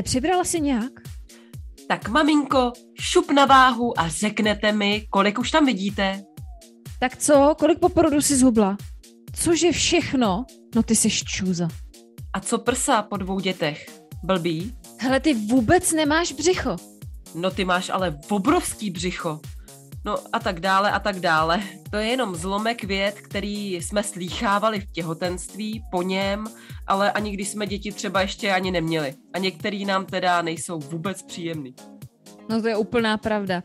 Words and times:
Nepřibrala 0.00 0.44
si 0.44 0.60
nějak? 0.60 0.92
Tak 1.88 2.08
maminko, 2.08 2.72
šup 3.00 3.30
na 3.30 3.44
váhu 3.44 4.00
a 4.00 4.08
řeknete 4.08 4.72
mi, 4.72 5.06
kolik 5.10 5.38
už 5.38 5.50
tam 5.50 5.66
vidíte. 5.66 6.22
Tak 7.00 7.16
co, 7.16 7.54
kolik 7.58 7.78
po 7.78 7.88
porodu 7.88 8.20
si 8.20 8.36
zhubla? 8.36 8.76
Cože 9.34 9.72
všechno? 9.72 10.44
No 10.74 10.82
ty 10.82 10.96
jsi 10.96 11.10
čůza. 11.10 11.68
A 12.32 12.40
co 12.40 12.58
prsa 12.58 13.02
po 13.02 13.16
dvou 13.16 13.40
dětech? 13.40 13.86
Blbý? 14.22 14.74
Hele, 15.00 15.20
ty 15.20 15.34
vůbec 15.34 15.92
nemáš 15.92 16.32
břicho. 16.32 16.76
No 17.34 17.50
ty 17.50 17.64
máš 17.64 17.88
ale 17.88 18.18
obrovský 18.30 18.90
břicho. 18.90 19.40
No 20.04 20.18
a 20.32 20.38
tak 20.38 20.60
dále 20.60 20.90
a 20.90 20.98
tak 20.98 21.20
dále. 21.20 21.60
To 21.90 21.96
je 21.96 22.06
jenom 22.06 22.34
zlomek 22.34 22.84
věd, 22.84 23.20
který 23.20 23.74
jsme 23.74 24.02
slýchávali 24.02 24.80
v 24.80 24.92
těhotenství, 24.92 25.82
po 25.90 26.02
něm, 26.02 26.46
ale 26.86 27.12
ani 27.12 27.30
když 27.30 27.48
jsme 27.48 27.66
děti 27.66 27.92
třeba 27.92 28.20
ještě 28.20 28.52
ani 28.52 28.70
neměli. 28.70 29.14
A 29.34 29.38
některý 29.38 29.84
nám 29.84 30.06
teda 30.06 30.42
nejsou 30.42 30.78
vůbec 30.78 31.22
příjemný. 31.22 31.74
No 32.48 32.62
to 32.62 32.68
je 32.68 32.76
úplná 32.76 33.18
pravda. 33.18 33.62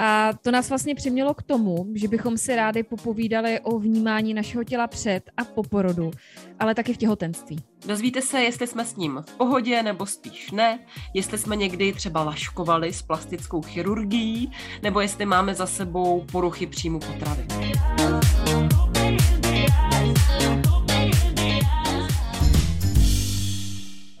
A 0.00 0.30
to 0.42 0.50
nás 0.50 0.68
vlastně 0.68 0.94
přimělo 0.94 1.34
k 1.34 1.42
tomu, 1.42 1.86
že 1.94 2.08
bychom 2.08 2.38
si 2.38 2.56
rádi 2.56 2.82
popovídali 2.82 3.60
o 3.60 3.78
vnímání 3.78 4.34
našeho 4.34 4.64
těla 4.64 4.86
před 4.86 5.30
a 5.36 5.44
po 5.44 5.62
porodu, 5.62 6.10
ale 6.58 6.74
taky 6.74 6.92
v 6.92 6.96
těhotenství. 6.96 7.58
Dozvíte 7.86 8.22
se, 8.22 8.42
jestli 8.42 8.66
jsme 8.66 8.84
s 8.84 8.96
ním 8.96 9.24
v 9.28 9.32
pohodě 9.36 9.82
nebo 9.82 10.06
spíš 10.06 10.50
ne, 10.50 10.78
jestli 11.14 11.38
jsme 11.38 11.56
někdy 11.56 11.92
třeba 11.92 12.24
laškovali 12.24 12.92
s 12.92 13.02
plastickou 13.02 13.62
chirurgií, 13.62 14.52
nebo 14.82 15.00
jestli 15.00 15.26
máme 15.26 15.54
za 15.54 15.66
sebou 15.66 16.24
poruchy 16.32 16.66
příjmu 16.66 16.98
potravy. 16.98 17.46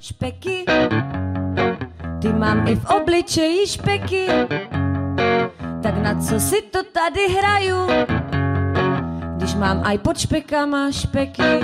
Špeky, 0.00 0.64
ty 2.22 2.28
mám 2.28 2.68
i 2.68 2.76
v 2.76 2.84
obličeji 2.84 3.66
špeky, 3.66 4.26
na 6.08 6.20
co 6.20 6.40
si 6.40 6.62
to 6.62 6.84
tady 6.84 7.28
hraju, 7.28 7.86
když 9.36 9.54
mám 9.54 9.84
aj 9.84 9.98
pod 9.98 10.18
špekama 10.18 10.92
špeky. 10.92 11.60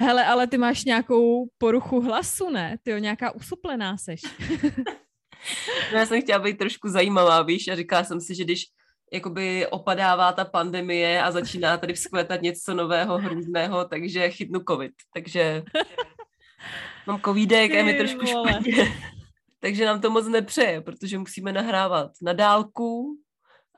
Hele, 0.00 0.26
ale 0.26 0.46
ty 0.46 0.58
máš 0.58 0.84
nějakou 0.84 1.46
poruchu 1.58 2.00
hlasu, 2.00 2.50
ne? 2.50 2.76
Ty 2.82 2.90
jo, 2.90 2.98
nějaká 2.98 3.30
usuplená 3.30 3.96
seš. 3.96 4.20
no 5.92 5.98
já 5.98 6.06
jsem 6.06 6.22
chtěla 6.22 6.38
být 6.38 6.58
trošku 6.58 6.88
zajímavá, 6.88 7.42
víš, 7.42 7.68
a 7.68 7.76
říkala 7.76 8.04
jsem 8.04 8.20
si, 8.20 8.34
že 8.34 8.44
když 8.44 8.64
jakoby 9.12 9.66
opadává 9.66 10.32
ta 10.32 10.44
pandemie 10.44 11.22
a 11.22 11.30
začíná 11.30 11.76
tady 11.76 11.94
vzkvétat 11.94 12.42
něco 12.42 12.74
nového, 12.74 13.18
hrůzného, 13.18 13.84
takže 13.84 14.30
chytnu 14.30 14.60
covid. 14.68 14.92
Takže 15.14 15.62
mám 17.06 17.20
covidek 17.20 17.70
a 17.70 17.76
je 17.76 17.84
mi 17.84 17.94
trošku 17.94 18.26
špatně. 18.26 19.15
Takže 19.66 19.84
nám 19.84 20.00
to 20.00 20.10
moc 20.10 20.28
nepřeje, 20.28 20.80
protože 20.80 21.18
musíme 21.18 21.52
nahrávat 21.52 22.10
na 22.22 22.32
dálku, 22.32 23.18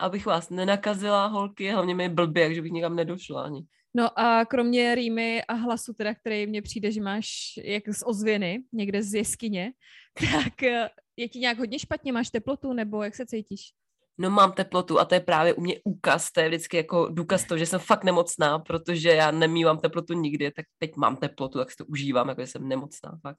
abych 0.01 0.27
vás 0.27 0.51
nenakazila, 0.51 1.27
holky, 1.27 1.71
hlavně 1.71 1.95
mi 1.95 2.09
blbě, 2.09 2.47
takže 2.47 2.63
bych 2.63 2.73
nikam 2.73 2.97
nedošla 2.97 3.43
ani. 3.43 3.61
No 3.95 4.19
a 4.19 4.45
kromě 4.45 4.95
rýmy 4.95 5.43
a 5.43 5.55
hlasu, 5.55 5.93
teda, 5.93 6.15
který 6.15 6.47
mně 6.47 6.63
přijde, 6.63 6.93
že 6.93 7.01
máš 7.01 7.29
jak 7.65 7.89
z 7.89 8.03
ozvěny, 8.07 8.63
někde 8.73 9.03
z 9.03 9.15
jeskyně, 9.15 9.73
tak 10.33 10.63
eh, 10.63 10.89
je 11.17 11.29
ti 11.29 11.39
nějak 11.39 11.59
hodně 11.59 11.79
špatně? 11.79 12.13
Máš 12.13 12.31
teplotu 12.31 12.73
nebo 12.73 13.03
jak 13.03 13.15
se 13.15 13.27
cítíš? 13.27 13.73
No 14.19 14.31
mám 14.31 14.53
teplotu 14.53 15.01
a 15.01 15.05
to 15.05 15.15
je 15.15 15.21
právě 15.21 15.55
u 15.55 15.61
mě 15.61 15.75
úkaz, 15.85 16.33
to 16.33 16.41
je 16.41 16.49
vždycky 16.49 16.77
jako 16.77 17.09
důkaz 17.09 17.45
toho, 17.45 17.59
že 17.59 17.67
jsem 17.67 17.81
fakt 17.81 18.05
nemocná, 18.05 18.59
protože 18.59 19.09
já 19.09 19.31
nemývám 19.31 19.79
teplotu 19.79 20.15
nikdy, 20.15 20.51
tak 20.51 20.65
teď 20.79 20.97
mám 20.97 21.17
teplotu, 21.17 21.59
tak 21.59 21.71
si 21.71 21.77
to 21.77 21.85
užívám, 21.85 22.29
jako 22.29 22.41
že 22.41 22.47
jsem 22.47 22.69
nemocná 22.69 23.19
fakt. 23.23 23.39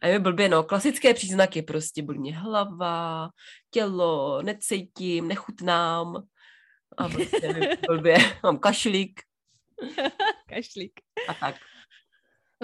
A 0.00 0.06
je 0.06 0.18
mi 0.18 0.22
blbě, 0.22 0.48
no, 0.48 0.62
klasické 0.62 1.14
příznaky 1.14 1.62
prostě, 1.62 2.02
bolí 2.02 2.18
mě 2.18 2.36
hlava, 2.36 3.28
tělo, 3.70 4.42
necítím, 4.42 5.28
nechutnám 5.28 6.22
a 6.98 7.08
prostě 7.08 7.76
blbě, 7.88 8.16
mám 8.42 8.58
kašlík, 8.58 9.20
Kašlík. 10.48 11.00
A 11.28 11.34
tak. 11.34 11.56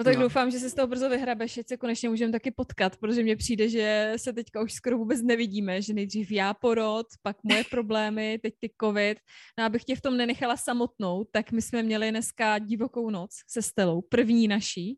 No 0.01 0.05
tak 0.05 0.15
no. 0.15 0.21
doufám, 0.21 0.51
že 0.51 0.59
se 0.59 0.69
z 0.69 0.73
toho 0.73 0.87
brzo 0.87 1.09
vyhrabeš, 1.09 1.53
že 1.53 1.63
se 1.67 1.77
konečně 1.77 2.09
můžeme 2.09 2.31
taky 2.31 2.51
potkat, 2.51 2.97
protože 2.97 3.23
mně 3.23 3.35
přijde, 3.35 3.69
že 3.69 4.13
se 4.17 4.33
teďka 4.33 4.61
už 4.61 4.73
skoro 4.73 4.97
vůbec 4.97 5.21
nevidíme, 5.21 5.81
že 5.81 5.93
nejdřív 5.93 6.31
já 6.31 6.53
porod, 6.53 7.07
pak 7.21 7.37
moje 7.43 7.63
problémy, 7.71 8.39
teď 8.41 8.53
ty 8.59 8.71
covid. 8.81 9.17
No 9.57 9.65
abych 9.65 9.83
tě 9.83 9.95
v 9.95 10.01
tom 10.01 10.17
nenechala 10.17 10.57
samotnou, 10.57 11.25
tak 11.31 11.51
my 11.51 11.61
jsme 11.61 11.83
měli 11.83 12.11
dneska 12.11 12.59
divokou 12.59 13.09
noc 13.09 13.29
se 13.47 13.61
Stelou, 13.61 14.01
první 14.01 14.47
naší. 14.47 14.97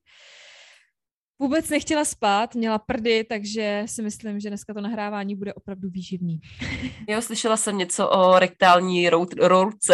Vůbec 1.40 1.70
nechtěla 1.70 2.06
spát, 2.06 2.56
měla 2.56 2.80
prdy, 2.80 3.24
takže 3.24 3.84
si 3.86 4.02
myslím, 4.02 4.40
že 4.40 4.50
dneska 4.50 4.74
to 4.74 4.82
nahrávání 4.82 5.36
bude 5.36 5.54
opravdu 5.54 5.90
výživný. 5.90 6.40
Jo, 7.10 7.22
slyšela 7.22 7.58
jsem 7.58 7.78
něco 7.78 8.10
o 8.10 8.40
rektální 8.40 9.10
rource. 9.38 9.94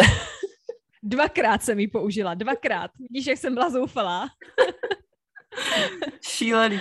Dvakrát 1.02 1.62
jsem 1.62 1.78
ji 1.78 1.88
použila, 1.88 2.34
dvakrát. 2.34 2.90
Vidíš, 2.98 3.26
jak 3.26 3.38
jsem 3.38 3.54
byla 3.54 3.70
zoufalá. 3.70 4.28
Šílený. 6.20 6.80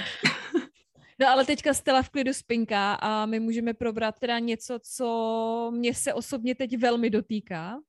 No 1.19 1.27
ale 1.27 1.45
teďka 1.45 1.73
Stella 1.73 2.01
v 2.01 2.09
klidu 2.09 2.33
spinká 2.33 2.93
a 2.93 3.25
my 3.25 3.39
můžeme 3.39 3.73
probrat 3.73 4.19
teda 4.19 4.39
něco, 4.39 4.79
co 4.95 5.71
mě 5.73 5.93
se 5.93 6.13
osobně 6.13 6.55
teď 6.55 6.77
velmi 6.77 7.09
dotýká. 7.09 7.79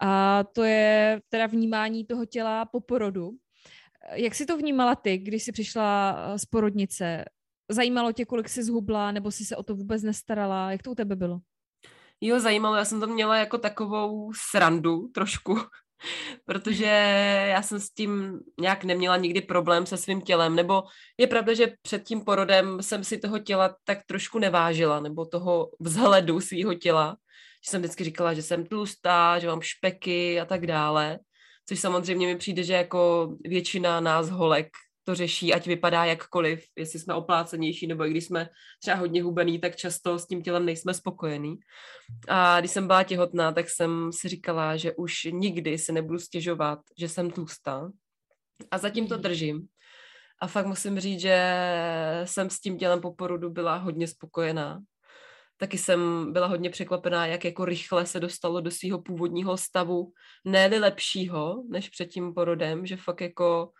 A 0.00 0.44
to 0.44 0.62
je 0.62 1.20
teda 1.28 1.46
vnímání 1.46 2.06
toho 2.06 2.26
těla 2.26 2.64
po 2.64 2.80
porodu. 2.80 3.30
Jak 4.12 4.34
jsi 4.34 4.46
to 4.46 4.56
vnímala 4.56 4.94
ty, 4.94 5.18
když 5.18 5.42
jsi 5.42 5.52
přišla 5.52 6.16
z 6.36 6.44
porodnice? 6.44 7.24
Zajímalo 7.68 8.12
tě, 8.12 8.24
kolik 8.24 8.48
jsi 8.48 8.64
zhubla, 8.64 9.12
nebo 9.12 9.30
jsi 9.30 9.44
se 9.44 9.56
o 9.56 9.62
to 9.62 9.74
vůbec 9.74 10.02
nestarala? 10.02 10.72
Jak 10.72 10.82
to 10.82 10.90
u 10.90 10.94
tebe 10.94 11.16
bylo? 11.16 11.40
Jo, 12.20 12.40
zajímalo, 12.40 12.76
já 12.76 12.84
jsem 12.84 13.00
to 13.00 13.06
měla 13.06 13.36
jako 13.36 13.58
takovou 13.58 14.32
srandu 14.50 15.08
trošku, 15.08 15.58
protože 16.44 16.84
já 17.50 17.62
jsem 17.62 17.80
s 17.80 17.90
tím 17.90 18.40
nějak 18.60 18.84
neměla 18.84 19.16
nikdy 19.16 19.40
problém 19.40 19.86
se 19.86 19.96
svým 19.96 20.20
tělem, 20.20 20.56
nebo 20.56 20.82
je 21.18 21.26
pravda, 21.26 21.54
že 21.54 21.72
před 21.82 22.02
tím 22.04 22.24
porodem 22.24 22.82
jsem 22.82 23.04
si 23.04 23.18
toho 23.18 23.38
těla 23.38 23.76
tak 23.84 23.98
trošku 24.06 24.38
nevážila, 24.38 25.00
nebo 25.00 25.26
toho 25.26 25.70
vzhledu 25.80 26.40
svého 26.40 26.74
těla, 26.74 27.16
že 27.64 27.70
jsem 27.70 27.80
vždycky 27.80 28.04
říkala, 28.04 28.34
že 28.34 28.42
jsem 28.42 28.66
tlustá, 28.66 29.38
že 29.38 29.46
mám 29.46 29.62
špeky 29.62 30.40
a 30.40 30.44
tak 30.44 30.66
dále, 30.66 31.18
což 31.68 31.80
samozřejmě 31.80 32.26
mi 32.26 32.36
přijde, 32.36 32.62
že 32.62 32.72
jako 32.74 33.32
většina 33.44 34.00
nás 34.00 34.30
holek 34.30 34.68
to 35.10 35.14
řeší, 35.14 35.54
ať 35.54 35.66
vypadá 35.66 36.04
jakkoliv, 36.04 36.64
jestli 36.76 36.98
jsme 36.98 37.14
oplácenější, 37.14 37.86
nebo 37.86 38.06
i 38.06 38.10
když 38.10 38.24
jsme 38.24 38.48
třeba 38.82 38.96
hodně 38.96 39.22
hubený, 39.22 39.58
tak 39.58 39.76
často 39.76 40.18
s 40.18 40.26
tím 40.26 40.42
tělem 40.42 40.66
nejsme 40.66 40.94
spokojení. 40.94 41.56
A 42.28 42.60
když 42.60 42.70
jsem 42.70 42.86
byla 42.86 43.02
těhotná, 43.02 43.52
tak 43.52 43.70
jsem 43.70 44.12
si 44.12 44.28
říkala, 44.28 44.76
že 44.76 44.92
už 44.92 45.24
nikdy 45.30 45.78
se 45.78 45.92
nebudu 45.92 46.18
stěžovat, 46.18 46.78
že 46.98 47.08
jsem 47.08 47.30
tlustá. 47.30 47.90
A 48.70 48.78
zatím 48.78 49.08
to 49.08 49.16
držím. 49.16 49.66
A 50.42 50.46
fakt 50.46 50.66
musím 50.66 51.00
říct, 51.00 51.20
že 51.20 51.36
jsem 52.24 52.50
s 52.50 52.60
tím 52.60 52.78
tělem 52.78 53.00
po 53.00 53.14
porodu 53.14 53.50
byla 53.50 53.76
hodně 53.76 54.08
spokojená. 54.08 54.80
Taky 55.56 55.78
jsem 55.78 56.32
byla 56.32 56.46
hodně 56.46 56.70
překvapená, 56.70 57.26
jak 57.26 57.44
jako 57.44 57.64
rychle 57.64 58.06
se 58.06 58.20
dostalo 58.20 58.60
do 58.60 58.70
svého 58.70 59.02
původního 59.02 59.56
stavu, 59.56 60.12
ne 60.44 60.66
lepšího 60.66 61.62
než 61.68 61.88
před 61.88 62.06
tím 62.06 62.34
porodem, 62.34 62.86
že 62.86 62.96
fakt 62.96 63.20
jako 63.20 63.72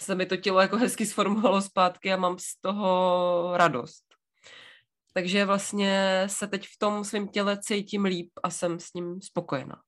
se 0.00 0.14
mi 0.14 0.26
to 0.26 0.36
tělo 0.36 0.60
jako 0.60 0.76
hezky 0.76 1.06
sformovalo 1.06 1.62
zpátky 1.62 2.12
a 2.12 2.16
mám 2.16 2.38
z 2.38 2.60
toho 2.60 3.52
radost. 3.56 4.04
Takže 5.14 5.44
vlastně 5.44 6.22
se 6.26 6.46
teď 6.46 6.66
v 6.66 6.78
tom 6.78 7.04
svém 7.04 7.28
těle 7.28 7.58
cítím 7.62 8.04
líp 8.04 8.30
a 8.42 8.50
jsem 8.50 8.80
s 8.80 8.92
ním 8.94 9.22
spokojená. 9.22 9.80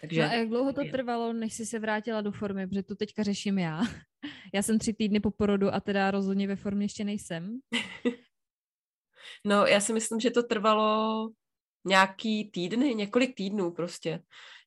Takže... 0.00 0.22
No 0.22 0.28
a 0.28 0.32
jak 0.32 0.48
dlouho 0.48 0.72
to 0.72 0.82
trvalo, 0.90 1.32
než 1.32 1.54
jsi 1.54 1.66
se 1.66 1.78
vrátila 1.78 2.20
do 2.20 2.32
formy, 2.32 2.66
protože 2.66 2.82
to 2.82 2.96
teďka 2.96 3.22
řeším 3.22 3.58
já. 3.58 3.82
Já 4.54 4.62
jsem 4.62 4.78
tři 4.78 4.92
týdny 4.92 5.20
po 5.20 5.30
porodu 5.30 5.74
a 5.74 5.80
teda 5.80 6.10
rozhodně 6.10 6.48
ve 6.48 6.56
formě 6.56 6.84
ještě 6.84 7.04
nejsem. 7.04 7.58
No 9.44 9.66
já 9.66 9.80
si 9.80 9.92
myslím, 9.92 10.20
že 10.20 10.30
to 10.30 10.42
trvalo 10.42 11.28
nějaký 11.84 12.50
týdny, 12.50 12.94
několik 12.94 13.36
týdnů 13.36 13.70
prostě, 13.70 14.20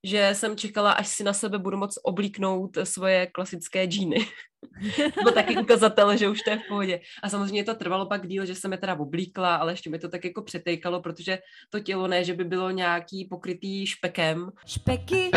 že 0.04 0.30
jsem 0.34 0.57
čekala, 0.57 0.92
až 0.92 1.07
si 1.07 1.24
na 1.24 1.34
sebe 1.34 1.57
budu 1.57 1.78
moc 1.78 1.98
oblíknout 2.04 2.78
svoje 2.84 3.28
klasické 3.28 3.86
džíny. 3.86 4.18
Byl 5.24 5.31
taky 5.31 5.57
ukazatel, 5.57 6.18
že 6.18 6.30
už 6.30 6.42
to 6.42 6.50
je 6.50 6.57
v 6.57 6.68
pohodě. 6.68 7.00
A 7.24 7.30
samozřejmě 7.30 7.63
to 7.63 7.75
trvalo 7.75 8.06
pak 8.06 8.28
díl, 8.28 8.46
že 8.46 8.56
jsem 8.56 8.72
je 8.72 8.78
teda 8.78 9.00
oblíkla, 9.00 9.56
ale 9.56 9.74
ještě 9.74 9.90
mi 9.90 10.00
to 10.00 10.10
tak 10.10 10.25
jako 10.25 10.42
přetejkalo, 10.42 11.01
protože 11.01 11.40
to 11.69 11.80
tělo 11.80 12.07
ne, 12.07 12.24
že 12.24 12.34
by 12.34 12.44
bylo 12.44 12.72
nějaký 12.72 13.25
pokrytý 13.25 13.88
špekem. 13.88 14.50
Špeky. 14.66 15.31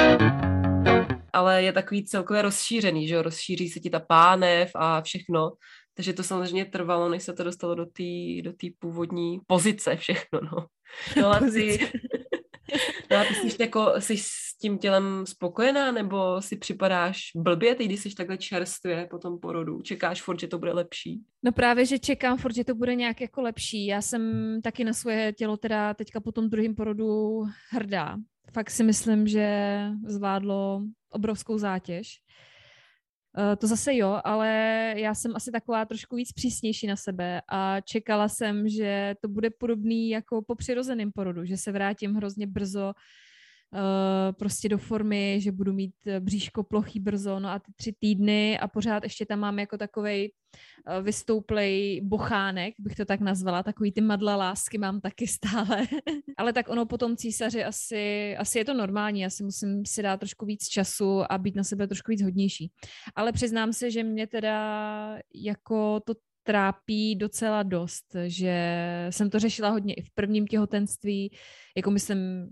Ale 1.33 1.63
je 1.63 1.73
takový 1.73 2.05
celkově 2.05 2.43
rozšířený, 2.43 3.09
že 3.09 3.15
jo, 3.15 3.23
rozšíří 3.23 3.69
se 3.69 3.81
ti 3.81 3.91
ta 3.91 4.01
pánev 4.01 4.71
a 4.75 5.03
všechno. 5.03 5.53
Takže 5.95 6.13
to 6.13 6.23
samozřejmě 6.23 6.65
trvalo, 6.65 7.09
než 7.09 7.23
se 7.23 7.33
to 7.33 7.45
dostalo 7.45 7.75
do 7.75 7.87
té 7.87 8.43
do 8.43 8.53
původní 8.79 9.41
pozice 9.47 9.97
všechno, 9.97 10.41
no. 10.41 10.67
No 11.17 11.29
a 11.29 11.39
ty, 11.39 11.93
no 13.11 13.17
a 13.17 13.25
ty 13.25 13.35
jsi, 13.35 13.63
jako, 13.63 13.93
jsi 13.99 14.17
s 14.17 14.57
tím 14.61 14.79
tělem 14.79 15.27
spokojená, 15.27 15.93
nebo 15.93 16.43
si 16.43 16.57
připadáš 16.57 17.21
blbě, 17.37 17.75
teď, 17.75 17.87
když 17.87 18.01
jsi 18.01 18.15
takhle 18.15 18.39
čerstvě 18.39 19.07
po 19.11 19.19
tom 19.19 19.39
porodu? 19.39 19.83
Čekáš 19.83 20.23
furt, 20.23 20.41
že 20.41 20.49
to 20.49 20.59
bude 20.59 20.73
lepší? 20.73 21.21
No 21.43 21.53
právě, 21.53 21.87
že 21.87 21.99
čekám 21.99 22.39
furt, 22.39 22.55
že 22.55 22.65
to 22.65 22.75
bude 22.75 22.95
nějak 22.95 23.21
jako 23.21 23.43
lepší. 23.43 23.87
Já 23.87 24.03
jsem 24.03 24.23
taky 24.63 24.85
na 24.85 24.93
svoje 24.93 25.33
tělo 25.33 25.57
teda 25.57 25.95
teďka 25.95 26.21
po 26.21 26.33
tom 26.33 26.51
druhém 26.51 26.75
porodu 26.75 27.43
hrdá. 27.71 28.17
Fakt 28.53 28.71
si 28.71 28.85
myslím, 28.85 29.27
že 29.27 29.79
zvládlo 30.07 30.83
obrovskou 31.11 31.59
zátěž. 31.59 32.09
Uh, 33.39 33.57
to 33.57 33.67
zase 33.67 33.97
jo, 33.97 34.21
ale 34.25 34.49
já 34.97 35.15
jsem 35.15 35.37
asi 35.37 35.51
taková 35.51 35.85
trošku 35.85 36.17
víc 36.17 36.33
přísnější 36.33 36.87
na 36.87 36.97
sebe 36.97 37.41
a 37.49 37.81
čekala 37.81 38.29
jsem, 38.29 38.69
že 38.69 39.15
to 39.21 39.29
bude 39.29 39.51
podobný 39.51 40.11
jako 40.11 40.43
po 40.43 40.55
přirozeném 40.55 41.13
porodu, 41.13 41.45
že 41.45 41.57
se 41.57 41.73
vrátím 41.73 42.15
hrozně 42.15 42.47
brzo 42.47 42.93
uh, 43.73 44.33
prostě 44.33 44.69
do 44.69 44.79
formy, 44.79 45.39
že 45.41 45.53
budu 45.53 45.73
mít 45.73 45.95
eh, 46.07 46.21
bříško 46.21 46.63
plochý 46.63 47.01
brzo, 47.01 47.41
no 47.41 47.49
a 47.49 47.59
ty 47.59 47.73
tři 47.77 47.93
týdny 47.99 48.59
a 48.59 48.69
pořád 48.69 49.03
ještě 49.03 49.27
tam 49.27 49.39
mám 49.39 49.59
jako 49.59 49.79
takovej 49.79 50.33
uh, 50.89 51.05
vystouplej 51.05 52.01
bochánek, 52.05 52.75
bych 52.79 52.95
to 52.97 53.05
tak 53.05 53.21
nazvala, 53.21 53.63
takový 53.63 53.93
ty 53.93 54.01
madla 54.01 54.37
lásky 54.37 54.79
mám 54.79 55.01
taky 55.01 55.27
stále. 55.39 55.87
Ale 56.37 56.53
tak 56.53 56.69
ono 56.69 56.87
po 56.87 56.99
tom 56.99 57.17
císaři 57.17 57.65
asi, 57.65 58.37
asi 58.37 58.59
je 58.59 58.65
to 58.65 58.75
normální, 58.75 59.27
asi 59.27 59.45
musím 59.45 59.87
si 59.87 60.03
dát 60.03 60.17
trošku 60.17 60.47
víc 60.47 60.69
času 60.69 61.33
a 61.33 61.39
být 61.39 61.57
na 61.57 61.65
sebe 61.65 61.87
trošku 61.87 62.11
víc 62.11 62.23
hodnější. 62.23 62.71
Ale 63.15 63.33
přiznám 63.33 63.73
se, 63.73 63.91
že 63.91 64.05
mě 64.05 64.27
teda 64.27 65.19
jako 65.35 66.01
to 66.01 66.15
trápí 66.43 67.17
docela 67.17 67.63
dost, 67.63 68.17
že 68.27 68.57
jsem 69.11 69.31
to 69.31 69.39
řešila 69.39 69.69
hodně 69.69 69.95
i 69.95 70.03
v 70.03 70.11
prvním 70.11 70.47
těhotenství, 70.47 71.33
jako 71.77 71.91
myslím 71.91 72.49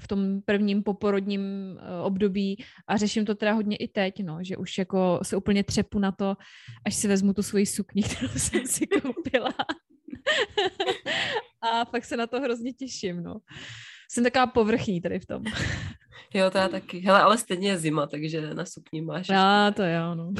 v 0.00 0.08
tom 0.08 0.40
prvním 0.44 0.82
poporodním 0.82 1.40
uh, 1.40 2.06
období 2.06 2.64
a 2.88 2.96
řeším 2.96 3.24
to 3.24 3.34
teda 3.34 3.52
hodně 3.52 3.76
i 3.76 3.88
teď, 3.88 4.14
no, 4.24 4.38
že 4.40 4.56
už 4.56 4.78
jako 4.78 5.20
se 5.22 5.36
úplně 5.36 5.64
třepu 5.64 5.98
na 5.98 6.12
to, 6.12 6.36
až 6.86 6.94
si 6.94 7.08
vezmu 7.08 7.32
tu 7.32 7.42
svoji 7.42 7.66
sukni, 7.66 8.02
kterou 8.16 8.32
jsem 8.36 8.66
si 8.66 8.86
koupila. 8.86 9.54
a 11.62 11.84
fakt 11.84 12.04
se 12.04 12.16
na 12.16 12.26
to 12.26 12.40
hrozně 12.40 12.72
těším, 12.72 13.22
no. 13.22 13.36
Jsem 14.10 14.24
taková 14.24 14.46
povrchní 14.46 15.00
tady 15.00 15.20
v 15.20 15.26
tom. 15.26 15.42
Jo, 16.34 16.50
to 16.50 16.58
já 16.58 16.68
taky. 16.68 16.98
Hele, 16.98 17.20
ale 17.20 17.38
stejně 17.38 17.68
je 17.68 17.78
zima, 17.78 18.06
takže 18.06 18.54
na 18.54 18.64
sukni 18.66 19.02
máš. 19.02 19.28
Já, 19.28 19.70
to 19.70 19.82
jo, 19.82 20.14
no. 20.14 20.32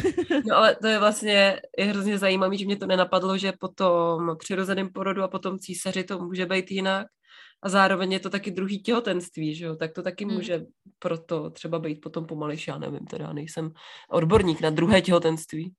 no 0.49 0.57
ale 0.57 0.77
to 0.77 0.87
je 0.87 0.99
vlastně 0.99 1.61
je 1.79 1.85
hrozně 1.85 2.19
zajímavé, 2.19 2.57
že 2.57 2.65
mě 2.65 2.77
to 2.77 2.87
nenapadlo, 2.87 3.39
že 3.39 3.53
po 3.61 3.69
tom 3.69 4.37
přirozeném 4.39 4.89
porodu 4.93 5.23
a 5.23 5.29
potom 5.29 5.59
císaři 5.59 6.05
to 6.05 6.19
může 6.19 6.47
být 6.47 6.71
jinak 6.71 7.07
a 7.63 7.69
zároveň 7.69 8.13
je 8.13 8.21
to 8.21 8.31
taky 8.31 8.51
druhý 8.51 8.83
těhotenství, 8.83 9.55
že 9.55 9.65
jo, 9.65 9.77
tak 9.77 9.93
to 9.93 10.03
taky 10.03 10.25
hmm. 10.25 10.35
může 10.35 10.67
proto 10.99 11.51
třeba 11.51 11.79
být 11.79 12.01
potom 12.01 12.27
pomalejší, 12.27 12.71
já 12.71 12.79
nevím, 12.79 13.07
teda 13.07 13.33
nejsem 13.33 13.73
odborník 14.11 14.61
na 14.61 14.71
druhé 14.71 15.03
těhotenství. 15.03 15.73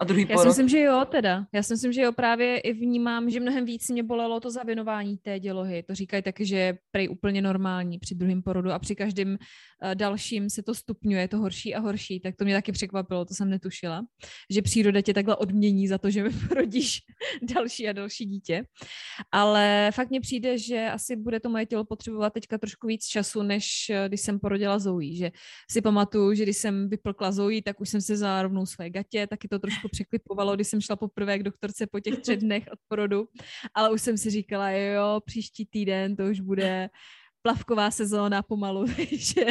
A 0.00 0.04
druhý 0.04 0.26
Já 0.30 0.38
si 0.38 0.48
myslím, 0.48 0.68
že 0.68 0.80
jo, 0.80 1.04
teda. 1.10 1.46
Já 1.52 1.62
si 1.62 1.72
myslím, 1.72 1.92
že 1.92 2.02
jo, 2.02 2.12
právě 2.12 2.58
i 2.58 2.72
vnímám, 2.72 3.30
že 3.30 3.40
mnohem 3.40 3.64
víc 3.64 3.88
mě 3.88 4.02
bolelo 4.02 4.40
to 4.40 4.50
zavinování 4.50 5.16
té 5.16 5.40
dělohy. 5.40 5.82
To 5.82 5.94
říkají 5.94 6.22
taky, 6.22 6.46
že 6.46 6.56
je 6.56 6.78
prej 6.90 7.08
úplně 7.08 7.42
normální 7.42 7.98
při 7.98 8.14
druhém 8.14 8.42
porodu 8.42 8.70
a 8.70 8.78
při 8.78 8.94
každém 8.94 9.28
uh, 9.28 9.94
dalším 9.94 10.50
se 10.50 10.62
to 10.62 10.74
stupňuje, 10.74 11.28
to 11.28 11.38
horší 11.38 11.74
a 11.74 11.80
horší. 11.80 12.20
Tak 12.20 12.36
to 12.36 12.44
mě 12.44 12.54
taky 12.54 12.72
překvapilo, 12.72 13.24
to 13.24 13.34
jsem 13.34 13.50
netušila, 13.50 14.02
že 14.50 14.62
příroda 14.62 15.00
tě 15.00 15.14
takhle 15.14 15.36
odmění 15.36 15.88
za 15.88 15.98
to, 15.98 16.10
že 16.10 16.22
mi 16.28 16.30
porodíš 16.48 16.98
další 17.54 17.88
a 17.88 17.92
další 17.92 18.24
dítě. 18.24 18.64
Ale 19.32 19.90
fakt 19.94 20.10
mně 20.10 20.20
přijde, 20.20 20.58
že 20.58 20.90
asi 20.90 21.16
bude 21.16 21.40
to 21.40 21.48
moje 21.48 21.66
tělo 21.66 21.84
potřebovat 21.84 22.32
teďka 22.32 22.58
trošku 22.58 22.86
víc 22.86 23.06
času, 23.06 23.42
než 23.42 23.90
eh, 23.90 24.08
když 24.08 24.20
jsem 24.20 24.40
porodila 24.40 24.78
Zoe. 24.78 25.14
Že 25.16 25.30
si 25.70 25.80
pamatuju, 25.80 26.34
že 26.34 26.42
když 26.42 26.56
jsem 26.56 26.88
vyplkla 26.88 27.32
Zoe, 27.32 27.62
tak 27.62 27.80
už 27.80 27.88
jsem 27.88 28.00
se 28.00 28.16
zárovnou 28.16 28.66
své 28.66 28.90
gatě, 28.90 29.26
taky 29.38 29.48
to 29.48 29.58
trošku 29.58 29.88
překlipovalo, 29.88 30.54
když 30.54 30.68
jsem 30.68 30.80
šla 30.80 30.96
poprvé 30.96 31.38
k 31.38 31.42
doktorce 31.42 31.86
po 31.86 32.00
těch 32.00 32.18
třech 32.18 32.38
dnech 32.38 32.64
od 32.72 32.78
porodu, 32.88 33.28
ale 33.74 33.90
už 33.90 34.02
jsem 34.02 34.18
si 34.18 34.30
říkala, 34.30 34.70
jo, 34.70 35.20
příští 35.24 35.66
týden 35.66 36.16
to 36.16 36.22
už 36.24 36.40
bude 36.40 36.90
plavková 37.42 37.90
sezóna 37.90 38.42
pomalu, 38.42 38.86
takže 38.96 39.46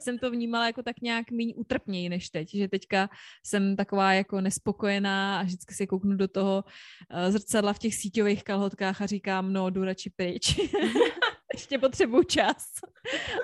jsem 0.00 0.18
to 0.18 0.30
vnímala 0.30 0.66
jako 0.66 0.82
tak 0.82 1.00
nějak 1.00 1.30
méně 1.30 1.54
utrpněji 1.54 2.08
než 2.08 2.30
teď, 2.30 2.54
že 2.54 2.68
teďka 2.68 3.08
jsem 3.46 3.76
taková 3.76 4.12
jako 4.12 4.40
nespokojená 4.40 5.40
a 5.40 5.42
vždycky 5.42 5.74
si 5.74 5.86
kouknu 5.86 6.16
do 6.16 6.28
toho 6.28 6.64
uh, 6.64 7.30
zrcadla 7.30 7.72
v 7.72 7.78
těch 7.78 7.94
síťových 7.94 8.44
kalhotkách 8.44 9.02
a 9.02 9.06
říkám, 9.06 9.52
no, 9.52 9.70
jdu 9.70 9.84
radši 9.84 10.10
pryč. 10.16 10.58
Ještě 11.54 11.78
potřebuju 11.78 12.22
čas. 12.22 12.66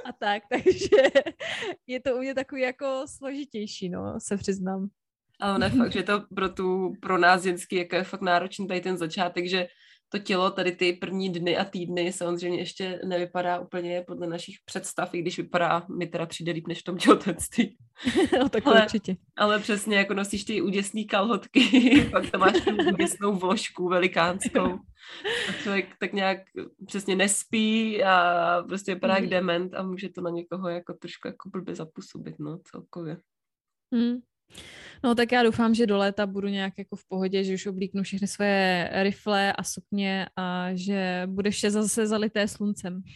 A 0.04 0.12
tak, 0.12 0.42
takže 0.50 1.22
je 1.86 2.00
to 2.00 2.16
u 2.16 2.18
mě 2.18 2.34
takový 2.34 2.62
jako 2.62 3.04
složitější, 3.06 3.88
no, 3.88 4.20
se 4.20 4.36
přiznám. 4.36 4.88
Ale 5.40 5.58
ne 5.58 5.70
fakt, 5.70 5.92
že 5.92 6.02
to 6.02 6.22
pro, 6.34 6.48
tu, 6.48 6.92
pro 7.00 7.18
nás 7.18 7.42
ženský 7.42 7.76
jako 7.76 7.96
je 7.96 8.04
fakt 8.04 8.20
náročný 8.20 8.68
tady 8.68 8.80
ten 8.80 8.96
začátek, 8.96 9.48
že 9.48 9.66
to 10.12 10.18
tělo 10.18 10.50
tady 10.50 10.72
ty 10.72 10.92
první 10.92 11.32
dny 11.32 11.56
a 11.56 11.64
týdny 11.64 12.12
samozřejmě 12.12 12.58
ještě 12.58 13.00
nevypadá 13.04 13.60
úplně 13.60 14.04
podle 14.06 14.26
našich 14.26 14.56
představ, 14.64 15.14
i 15.14 15.22
když 15.22 15.36
vypadá 15.36 15.86
mi 15.98 16.06
teda 16.06 16.26
přijde 16.26 16.52
líp 16.52 16.66
než 16.68 16.80
v 16.80 16.84
tom 16.84 16.98
těhotenství. 16.98 17.76
no 18.38 18.48
tak 18.48 18.66
ale, 18.66 18.82
určitě. 18.82 19.16
Ale 19.36 19.58
přesně 19.58 19.96
jako 19.96 20.14
nosíš 20.14 20.44
ty 20.44 20.62
úděsné 20.62 21.04
kalhotky, 21.04 21.60
pak 22.10 22.30
tam 22.30 22.40
máš 22.40 22.52
tu 22.52 22.76
úděsnou 22.94 23.36
vložku 23.36 23.88
velikánskou. 23.88 24.78
A 25.48 25.52
člověk 25.62 25.86
tak 26.00 26.12
nějak 26.12 26.38
přesně 26.86 27.16
nespí 27.16 28.04
a 28.04 28.62
prostě 28.68 28.94
vypadá 28.94 29.14
jak 29.14 29.24
mm. 29.24 29.30
dement 29.30 29.74
a 29.74 29.82
může 29.82 30.08
to 30.08 30.20
na 30.20 30.30
někoho 30.30 30.68
jako 30.68 30.94
trošku 30.94 31.28
jako 31.28 31.48
blbě 31.48 31.74
zapůsobit, 31.74 32.34
no 32.38 32.58
celkově. 32.64 33.16
Mm. 33.90 34.18
No 35.04 35.14
tak 35.14 35.32
já 35.32 35.42
doufám, 35.42 35.74
že 35.74 35.86
do 35.86 35.98
léta 35.98 36.26
budu 36.26 36.48
nějak 36.48 36.74
jako 36.78 36.96
v 36.96 37.08
pohodě, 37.08 37.44
že 37.44 37.54
už 37.54 37.66
oblíknu 37.66 38.02
všechny 38.02 38.28
svoje 38.28 38.90
rifle 38.92 39.52
a 39.52 39.64
sukně 39.64 40.26
a 40.36 40.68
že 40.74 41.22
bude 41.26 41.50
vše 41.50 41.70
zase 41.70 42.06
zalité 42.06 42.48
sluncem. 42.48 43.02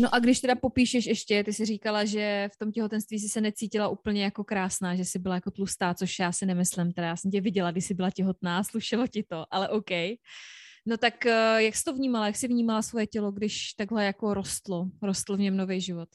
No 0.00 0.14
a 0.14 0.18
když 0.18 0.40
teda 0.40 0.54
popíšeš 0.54 1.06
ještě, 1.06 1.44
ty 1.44 1.52
jsi 1.52 1.64
říkala, 1.64 2.04
že 2.04 2.48
v 2.54 2.58
tom 2.58 2.72
těhotenství 2.72 3.18
jsi 3.18 3.28
se 3.28 3.40
necítila 3.40 3.88
úplně 3.88 4.24
jako 4.24 4.44
krásná, 4.44 4.96
že 4.96 5.04
jsi 5.04 5.18
byla 5.18 5.34
jako 5.34 5.50
tlustá, 5.50 5.94
což 5.94 6.18
já 6.18 6.32
si 6.32 6.46
nemyslím, 6.46 6.92
teda 6.92 7.06
já 7.06 7.16
jsem 7.16 7.30
tě 7.30 7.40
viděla, 7.40 7.70
když 7.70 7.84
jsi 7.84 7.94
byla 7.94 8.10
těhotná, 8.10 8.64
slušelo 8.70 9.06
ti 9.06 9.22
to, 9.22 9.44
ale 9.50 9.68
OK. 9.68 9.90
No 10.86 10.96
tak 10.96 11.26
eh, 11.26 11.62
jak 11.62 11.76
jsi 11.76 11.84
to 11.84 11.94
vnímala, 11.94 12.26
jak 12.26 12.36
jsi 12.36 12.48
vnímala 12.48 12.82
svoje 12.82 13.06
tělo, 13.06 13.32
když 13.32 13.72
takhle 13.72 14.04
jako 14.04 14.34
rostlo, 14.34 14.86
rostl 15.02 15.36
v 15.36 15.40
něm 15.40 15.56
nový 15.56 15.80
život? 15.80 16.08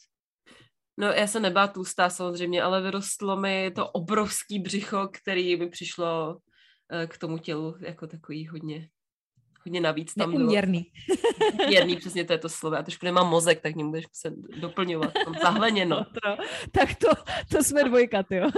No 0.97 1.07
já 1.07 1.27
jsem 1.27 1.41
nebyla 1.41 1.67
tlustá 1.67 2.09
samozřejmě, 2.09 2.63
ale 2.63 2.81
vyrostlo 2.81 3.37
mi 3.37 3.71
to 3.71 3.89
obrovský 3.89 4.59
břicho, 4.59 5.09
který 5.13 5.55
mi 5.55 5.69
přišlo 5.69 6.35
uh, 6.35 7.05
k 7.07 7.17
tomu 7.17 7.37
tělu 7.37 7.75
jako 7.79 8.07
takový 8.07 8.47
hodně 8.47 8.89
hodně 9.65 9.81
navíc 9.81 10.13
tam 10.13 10.31
Neuměrný. 10.31 10.91
bylo. 11.07 11.57
Neuměrný, 11.57 11.95
přesně 11.95 12.25
to 12.25 12.33
je 12.33 12.39
to 12.39 12.49
slovo. 12.49 12.75
Já 12.75 12.83
trošku 12.83 13.05
nemám 13.05 13.29
mozek, 13.29 13.61
tak 13.61 13.75
mě 13.75 13.85
budeš 13.85 14.05
se 14.13 14.33
doplňovat. 14.59 15.13
Tam 15.25 15.35
zahleněno. 15.41 15.95
No 15.95 16.05
to, 16.37 16.43
tak 16.71 16.95
to, 16.95 17.07
to 17.51 17.63
jsme 17.63 17.83
dvojka, 17.83 18.23
ty 18.23 18.35
jo. 18.35 18.49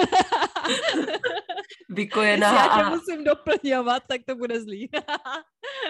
Vykojená. 1.89 2.51
Když 2.51 2.65
já 2.65 2.75
tě 2.75 2.83
a... 2.83 2.89
musím 2.89 3.23
doplňovat, 3.23 4.03
tak 4.07 4.21
to 4.27 4.35
bude 4.35 4.61
zlý. 4.61 4.89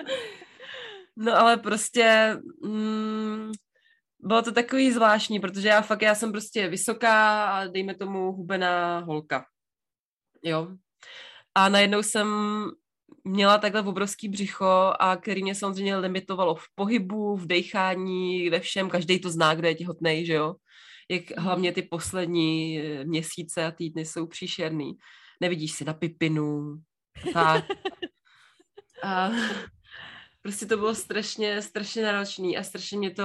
no 1.15 1.37
ale 1.37 1.57
prostě 1.57 2.37
mm, 2.63 3.51
bylo 4.25 4.41
to 4.41 4.51
takový 4.51 4.91
zvláštní, 4.91 5.39
protože 5.39 5.67
já 5.67 5.81
fakt, 5.81 6.01
já 6.01 6.15
jsem 6.15 6.31
prostě 6.31 6.67
vysoká 6.67 7.45
a 7.45 7.67
dejme 7.67 7.95
tomu 7.95 8.31
hubená 8.31 8.99
holka. 8.99 9.45
Jo. 10.43 10.67
A 11.55 11.69
najednou 11.69 12.03
jsem 12.03 12.27
měla 13.23 13.57
takhle 13.57 13.81
obrovský 13.81 14.29
břicho 14.29 14.93
a 14.99 15.15
který 15.15 15.43
mě 15.43 15.55
samozřejmě 15.55 15.95
limitovalo 15.95 16.55
v 16.55 16.65
pohybu, 16.75 17.35
v 17.35 17.47
dechání, 17.47 18.49
ve 18.49 18.59
všem. 18.59 18.89
Každý 18.89 19.19
to 19.19 19.29
zná, 19.29 19.55
kdo 19.55 19.67
je 19.67 19.75
těhotný, 19.75 20.25
že 20.25 20.33
jo. 20.33 20.55
Jak 21.09 21.29
mhm. 21.29 21.45
hlavně 21.45 21.71
ty 21.71 21.81
poslední 21.81 22.79
eh, 22.79 23.05
měsíce 23.05 23.65
a 23.65 23.71
týdny 23.71 24.05
jsou 24.05 24.27
příšerný. 24.27 24.93
Nevidíš 25.41 25.71
si 25.71 25.85
na 25.85 25.93
pipinu, 25.93 26.75
tak. 27.33 27.65
A 29.03 29.29
prostě 30.45 30.65
to 30.65 30.77
bylo 30.77 30.95
strašně, 30.95 31.61
strašně 31.61 32.03
náročný 32.03 32.57
a 32.57 32.63
strašně 32.63 32.97
mě 32.97 33.11
to 33.11 33.23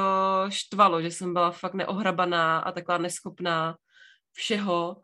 štvalo, 0.49 1.03
že 1.03 1.11
jsem 1.11 1.33
byla 1.33 1.51
fakt 1.51 1.75
neohrabaná 1.75 2.59
a 2.59 2.73
taková 2.73 2.99
neschopná 2.99 3.77
všeho. 4.33 4.97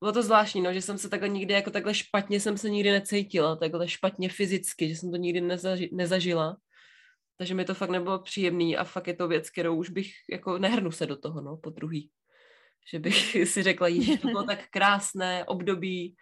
Bylo 0.00 0.12
to 0.12 0.22
zvláštní, 0.22 0.60
no, 0.60 0.72
že 0.72 0.82
jsem 0.82 0.98
se 0.98 1.08
takhle 1.08 1.28
nikdy, 1.28 1.54
jako 1.54 1.70
takhle 1.70 1.94
špatně 1.94 2.40
jsem 2.40 2.58
se 2.58 2.70
nikdy 2.70 2.90
necítila, 2.90 3.56
takhle 3.56 3.88
špatně 3.88 4.28
fyzicky, 4.28 4.88
že 4.88 4.96
jsem 4.96 5.10
to 5.10 5.16
nikdy 5.16 5.40
nezaži- 5.40 5.88
nezažila. 5.92 6.56
Takže 7.38 7.54
mi 7.54 7.64
to 7.64 7.74
fakt 7.74 7.90
nebylo 7.90 8.18
příjemný 8.18 8.76
a 8.76 8.84
fakt 8.84 9.06
je 9.06 9.14
to 9.14 9.28
věc, 9.28 9.50
kterou 9.50 9.76
už 9.76 9.90
bych, 9.90 10.12
jako 10.30 10.58
nehrnu 10.58 10.90
se 10.90 11.06
do 11.06 11.16
toho, 11.16 11.40
no, 11.40 11.56
po 11.56 11.70
druhý. 11.70 12.10
Že 12.92 12.98
bych 12.98 13.36
si 13.48 13.62
řekla, 13.62 13.90
že 13.90 14.18
to 14.18 14.28
bylo 14.28 14.42
tak 14.42 14.68
krásné 14.70 15.44
období, 15.44 16.16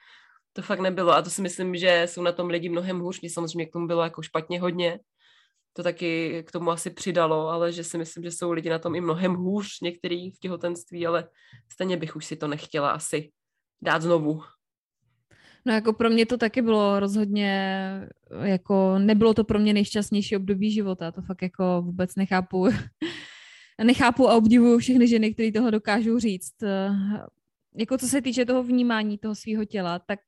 to 0.53 0.63
fakt 0.63 0.81
nebylo 0.81 1.13
a 1.13 1.23
to 1.23 1.31
si 1.31 1.43
myslím, 1.43 1.77
že 1.77 2.03
jsou 2.07 2.23
na 2.23 2.33
tom 2.33 2.49
lidi 2.49 2.69
mnohem 2.69 3.01
hůř, 3.01 3.21
mě 3.21 3.31
samozřejmě 3.31 3.67
k 3.67 3.73
tomu 3.73 3.87
bylo 3.87 4.03
jako 4.03 4.23
špatně 4.23 4.61
hodně, 4.61 4.99
to 5.81 5.85
taky 5.85 6.43
k 6.47 6.53
tomu 6.53 6.71
asi 6.71 6.91
přidalo, 6.91 7.49
ale 7.49 7.73
že 7.73 7.85
si 7.85 7.99
myslím, 7.99 8.25
že 8.25 8.31
jsou 8.31 8.53
lidi 8.53 8.71
na 8.71 8.79
tom 8.79 8.95
i 8.95 9.01
mnohem 9.01 9.35
hůř, 9.35 9.81
některý 9.83 10.31
v 10.31 10.39
těhotenství, 10.39 11.07
ale 11.07 11.29
stejně 11.73 11.97
bych 11.97 12.17
už 12.17 12.25
si 12.25 12.37
to 12.37 12.49
nechtěla 12.49 12.91
asi 12.91 13.31
dát 13.83 14.03
znovu. 14.03 14.43
No 15.65 15.73
jako 15.73 15.93
pro 15.93 16.11
mě 16.11 16.27
to 16.27 16.37
taky 16.37 16.63
bylo 16.63 17.01
rozhodně, 17.01 17.83
jako 18.43 18.99
nebylo 18.99 19.35
to 19.35 19.45
pro 19.45 19.59
mě 19.59 19.73
nejšťastnější 19.73 20.37
období 20.37 20.73
života, 20.73 21.13
to 21.13 21.23
fakt 21.23 21.43
jako 21.43 21.83
vůbec 21.83 22.17
nechápu. 22.17 22.69
nechápu 23.85 24.29
a 24.29 24.35
obdivuju 24.35 24.79
všechny 24.79 25.09
ženy, 25.09 25.35
které 25.35 25.53
toho 25.53 25.71
dokážou 25.71 26.19
říct. 26.19 26.55
Jako 27.77 27.99
co 27.99 28.09
se 28.09 28.23
týče 28.23 28.45
toho 28.45 28.63
vnímání 28.63 29.19
toho 29.19 29.35
svého 29.35 29.65
těla, 29.65 29.99
tak 29.99 30.21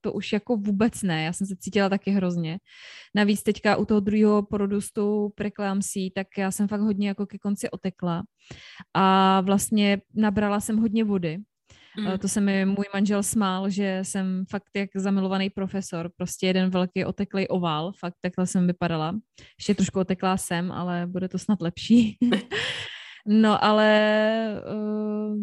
to 0.00 0.12
už 0.12 0.32
jako 0.32 0.56
vůbec 0.56 1.02
ne. 1.02 1.24
Já 1.24 1.32
jsem 1.32 1.46
se 1.46 1.56
cítila 1.56 1.88
taky 1.88 2.10
hrozně. 2.10 2.58
Navíc 3.14 3.42
teďka 3.42 3.76
u 3.76 3.84
toho 3.84 4.00
druhého 4.00 4.42
porodu 4.42 4.80
s 4.80 4.92
tou 4.92 5.28
preklámsí, 5.28 6.10
tak 6.10 6.26
já 6.38 6.50
jsem 6.50 6.68
fakt 6.68 6.80
hodně 6.80 7.08
jako 7.08 7.26
ke 7.26 7.38
konci 7.38 7.70
otekla. 7.70 8.22
A 8.94 9.40
vlastně 9.40 10.00
nabrala 10.14 10.60
jsem 10.60 10.76
hodně 10.76 11.04
vody 11.04 11.38
Mm. 11.98 12.18
To 12.18 12.28
se 12.28 12.40
mi 12.40 12.64
můj 12.64 12.84
manžel 12.94 13.22
smál, 13.22 13.70
že 13.70 14.00
jsem 14.02 14.44
fakt 14.50 14.70
jak 14.76 14.90
zamilovaný 14.94 15.50
profesor, 15.50 16.10
prostě 16.16 16.46
jeden 16.46 16.70
velký 16.70 17.04
oteklý 17.04 17.48
ovál, 17.48 17.92
fakt 17.98 18.14
takhle 18.20 18.46
jsem 18.46 18.66
vypadala. 18.66 19.14
Ještě 19.58 19.74
trošku 19.74 20.00
oteklá 20.00 20.36
jsem, 20.36 20.72
ale 20.72 21.06
bude 21.06 21.28
to 21.28 21.38
snad 21.38 21.62
lepší. 21.62 22.18
no 23.26 23.64
ale 23.64 24.62
uh, 24.72 25.36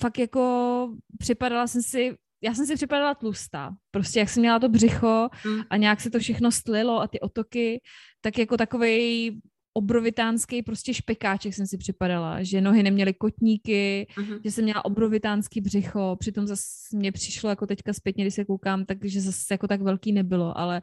fakt 0.00 0.18
jako 0.18 0.94
připadala 1.18 1.66
jsem 1.66 1.82
si 1.82 2.16
já 2.42 2.54
jsem 2.54 2.66
si 2.66 2.74
připadala 2.74 3.14
tlustá. 3.14 3.70
Prostě 3.90 4.18
jak 4.18 4.28
jsem 4.28 4.40
měla 4.40 4.58
to 4.58 4.68
břicho 4.68 5.28
mm. 5.46 5.60
a 5.70 5.76
nějak 5.76 6.00
se 6.00 6.10
to 6.10 6.18
všechno 6.18 6.52
stlilo 6.52 7.00
a 7.00 7.06
ty 7.06 7.20
otoky, 7.20 7.80
tak 8.20 8.38
jako 8.38 8.56
takovej 8.56 9.32
obrovitánský 9.74 10.62
prostě 10.62 10.94
špekáček 10.94 11.54
jsem 11.54 11.66
si 11.66 11.78
připadala, 11.78 12.42
že 12.42 12.60
nohy 12.60 12.82
neměly 12.82 13.14
kotníky, 13.14 14.06
uh-huh. 14.16 14.40
že 14.44 14.50
jsem 14.50 14.64
měla 14.64 14.84
obrovitánský 14.84 15.60
břicho, 15.60 16.16
přitom 16.20 16.46
zase 16.46 16.96
mě 16.96 17.12
přišlo 17.12 17.50
jako 17.50 17.66
teďka 17.66 17.92
zpětně, 17.92 18.24
když 18.24 18.34
se 18.34 18.44
koukám, 18.44 18.84
takže 18.84 19.20
zase 19.20 19.54
jako 19.54 19.68
tak 19.68 19.82
velký 19.82 20.12
nebylo, 20.12 20.58
ale 20.58 20.82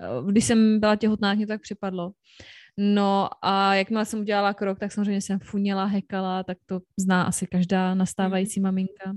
eh, 0.00 0.30
když 0.30 0.44
jsem 0.44 0.80
byla 0.80 0.96
těhotná, 0.96 1.34
mě 1.34 1.46
tak 1.46 1.62
připadlo. 1.62 2.12
No 2.78 3.28
a 3.42 3.74
jakmile 3.74 4.04
jsem 4.04 4.20
udělala 4.20 4.54
krok, 4.54 4.78
tak 4.78 4.92
samozřejmě 4.92 5.20
jsem 5.20 5.38
funěla, 5.38 5.84
hekala, 5.84 6.42
tak 6.42 6.58
to 6.66 6.80
zná 6.98 7.22
asi 7.22 7.46
každá 7.46 7.94
nastávající 7.94 8.60
maminka. 8.60 9.12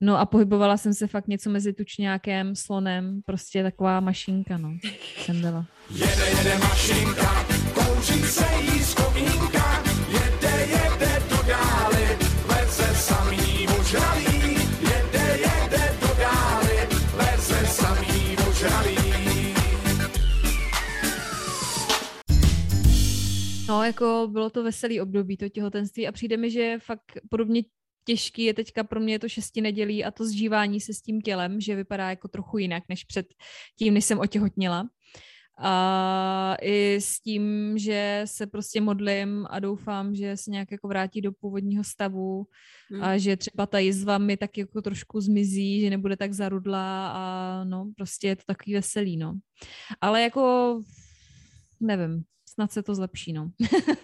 No 0.00 0.18
a 0.18 0.26
pohybovala 0.26 0.76
jsem 0.76 0.94
se 0.94 1.06
fakt 1.06 1.28
něco 1.28 1.50
mezi 1.50 1.72
tučňákem, 1.72 2.56
slonem, 2.56 3.20
prostě 3.26 3.62
taková 3.62 4.00
mašinka, 4.00 4.58
no, 4.58 4.76
jsem 5.18 5.40
byla. 5.40 5.66
Jede, 5.90 6.26
jede 6.38 6.58
mašinka, 6.58 7.46
kouří 7.74 8.22
se 8.22 8.44
jí 8.62 8.80
z 8.80 8.94
komínka, 8.94 9.67
No, 23.68 23.84
jako 23.84 24.28
bylo 24.32 24.50
to 24.50 24.62
veselý 24.62 25.00
období, 25.00 25.36
to 25.36 25.48
těhotenství 25.48 26.08
a 26.08 26.12
přijde 26.12 26.36
mi, 26.36 26.50
že 26.50 26.78
fakt 26.78 27.18
podobně 27.30 27.62
těžký 28.04 28.44
je 28.44 28.54
teďka 28.54 28.84
pro 28.84 29.00
mě 29.00 29.18
to 29.18 29.28
šesti 29.28 29.60
nedělí 29.60 30.04
a 30.04 30.10
to 30.10 30.24
zžívání 30.24 30.80
se 30.80 30.94
s 30.94 31.02
tím 31.02 31.20
tělem, 31.20 31.60
že 31.60 31.76
vypadá 31.76 32.10
jako 32.10 32.28
trochu 32.28 32.58
jinak, 32.58 32.82
než 32.88 33.04
před 33.04 33.26
tím, 33.78 33.94
než 33.94 34.04
jsem 34.04 34.18
otěhotnila. 34.18 34.88
A 35.60 36.56
i 36.62 36.96
s 37.00 37.20
tím, 37.20 37.74
že 37.78 38.22
se 38.24 38.46
prostě 38.46 38.80
modlím 38.80 39.46
a 39.50 39.58
doufám, 39.58 40.14
že 40.14 40.36
se 40.36 40.50
nějak 40.50 40.72
jako 40.72 40.88
vrátí 40.88 41.20
do 41.20 41.32
původního 41.32 41.84
stavu 41.84 42.46
hmm. 42.90 43.02
a 43.04 43.18
že 43.18 43.36
třeba 43.36 43.66
ta 43.66 43.78
jizva 43.78 44.18
mi 44.18 44.36
tak 44.36 44.58
jako 44.58 44.82
trošku 44.82 45.20
zmizí, 45.20 45.80
že 45.80 45.90
nebude 45.90 46.16
tak 46.16 46.32
zarudlá 46.32 47.08
a 47.08 47.64
no, 47.64 47.90
prostě 47.96 48.28
je 48.28 48.36
to 48.36 48.42
takový 48.46 48.74
veselý, 48.74 49.16
no. 49.16 49.34
Ale 50.00 50.22
jako 50.22 50.80
nevím, 51.80 52.24
snad 52.58 52.72
se 52.72 52.82
to 52.82 52.94
zlepší, 52.94 53.32
no. 53.32 53.50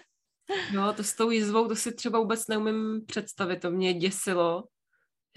no, 0.73 0.93
to 0.93 1.03
s 1.03 1.15
tou 1.15 1.29
jizvou, 1.29 1.67
to 1.67 1.75
si 1.75 1.93
třeba 1.93 2.19
vůbec 2.19 2.47
neumím 2.47 3.05
představit, 3.05 3.59
to 3.59 3.71
mě 3.71 3.93
děsilo, 3.93 4.63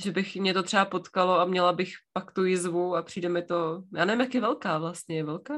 že 0.04 0.12
bych 0.12 0.36
mě 0.36 0.54
to 0.54 0.62
třeba 0.62 0.84
potkalo 0.84 1.40
a 1.40 1.44
měla 1.44 1.72
bych 1.72 1.92
pak 2.12 2.32
tu 2.32 2.44
jizvu 2.44 2.96
a 2.96 3.02
přijde 3.02 3.28
mi 3.28 3.42
to, 3.42 3.82
já 3.94 4.04
nevím, 4.04 4.20
jak 4.20 4.34
je 4.34 4.40
velká 4.40 4.78
vlastně, 4.78 5.16
je 5.16 5.24
velká? 5.24 5.54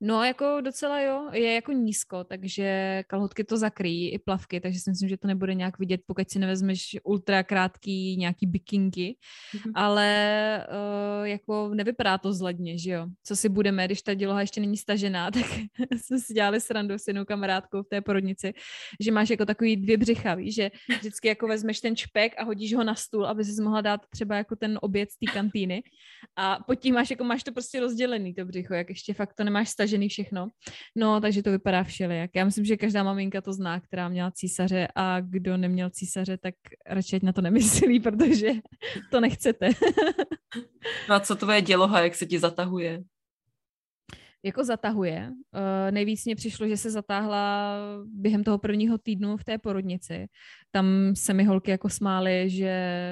No, 0.00 0.24
jako 0.24 0.60
docela 0.60 1.00
jo, 1.00 1.30
je 1.32 1.54
jako 1.54 1.72
nízko, 1.72 2.24
takže 2.24 3.02
kalhotky 3.06 3.44
to 3.44 3.56
zakryjí, 3.56 4.10
i 4.10 4.18
plavky, 4.18 4.60
takže 4.60 4.80
si 4.80 4.90
myslím, 4.90 5.08
že 5.08 5.16
to 5.16 5.28
nebude 5.28 5.54
nějak 5.54 5.78
vidět, 5.78 6.00
pokud 6.06 6.30
si 6.30 6.38
nevezmeš 6.38 6.96
ultra 7.02 7.42
krátký 7.42 8.16
nějaký 8.16 8.46
bikinky, 8.46 9.16
mm-hmm. 9.54 9.72
ale 9.74 10.66
uh, 10.68 11.26
jako 11.26 11.70
nevypadá 11.74 12.18
to 12.18 12.32
zledně, 12.32 12.78
že 12.78 12.90
jo. 12.90 13.06
Co 13.24 13.36
si 13.36 13.48
budeme, 13.48 13.84
když 13.84 14.02
ta 14.02 14.14
děloha 14.14 14.40
ještě 14.40 14.60
není 14.60 14.76
stažená, 14.76 15.30
tak 15.30 15.46
jsme 16.04 16.18
si 16.18 16.34
dělali 16.34 16.60
srandu 16.60 16.94
s 16.94 17.06
jednou 17.06 17.24
kamarádkou 17.24 17.82
v 17.82 17.88
té 17.88 18.00
porodnici, 18.00 18.54
že 19.00 19.12
máš 19.12 19.30
jako 19.30 19.46
takový 19.46 19.76
dvě 19.76 19.96
břicha, 19.96 20.34
víš, 20.34 20.54
že 20.54 20.70
vždycky 20.98 21.28
jako 21.28 21.46
vezmeš 21.46 21.80
ten 21.80 21.96
čpek 21.96 22.32
a 22.38 22.44
hodíš 22.44 22.74
ho 22.74 22.84
na 22.84 22.94
stůl, 22.94 23.26
aby 23.26 23.44
si 23.44 23.62
mohla 23.62 23.80
dát 23.80 24.00
třeba 24.10 24.36
jako 24.36 24.56
ten 24.56 24.78
oběd 24.82 25.10
z 25.10 25.18
té 25.18 25.32
kantýny 25.32 25.82
a 26.36 26.58
pod 26.66 26.74
tím 26.74 26.94
máš 26.94 27.10
jako 27.10 27.24
máš 27.24 27.42
to 27.44 27.52
prostě 27.52 27.80
rozdělený 27.80 28.34
to 28.34 28.44
břicho, 28.44 28.74
jak 28.74 28.88
ještě 28.88 29.14
fakt 29.14 29.34
to 29.34 29.44
nemá 29.44 29.57
máš 29.58 29.68
stažený 29.68 30.08
všechno. 30.08 30.48
No, 30.96 31.20
takže 31.20 31.42
to 31.42 31.50
vypadá 31.50 31.82
všelijak. 31.82 32.30
Já 32.34 32.44
myslím, 32.44 32.64
že 32.64 32.76
každá 32.76 33.02
maminka 33.02 33.40
to 33.40 33.52
zná, 33.52 33.80
která 33.80 34.08
měla 34.08 34.30
císaře 34.30 34.88
a 34.94 35.20
kdo 35.20 35.56
neměl 35.56 35.90
císaře, 35.90 36.38
tak 36.38 36.54
radši 36.86 37.20
na 37.22 37.32
to 37.32 37.40
nemyslí, 37.40 38.00
protože 38.00 38.50
to 39.10 39.20
nechcete. 39.20 39.70
no 41.08 41.14
a 41.14 41.20
co 41.20 41.36
tvoje 41.36 41.62
děloha, 41.62 42.00
jak 42.00 42.14
se 42.14 42.26
ti 42.26 42.38
zatahuje? 42.38 43.02
Jako 44.42 44.64
zatahuje. 44.64 45.30
Uh, 45.30 45.90
nejvíc 45.90 46.24
mě 46.24 46.36
přišlo, 46.36 46.68
že 46.68 46.76
se 46.76 46.90
zatáhla 46.90 47.74
během 48.04 48.44
toho 48.44 48.58
prvního 48.58 48.98
týdnu 48.98 49.36
v 49.36 49.44
té 49.44 49.58
porodnici. 49.58 50.26
Tam 50.70 50.86
se 51.14 51.34
mi 51.34 51.44
holky 51.44 51.70
jako 51.70 51.88
smály, 51.88 52.50
že 52.50 53.04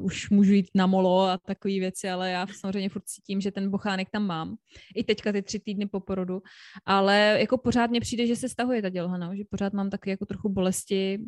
už 0.00 0.30
můžu 0.30 0.52
jít 0.52 0.70
na 0.74 0.86
molo 0.86 1.22
a 1.22 1.38
takové 1.38 1.74
věci, 1.74 2.10
ale 2.10 2.30
já 2.30 2.46
samozřejmě 2.46 2.88
furt 2.88 3.04
cítím, 3.04 3.40
že 3.40 3.50
ten 3.50 3.70
bochánek 3.70 4.10
tam 4.10 4.26
mám. 4.26 4.56
I 4.94 5.04
teďka 5.04 5.32
ty 5.32 5.42
tři 5.42 5.58
týdny 5.60 5.86
po 5.86 6.00
porodu. 6.00 6.42
Ale 6.86 7.36
jako 7.40 7.58
pořád 7.58 7.90
mě 7.90 8.00
přijde, 8.00 8.26
že 8.26 8.36
se 8.36 8.48
stahuje 8.48 8.82
ta 8.82 8.88
dělha, 8.88 9.18
no? 9.18 9.36
že 9.36 9.44
pořád 9.50 9.72
mám 9.72 9.90
taky 9.90 10.10
jako 10.10 10.26
trochu 10.26 10.48
bolesti 10.48 11.18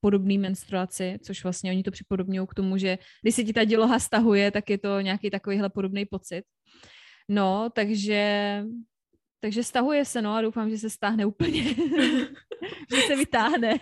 podobný 0.00 0.38
menstruaci, 0.38 1.18
což 1.22 1.42
vlastně 1.42 1.70
oni 1.70 1.82
to 1.82 1.90
připodobňují 1.90 2.46
k 2.46 2.54
tomu, 2.54 2.76
že 2.76 2.98
když 3.22 3.34
se 3.34 3.44
ti 3.44 3.52
ta 3.52 3.64
děloha 3.64 3.98
stahuje, 3.98 4.50
tak 4.50 4.70
je 4.70 4.78
to 4.78 5.00
nějaký 5.00 5.30
takovýhle 5.30 5.70
podobný 5.70 6.06
pocit. 6.06 6.44
No, 7.28 7.70
takže, 7.74 8.62
takže 9.40 9.64
stahuje 9.64 10.04
se, 10.04 10.22
no 10.22 10.34
a 10.34 10.42
doufám, 10.42 10.70
že 10.70 10.78
se 10.78 10.90
stáhne 10.90 11.26
úplně. 11.26 11.64
že 12.94 13.02
se 13.06 13.16
vytáhne. 13.16 13.78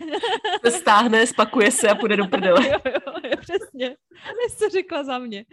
se 0.64 0.70
stáhne, 0.70 1.26
spakuje 1.26 1.70
se 1.70 1.88
a 1.88 1.94
půjde 1.94 2.16
do 2.16 2.26
prdele. 2.26 2.68
jo, 2.68 2.78
jo, 2.86 3.12
jo, 3.24 3.36
přesně. 3.40 3.96
Jsi 4.48 4.58
to 4.58 4.68
řekla 4.68 5.04
za 5.04 5.18
mě. 5.18 5.44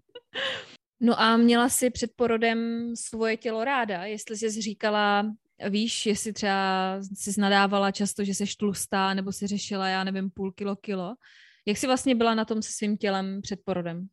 no 1.00 1.20
a 1.20 1.36
měla 1.36 1.68
si 1.68 1.90
před 1.90 2.10
porodem 2.16 2.90
svoje 2.96 3.36
tělo 3.36 3.64
ráda, 3.64 4.04
jestli 4.04 4.36
jsi 4.36 4.50
říkala, 4.50 5.26
víš, 5.68 6.06
jestli 6.06 6.32
třeba 6.32 6.98
jsi 7.14 7.40
nadávala 7.40 7.90
často, 7.90 8.24
že 8.24 8.34
jsi 8.34 8.44
tlustá, 8.58 9.14
nebo 9.14 9.32
si 9.32 9.46
řešila, 9.46 9.88
já 9.88 10.04
nevím, 10.04 10.30
půl 10.30 10.52
kilo, 10.52 10.76
kilo. 10.76 11.14
Jak 11.66 11.76
jsi 11.76 11.86
vlastně 11.86 12.14
byla 12.14 12.34
na 12.34 12.44
tom 12.44 12.62
se 12.62 12.72
svým 12.72 12.96
tělem 12.96 13.40
před 13.42 13.60
porodem? 13.64 14.08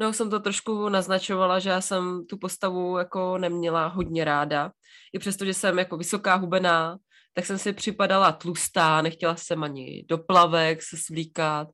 No, 0.00 0.12
jsem 0.12 0.30
to 0.30 0.40
trošku 0.40 0.88
naznačovala, 0.88 1.58
že 1.58 1.70
já 1.70 1.80
jsem 1.80 2.26
tu 2.26 2.38
postavu 2.38 2.98
jako 2.98 3.38
neměla 3.38 3.86
hodně 3.86 4.24
ráda. 4.24 4.72
I 5.12 5.18
přesto, 5.18 5.44
že 5.44 5.54
jsem 5.54 5.78
jako 5.78 5.96
vysoká 5.96 6.34
hubená, 6.34 6.98
tak 7.34 7.46
jsem 7.46 7.58
si 7.58 7.72
připadala 7.72 8.32
tlustá, 8.32 9.02
nechtěla 9.02 9.36
jsem 9.36 9.64
ani 9.64 10.04
do 10.08 10.18
plavek 10.18 10.82
se 10.82 10.96
svlíkat. 10.96 11.68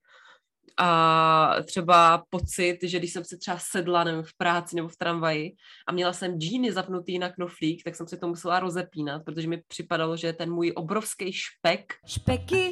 a 0.79 1.55
třeba 1.65 2.23
pocit, 2.31 2.79
že 2.83 2.99
když 2.99 3.13
jsem 3.13 3.25
se 3.25 3.37
třeba 3.37 3.59
sedla 3.61 4.05
nevím, 4.05 4.23
v 4.23 4.37
práci 4.39 4.77
nebo 4.77 4.89
v 4.89 4.97
tramvaji 4.97 5.53
a 5.89 5.93
měla 5.93 6.13
jsem 6.13 6.39
džíny 6.39 6.73
zapnutý 6.73 7.19
na 7.19 7.29
knoflík, 7.29 7.85
tak 7.85 7.97
jsem 7.97 8.09
se 8.09 8.17
to 8.17 8.29
musela 8.29 8.61
rozepínat, 8.61 9.25
protože 9.25 9.49
mi 9.49 9.63
připadalo, 9.69 10.17
že 10.17 10.33
ten 10.33 10.53
můj 10.53 10.73
obrovský 10.77 11.33
špek 11.33 11.95
Špeky, 12.07 12.71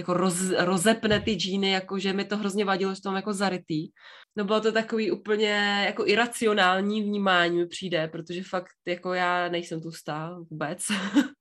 jako 0.00 0.14
roz, 0.14 0.50
rozepne 0.58 1.20
ty 1.20 1.34
džíny, 1.34 1.70
jako 1.70 1.98
že 1.98 2.12
mi 2.12 2.24
to 2.24 2.36
hrozně 2.36 2.64
vadilo, 2.64 2.94
že 2.94 3.02
to 3.02 3.08
mám 3.08 3.16
jako 3.16 3.32
zarytý. 3.32 3.88
No 4.36 4.44
bylo 4.44 4.60
to 4.60 4.72
takový 4.72 5.10
úplně 5.10 5.82
jako 5.86 6.06
iracionální 6.06 7.02
vnímání 7.02 7.56
mi 7.56 7.66
přijde, 7.66 8.08
protože 8.08 8.42
fakt 8.42 8.72
jako 8.86 9.14
já 9.14 9.48
nejsem 9.48 9.80
tlustá 9.80 10.38
vůbec. 10.50 10.86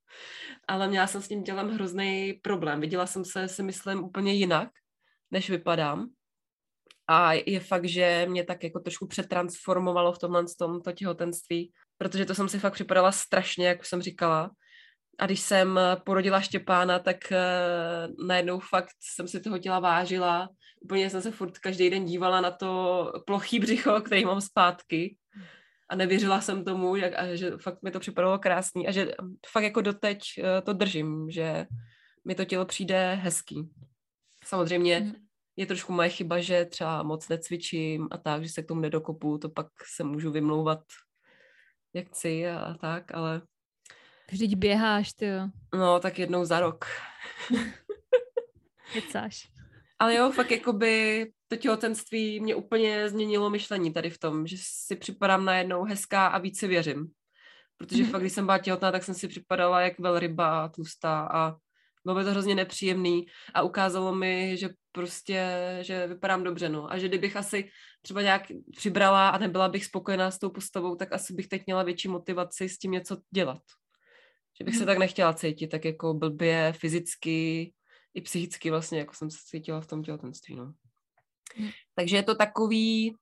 Ale 0.67 0.87
měla 0.87 1.07
jsem 1.07 1.21
s 1.21 1.27
tím 1.27 1.43
tělem 1.43 1.69
hrozný 1.69 2.33
problém. 2.33 2.81
Viděla 2.81 3.05
jsem 3.05 3.25
se, 3.25 3.47
si 3.47 3.63
myslím, 3.63 4.03
úplně 4.03 4.33
jinak, 4.33 4.69
než 5.31 5.49
vypadám. 5.49 6.09
A 7.07 7.33
je 7.33 7.59
fakt, 7.59 7.85
že 7.85 8.25
mě 8.29 8.43
tak 8.43 8.63
jako 8.63 8.79
trošku 8.79 9.07
přetransformovalo 9.07 10.13
v 10.13 10.19
tomhle 10.19 10.43
tom, 10.59 10.81
to 10.81 10.91
těhotenství, 10.91 11.71
protože 11.97 12.25
to 12.25 12.35
jsem 12.35 12.49
si 12.49 12.59
fakt 12.59 12.73
připadala 12.73 13.11
strašně, 13.11 13.67
jak 13.67 13.85
jsem 13.85 14.01
říkala. 14.01 14.51
A 15.19 15.25
když 15.25 15.39
jsem 15.39 15.79
porodila 16.03 16.41
Štěpána, 16.41 16.99
tak 16.99 17.17
uh, 17.31 18.27
najednou 18.27 18.59
fakt 18.59 18.95
jsem 18.99 19.27
si 19.27 19.39
toho 19.39 19.57
těla 19.57 19.79
vážila. 19.79 20.49
Úplně 20.81 21.09
jsem 21.09 21.21
se 21.21 21.31
furt 21.31 21.57
každý 21.57 21.89
den 21.89 22.05
dívala 22.05 22.41
na 22.41 22.51
to 22.51 23.11
plochý 23.25 23.59
břicho, 23.59 24.01
který 24.01 24.25
mám 24.25 24.41
zpátky. 24.41 25.17
A 25.89 25.95
nevěřila 25.95 26.41
jsem 26.41 26.65
tomu, 26.65 26.95
jak, 26.95 27.13
a 27.19 27.35
že 27.35 27.51
fakt 27.61 27.83
mi 27.83 27.91
to 27.91 27.99
připadalo 27.99 28.39
krásný 28.39 28.87
a 28.87 28.91
že 28.91 29.11
fakt 29.51 29.63
jako 29.63 29.81
doteď 29.81 30.21
uh, 30.37 30.45
to 30.63 30.73
držím, 30.73 31.31
že 31.31 31.67
mi 32.25 32.35
to 32.35 32.45
tělo 32.45 32.65
přijde 32.65 33.13
hezký. 33.13 33.69
Samozřejmě 34.45 34.99
mm. 34.99 35.13
je 35.55 35.65
trošku 35.65 35.93
moje 35.93 36.09
chyba, 36.09 36.39
že 36.39 36.65
třeba 36.65 37.03
moc 37.03 37.29
necvičím 37.29 38.07
a 38.11 38.17
tak, 38.17 38.43
že 38.43 38.49
se 38.49 38.63
k 38.63 38.67
tomu 38.67 38.81
nedokopu, 38.81 39.37
to 39.37 39.49
pak 39.49 39.67
se 39.95 40.03
můžu 40.03 40.31
vymlouvat 40.31 40.79
jak 41.93 42.07
chci 42.07 42.47
a, 42.47 42.59
a 42.59 42.73
tak, 42.73 43.13
ale 43.13 43.41
Vždyť 44.31 44.55
běháš, 44.55 45.13
ty 45.13 45.25
jo. 45.25 45.49
No, 45.75 45.99
tak 45.99 46.19
jednou 46.19 46.45
za 46.45 46.59
rok. 46.59 46.85
Kecáš. 48.93 49.51
Ale 49.99 50.15
jo, 50.15 50.31
fakt 50.31 50.51
jakoby 50.51 51.25
to 51.47 51.55
těhotenství 51.55 52.39
mě 52.39 52.55
úplně 52.55 53.09
změnilo 53.09 53.49
myšlení 53.49 53.93
tady 53.93 54.09
v 54.09 54.19
tom, 54.19 54.47
že 54.47 54.55
si 54.59 54.95
připadám 54.95 55.45
najednou 55.45 55.83
hezká 55.83 56.27
a 56.27 56.37
více 56.37 56.67
věřím. 56.67 57.07
Protože 57.77 58.03
mm-hmm. 58.03 58.11
fakt, 58.11 58.21
když 58.21 58.33
jsem 58.33 58.45
byla 58.45 58.57
těhotná, 58.57 58.91
tak 58.91 59.03
jsem 59.03 59.15
si 59.15 59.27
připadala 59.27 59.81
jak 59.81 59.99
velryba 59.99 60.69
tlustá 60.69 61.29
a 61.33 61.55
bylo 62.05 62.15
by 62.15 62.23
to 62.23 62.31
hrozně 62.31 62.55
nepříjemný 62.55 63.25
a 63.53 63.61
ukázalo 63.61 64.15
mi, 64.15 64.57
že 64.57 64.69
prostě, 64.91 65.49
že 65.81 66.07
vypadám 66.07 66.43
dobře, 66.43 66.69
no. 66.69 66.91
A 66.91 66.97
že 66.97 67.07
kdybych 67.07 67.35
asi 67.35 67.69
třeba 68.01 68.21
nějak 68.21 68.41
přibrala 68.75 69.29
a 69.29 69.37
nebyla 69.37 69.69
bych 69.69 69.85
spokojená 69.85 70.31
s 70.31 70.39
tou 70.39 70.49
postavou, 70.49 70.95
tak 70.95 71.13
asi 71.13 71.33
bych 71.33 71.47
teď 71.47 71.63
měla 71.65 71.83
větší 71.83 72.07
motivaci 72.07 72.69
s 72.69 72.77
tím 72.77 72.91
něco 72.91 73.17
dělat. 73.31 73.61
Že 74.59 74.65
bych 74.65 74.75
se 74.75 74.85
tak 74.85 74.97
nechtěla 74.97 75.33
cítit, 75.33 75.67
tak 75.67 75.85
jako 75.85 76.13
blbě 76.13 76.73
fyzicky 76.77 77.73
i 78.13 78.21
psychicky 78.21 78.69
vlastně, 78.69 78.99
jako 78.99 79.13
jsem 79.13 79.31
se 79.31 79.37
cítila 79.45 79.81
v 79.81 79.87
tom 79.87 80.03
těhotenství, 80.03 80.55
no. 80.55 80.73
Takže 81.95 82.15
je 82.15 82.23
to 82.23 82.35
takový, 82.35 83.15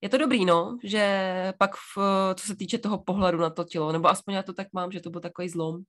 je 0.00 0.08
to 0.08 0.18
dobrý, 0.18 0.44
no, 0.44 0.78
že 0.84 1.52
pak, 1.58 1.76
v, 1.76 1.98
co 2.34 2.46
se 2.46 2.56
týče 2.56 2.78
toho 2.78 2.98
pohledu 2.98 3.38
na 3.38 3.50
to 3.50 3.64
tělo, 3.64 3.92
nebo 3.92 4.08
aspoň 4.08 4.34
já 4.34 4.42
to 4.42 4.52
tak 4.52 4.68
mám, 4.72 4.92
že 4.92 5.00
to 5.00 5.10
byl 5.10 5.20
takový 5.20 5.48
zlom. 5.48 5.80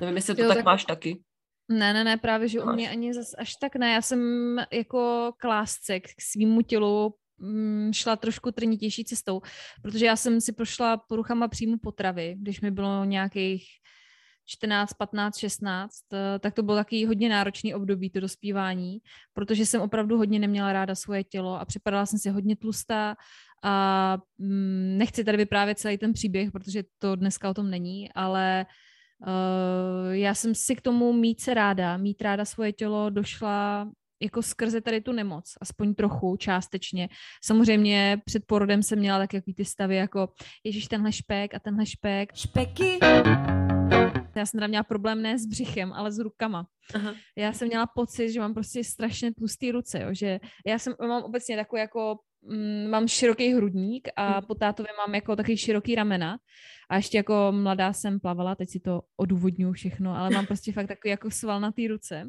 Nevím, 0.00 0.16
jestli 0.16 0.34
to 0.34 0.42
jo, 0.42 0.48
tak, 0.48 0.56
tak 0.56 0.64
máš 0.64 0.84
taky. 0.84 1.22
Ne, 1.68 1.92
ne, 1.92 2.04
ne, 2.04 2.16
právě, 2.16 2.48
že 2.48 2.62
u 2.62 2.72
mě 2.72 2.90
ani 2.90 3.14
zas 3.14 3.34
až 3.38 3.54
tak 3.60 3.76
ne. 3.76 3.92
Já 3.92 4.02
jsem 4.02 4.20
jako 4.72 5.32
k 5.36 5.48
lásce, 5.48 6.00
k 6.00 6.08
svýmu 6.20 6.62
tělu 6.62 7.14
šla 7.92 8.16
trošku 8.16 8.52
trnitější 8.52 9.04
cestou, 9.04 9.40
protože 9.82 10.06
já 10.06 10.16
jsem 10.16 10.40
si 10.40 10.52
prošla 10.52 10.96
poruchama 10.96 11.48
příjmu 11.48 11.78
potravy, 11.78 12.36
když 12.38 12.60
mi 12.60 12.70
bylo 12.70 13.04
nějakých 13.04 13.64
14, 14.50 14.94
15, 14.94 15.38
16, 15.38 15.94
tak 16.40 16.54
to 16.54 16.62
bylo 16.62 16.76
taky 16.76 17.06
hodně 17.06 17.28
náročný 17.28 17.74
období, 17.74 18.10
to 18.10 18.20
dospívání, 18.20 18.98
protože 19.32 19.66
jsem 19.66 19.80
opravdu 19.80 20.16
hodně 20.16 20.38
neměla 20.38 20.72
ráda 20.72 20.94
svoje 20.94 21.24
tělo 21.24 21.60
a 21.60 21.64
připadala 21.64 22.06
jsem 22.06 22.18
si 22.18 22.30
hodně 22.30 22.56
tlustá 22.56 23.16
a 23.62 24.16
mm, 24.38 24.98
nechci 24.98 25.24
tady 25.24 25.36
vyprávět 25.36 25.78
celý 25.78 25.98
ten 25.98 26.12
příběh, 26.12 26.50
protože 26.50 26.84
to 26.98 27.16
dneska 27.16 27.50
o 27.50 27.54
tom 27.54 27.70
není, 27.70 28.12
ale 28.12 28.66
uh, 29.26 30.12
já 30.14 30.34
jsem 30.34 30.54
si 30.54 30.76
k 30.76 30.80
tomu 30.80 31.12
mít 31.12 31.40
se 31.40 31.54
ráda, 31.54 31.96
mít 31.96 32.22
ráda 32.22 32.44
svoje 32.44 32.72
tělo 32.72 33.10
došla 33.10 33.90
jako 34.20 34.42
skrze 34.42 34.80
tady 34.80 35.00
tu 35.00 35.12
nemoc, 35.12 35.52
aspoň 35.60 35.94
trochu, 35.94 36.36
částečně. 36.36 37.08
Samozřejmě 37.44 38.22
před 38.24 38.42
porodem 38.46 38.82
jsem 38.82 38.98
měla 38.98 39.18
tak 39.18 39.34
jaký 39.34 39.54
ty 39.54 39.64
stavy 39.64 39.96
jako 39.96 40.28
Ježíš 40.64 40.88
tenhle 40.88 41.12
špek 41.12 41.54
a 41.54 41.58
tenhle 41.58 41.86
špek. 41.86 42.34
špeky. 42.34 42.98
Já 44.36 44.46
jsem 44.46 44.58
teda 44.58 44.66
měla 44.66 44.82
problém 44.82 45.22
ne 45.22 45.38
s 45.38 45.46
břichem, 45.46 45.92
ale 45.92 46.12
s 46.12 46.18
rukama. 46.18 46.66
Aha. 46.94 47.14
Já 47.36 47.52
jsem 47.52 47.68
měla 47.68 47.86
pocit, 47.86 48.32
že 48.32 48.40
mám 48.40 48.54
prostě 48.54 48.84
strašně 48.84 49.34
tlustý 49.34 49.72
ruce, 49.72 50.00
jo, 50.00 50.08
že 50.12 50.40
já 50.66 50.78
jsem, 50.78 50.94
mám 51.00 51.22
obecně 51.22 51.56
takový 51.56 51.80
jako 51.80 52.18
mm, 52.42 52.90
mám 52.90 53.08
široký 53.08 53.54
hrudník 53.54 54.08
a 54.16 54.32
hmm. 54.32 54.46
po 54.46 54.54
tátově 54.54 54.92
mám 55.06 55.14
jako 55.14 55.36
takový 55.36 55.56
široký 55.56 55.94
ramena 55.94 56.38
a 56.90 56.96
ještě 56.96 57.16
jako 57.16 57.48
mladá 57.50 57.92
jsem 57.92 58.20
plavala, 58.20 58.54
teď 58.54 58.68
si 58.70 58.80
to 58.80 59.02
odůvodňuji 59.16 59.72
všechno, 59.72 60.16
ale 60.16 60.30
mám 60.30 60.46
prostě 60.46 60.72
fakt 60.72 60.86
takový 60.86 61.10
jako 61.10 61.30
sval 61.30 61.60
na 61.60 61.72
té 61.72 61.82
ruce. 61.88 62.26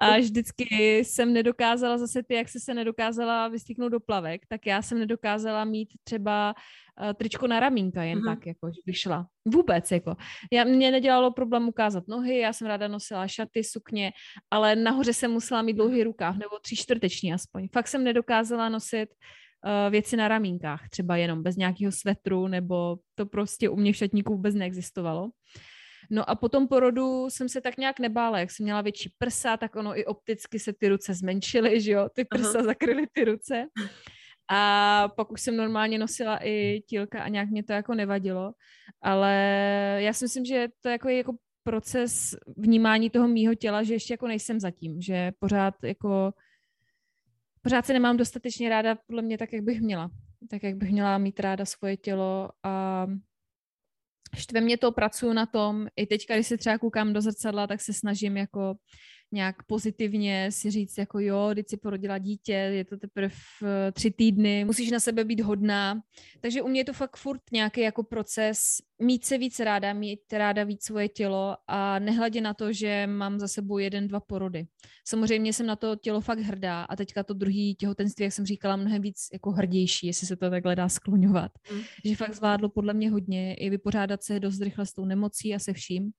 A, 0.00 0.18
vždycky 0.18 0.98
jsem 0.98 1.32
nedokázala 1.32 1.98
zase 1.98 2.22
ty, 2.22 2.34
jak 2.34 2.48
se 2.48 2.60
se 2.60 2.74
nedokázala 2.74 3.48
vystyknout 3.48 3.92
do 3.92 4.00
plavek, 4.00 4.42
tak 4.48 4.66
já 4.66 4.82
jsem 4.82 4.98
nedokázala 4.98 5.64
mít 5.64 5.88
třeba 6.04 6.54
uh, 7.00 7.12
tričko 7.12 7.46
na 7.46 7.60
ramínka 7.60 8.02
jen 8.02 8.18
mm-hmm. 8.18 8.34
tak, 8.34 8.46
jako, 8.46 8.68
že 8.68 8.80
bych 8.86 8.98
šla. 8.98 9.26
Vůbec, 9.44 9.90
jako. 9.90 10.16
Já, 10.52 10.64
mě 10.64 10.90
nedělalo 10.90 11.32
problém 11.32 11.68
ukázat 11.68 12.08
nohy, 12.08 12.38
já 12.38 12.52
jsem 12.52 12.66
ráda 12.66 12.88
nosila 12.88 13.28
šaty, 13.28 13.64
sukně, 13.64 14.12
ale 14.50 14.76
nahoře 14.76 15.12
jsem 15.12 15.30
musela 15.30 15.62
mít 15.62 15.74
dlouhý 15.74 16.04
rukáv, 16.04 16.36
nebo 16.36 16.58
tři 16.58 16.76
čtvrteční 16.76 17.32
aspoň. 17.34 17.68
Fakt 17.72 17.88
jsem 17.88 18.04
nedokázala 18.04 18.68
nosit 18.68 19.08
uh, 19.08 19.90
věci 19.90 20.16
na 20.16 20.28
ramínkách, 20.28 20.88
třeba 20.88 21.16
jenom 21.16 21.42
bez 21.42 21.56
nějakého 21.56 21.92
svetru, 21.92 22.48
nebo 22.48 22.96
to 23.14 23.26
prostě 23.26 23.68
u 23.68 23.76
mě 23.76 23.92
v 23.92 23.96
šatníku 23.96 24.32
vůbec 24.32 24.54
neexistovalo. 24.54 25.30
No 26.10 26.30
a 26.30 26.34
po 26.34 26.48
tom 26.48 26.68
porodu 26.68 27.30
jsem 27.30 27.48
se 27.48 27.60
tak 27.60 27.76
nějak 27.76 28.00
nebála, 28.00 28.38
jak 28.38 28.50
jsem 28.50 28.64
měla 28.64 28.80
větší 28.80 29.14
prsa, 29.18 29.56
tak 29.56 29.76
ono 29.76 29.98
i 29.98 30.04
opticky 30.04 30.58
se 30.58 30.72
ty 30.72 30.88
ruce 30.88 31.14
zmenšily, 31.14 31.80
že 31.80 31.92
jo, 31.92 32.08
ty 32.14 32.24
prsa 32.24 32.58
Aha. 32.58 32.64
zakryly 32.64 33.06
ty 33.12 33.24
ruce. 33.24 33.66
A 34.50 35.08
pak 35.16 35.32
už 35.32 35.40
jsem 35.40 35.56
normálně 35.56 35.98
nosila 35.98 36.38
i 36.42 36.80
tílka 36.88 37.22
a 37.22 37.28
nějak 37.28 37.50
mě 37.50 37.64
to 37.64 37.72
jako 37.72 37.94
nevadilo, 37.94 38.52
ale 39.02 39.32
já 40.00 40.12
si 40.12 40.24
myslím, 40.24 40.44
že 40.44 40.68
to 40.80 40.88
jako 40.88 41.08
je 41.08 41.16
jako 41.16 41.34
proces 41.62 42.36
vnímání 42.56 43.10
toho 43.10 43.28
mýho 43.28 43.54
těla, 43.54 43.82
že 43.82 43.94
ještě 43.94 44.12
jako 44.12 44.28
nejsem 44.28 44.60
zatím, 44.60 45.00
že 45.00 45.32
pořád 45.38 45.74
jako 45.82 46.32
pořád 47.62 47.86
se 47.86 47.92
nemám 47.92 48.16
dostatečně 48.16 48.68
ráda 48.68 48.98
podle 49.06 49.22
mě 49.22 49.38
tak, 49.38 49.52
jak 49.52 49.62
bych 49.62 49.80
měla. 49.80 50.10
Tak, 50.50 50.62
jak 50.62 50.76
bych 50.76 50.90
měla 50.90 51.18
mít 51.18 51.40
ráda 51.40 51.64
svoje 51.64 51.96
tělo 51.96 52.50
a 52.62 53.06
štve 54.34 54.60
mě 54.60 54.76
to, 54.76 54.92
pracuju 54.92 55.32
na 55.32 55.46
tom. 55.46 55.86
I 55.96 56.06
teďka, 56.06 56.34
když 56.34 56.46
se 56.46 56.56
třeba 56.56 56.78
koukám 56.78 57.12
do 57.12 57.20
zrcadla, 57.20 57.66
tak 57.66 57.80
se 57.80 57.92
snažím 57.92 58.36
jako 58.36 58.74
nějak 59.32 59.62
pozitivně 59.62 60.52
si 60.52 60.70
říct, 60.70 60.98
jako 60.98 61.18
jo, 61.18 61.50
když 61.52 61.64
si 61.68 61.76
porodila 61.76 62.18
dítě, 62.18 62.52
je 62.52 62.84
to 62.84 62.96
teprve 62.96 63.34
eh, 63.62 63.92
tři 63.92 64.10
týdny, 64.10 64.64
musíš 64.64 64.90
na 64.90 65.00
sebe 65.00 65.24
být 65.24 65.40
hodná. 65.40 66.00
Takže 66.40 66.62
u 66.62 66.68
mě 66.68 66.80
je 66.80 66.84
to 66.84 66.92
fakt 66.92 67.16
furt 67.16 67.40
nějaký 67.52 67.80
jako 67.80 68.02
proces 68.02 68.58
mít 68.98 69.24
se 69.24 69.38
víc 69.38 69.60
ráda, 69.60 69.92
mít 69.92 70.32
ráda 70.32 70.64
víc 70.64 70.84
svoje 70.84 71.08
tělo 71.08 71.56
a 71.66 71.98
nehledě 71.98 72.40
na 72.40 72.54
to, 72.54 72.72
že 72.72 73.06
mám 73.06 73.38
za 73.38 73.48
sebou 73.48 73.78
jeden, 73.78 74.08
dva 74.08 74.20
porody. 74.20 74.66
Samozřejmě 75.06 75.52
jsem 75.52 75.66
na 75.66 75.76
to 75.76 75.96
tělo 75.96 76.20
fakt 76.20 76.38
hrdá 76.38 76.82
a 76.82 76.96
teďka 76.96 77.22
to 77.22 77.34
druhý 77.34 77.74
těhotenství, 77.74 78.22
jak 78.22 78.32
jsem 78.32 78.46
říkala, 78.46 78.76
mnohem 78.76 79.02
víc 79.02 79.28
jako 79.32 79.50
hrdější, 79.50 80.06
jestli 80.06 80.26
se 80.26 80.36
to 80.36 80.50
takhle 80.50 80.76
dá 80.76 80.88
skloňovat. 80.88 81.52
Mm. 81.72 81.80
Že 82.04 82.16
fakt 82.16 82.34
zvládlo 82.34 82.68
podle 82.68 82.94
mě 82.94 83.10
hodně 83.10 83.54
i 83.54 83.70
vypořádat 83.70 84.22
se 84.22 84.40
dost 84.40 84.60
rychle 84.60 84.86
s 84.86 84.92
tou 84.92 85.04
nemocí 85.04 85.54
a 85.54 85.58
se 85.58 85.72
vším, 85.72 86.10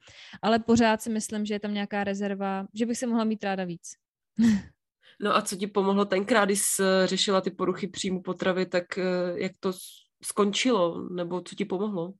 ale 0.42 0.60
pořád 0.60 1.02
si 1.02 1.10
myslím, 1.10 1.46
že 1.46 1.54
je 1.54 1.60
tam 1.60 1.74
nějaká 1.74 2.04
rezerva, 2.04 2.68
že 2.74 2.86
bych 2.86 2.98
se 2.98 3.08
mohla 3.08 3.24
mít 3.24 3.44
ráda 3.44 3.64
víc. 3.64 3.90
No 5.22 5.36
a 5.36 5.42
co 5.42 5.56
ti 5.56 5.68
pomohlo 5.68 6.06
tenkrát, 6.06 6.46
když 6.46 6.62
jsi 6.62 6.84
řešila 7.06 7.42
ty 7.42 7.52
poruchy 7.52 7.88
příjmu 7.88 8.22
potravy, 8.22 8.66
tak 8.66 8.98
eh, 8.98 9.04
jak 9.36 9.52
to 9.60 9.74
skončilo, 10.24 11.10
nebo 11.10 11.42
co 11.42 11.56
ti 11.56 11.66
pomohlo? 11.66 12.14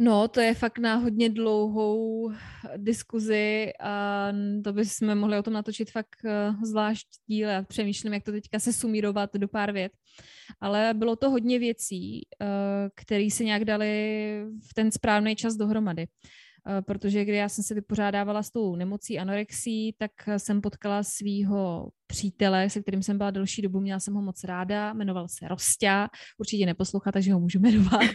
No, 0.00 0.28
to 0.28 0.40
je 0.40 0.54
fakt 0.54 0.78
na 0.78 0.94
hodně 0.96 1.30
dlouhou 1.30 2.32
diskuzi 2.76 3.72
a 3.80 4.28
to 4.64 4.72
bychom 4.72 5.14
mohli 5.14 5.38
o 5.38 5.42
tom 5.42 5.54
natočit 5.54 5.90
fakt 5.90 6.24
eh, 6.24 6.52
zvlášť 6.64 7.06
díl. 7.26 7.48
Já 7.48 7.62
přemýšlím, 7.62 8.12
jak 8.12 8.22
to 8.22 8.32
teďka 8.32 8.58
se 8.58 8.72
sumírovat 8.72 9.30
do 9.34 9.48
pár 9.48 9.72
vět. 9.72 9.92
Ale 10.60 10.94
bylo 10.94 11.16
to 11.16 11.30
hodně 11.30 11.58
věcí, 11.58 12.26
eh, 12.40 12.46
které 12.94 13.28
se 13.30 13.44
nějak 13.44 13.64
dali 13.64 13.86
v 14.68 14.74
ten 14.74 14.92
správný 14.92 15.36
čas 15.36 15.54
dohromady. 15.54 16.06
Eh, 16.68 16.82
protože 16.82 17.24
kdy 17.24 17.36
já 17.36 17.48
jsem 17.48 17.64
se 17.64 17.74
vypořádávala 17.74 18.42
s 18.42 18.50
tou 18.50 18.76
nemocí 18.76 19.18
anorexí, 19.18 19.94
tak 19.98 20.10
jsem 20.36 20.60
potkala 20.60 21.02
svého 21.02 21.88
přítele, 22.06 22.70
se 22.70 22.82
kterým 22.82 23.02
jsem 23.02 23.18
byla 23.18 23.30
delší 23.30 23.62
dobu, 23.62 23.80
měla 23.80 24.00
jsem 24.00 24.14
ho 24.14 24.22
moc 24.22 24.44
ráda, 24.44 24.92
jmenoval 24.92 25.28
se 25.28 25.48
Rostě, 25.48 26.06
určitě 26.38 26.66
neposlouchá, 26.66 27.12
takže 27.12 27.32
ho 27.32 27.40
můžu 27.40 27.58
jmenovat, 27.60 28.10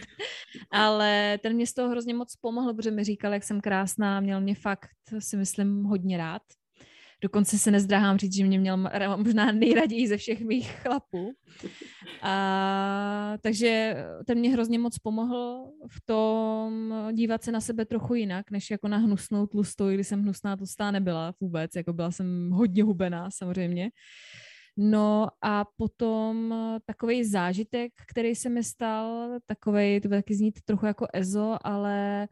ale 0.70 1.38
ten 1.42 1.54
mě 1.54 1.66
z 1.66 1.74
toho 1.74 1.90
hrozně 1.90 2.14
moc 2.14 2.36
pomohl, 2.36 2.74
protože 2.74 2.90
mi 2.90 3.04
říkal, 3.04 3.32
jak 3.32 3.44
jsem 3.44 3.60
krásná, 3.60 4.20
měl 4.20 4.40
mě 4.40 4.54
fakt, 4.54 4.90
si 5.18 5.36
myslím, 5.36 5.84
hodně 5.84 6.16
rád. 6.16 6.42
Dokonce 7.22 7.58
se 7.58 7.70
nezdráhám 7.70 8.18
říct, 8.18 8.34
že 8.34 8.44
mě 8.44 8.58
měl 8.58 8.76
možná 9.16 9.52
nejraději 9.52 10.08
ze 10.08 10.16
všech 10.16 10.40
mých 10.40 10.70
chlapů. 10.70 11.32
A, 12.22 13.34
takže 13.40 13.96
ten 14.26 14.38
mě 14.38 14.50
hrozně 14.50 14.78
moc 14.78 14.98
pomohl 14.98 15.72
v 15.90 16.00
tom 16.04 16.94
dívat 17.12 17.44
se 17.44 17.52
na 17.52 17.60
sebe 17.60 17.84
trochu 17.84 18.14
jinak, 18.14 18.50
než 18.50 18.70
jako 18.70 18.88
na 18.88 18.96
hnusnou 18.96 19.46
tlustou, 19.46 19.88
když 19.88 20.06
jsem 20.06 20.22
hnusná 20.22 20.56
tlustá 20.56 20.90
nebyla 20.90 21.34
vůbec, 21.40 21.76
jako 21.76 21.92
byla 21.92 22.10
jsem 22.10 22.50
hodně 22.50 22.82
hubená 22.82 23.30
samozřejmě. 23.30 23.90
No 24.76 25.28
a 25.42 25.64
potom 25.76 26.54
takový 26.86 27.24
zážitek, 27.24 27.92
který 28.10 28.34
se 28.34 28.48
mi 28.48 28.64
stal, 28.64 29.30
takový, 29.46 30.00
to 30.00 30.08
bude 30.08 30.18
taky 30.18 30.34
znít 30.34 30.58
trochu 30.64 30.86
jako 30.86 31.06
EZO, 31.12 31.56
ale 31.62 32.26
Eh, 32.26 32.28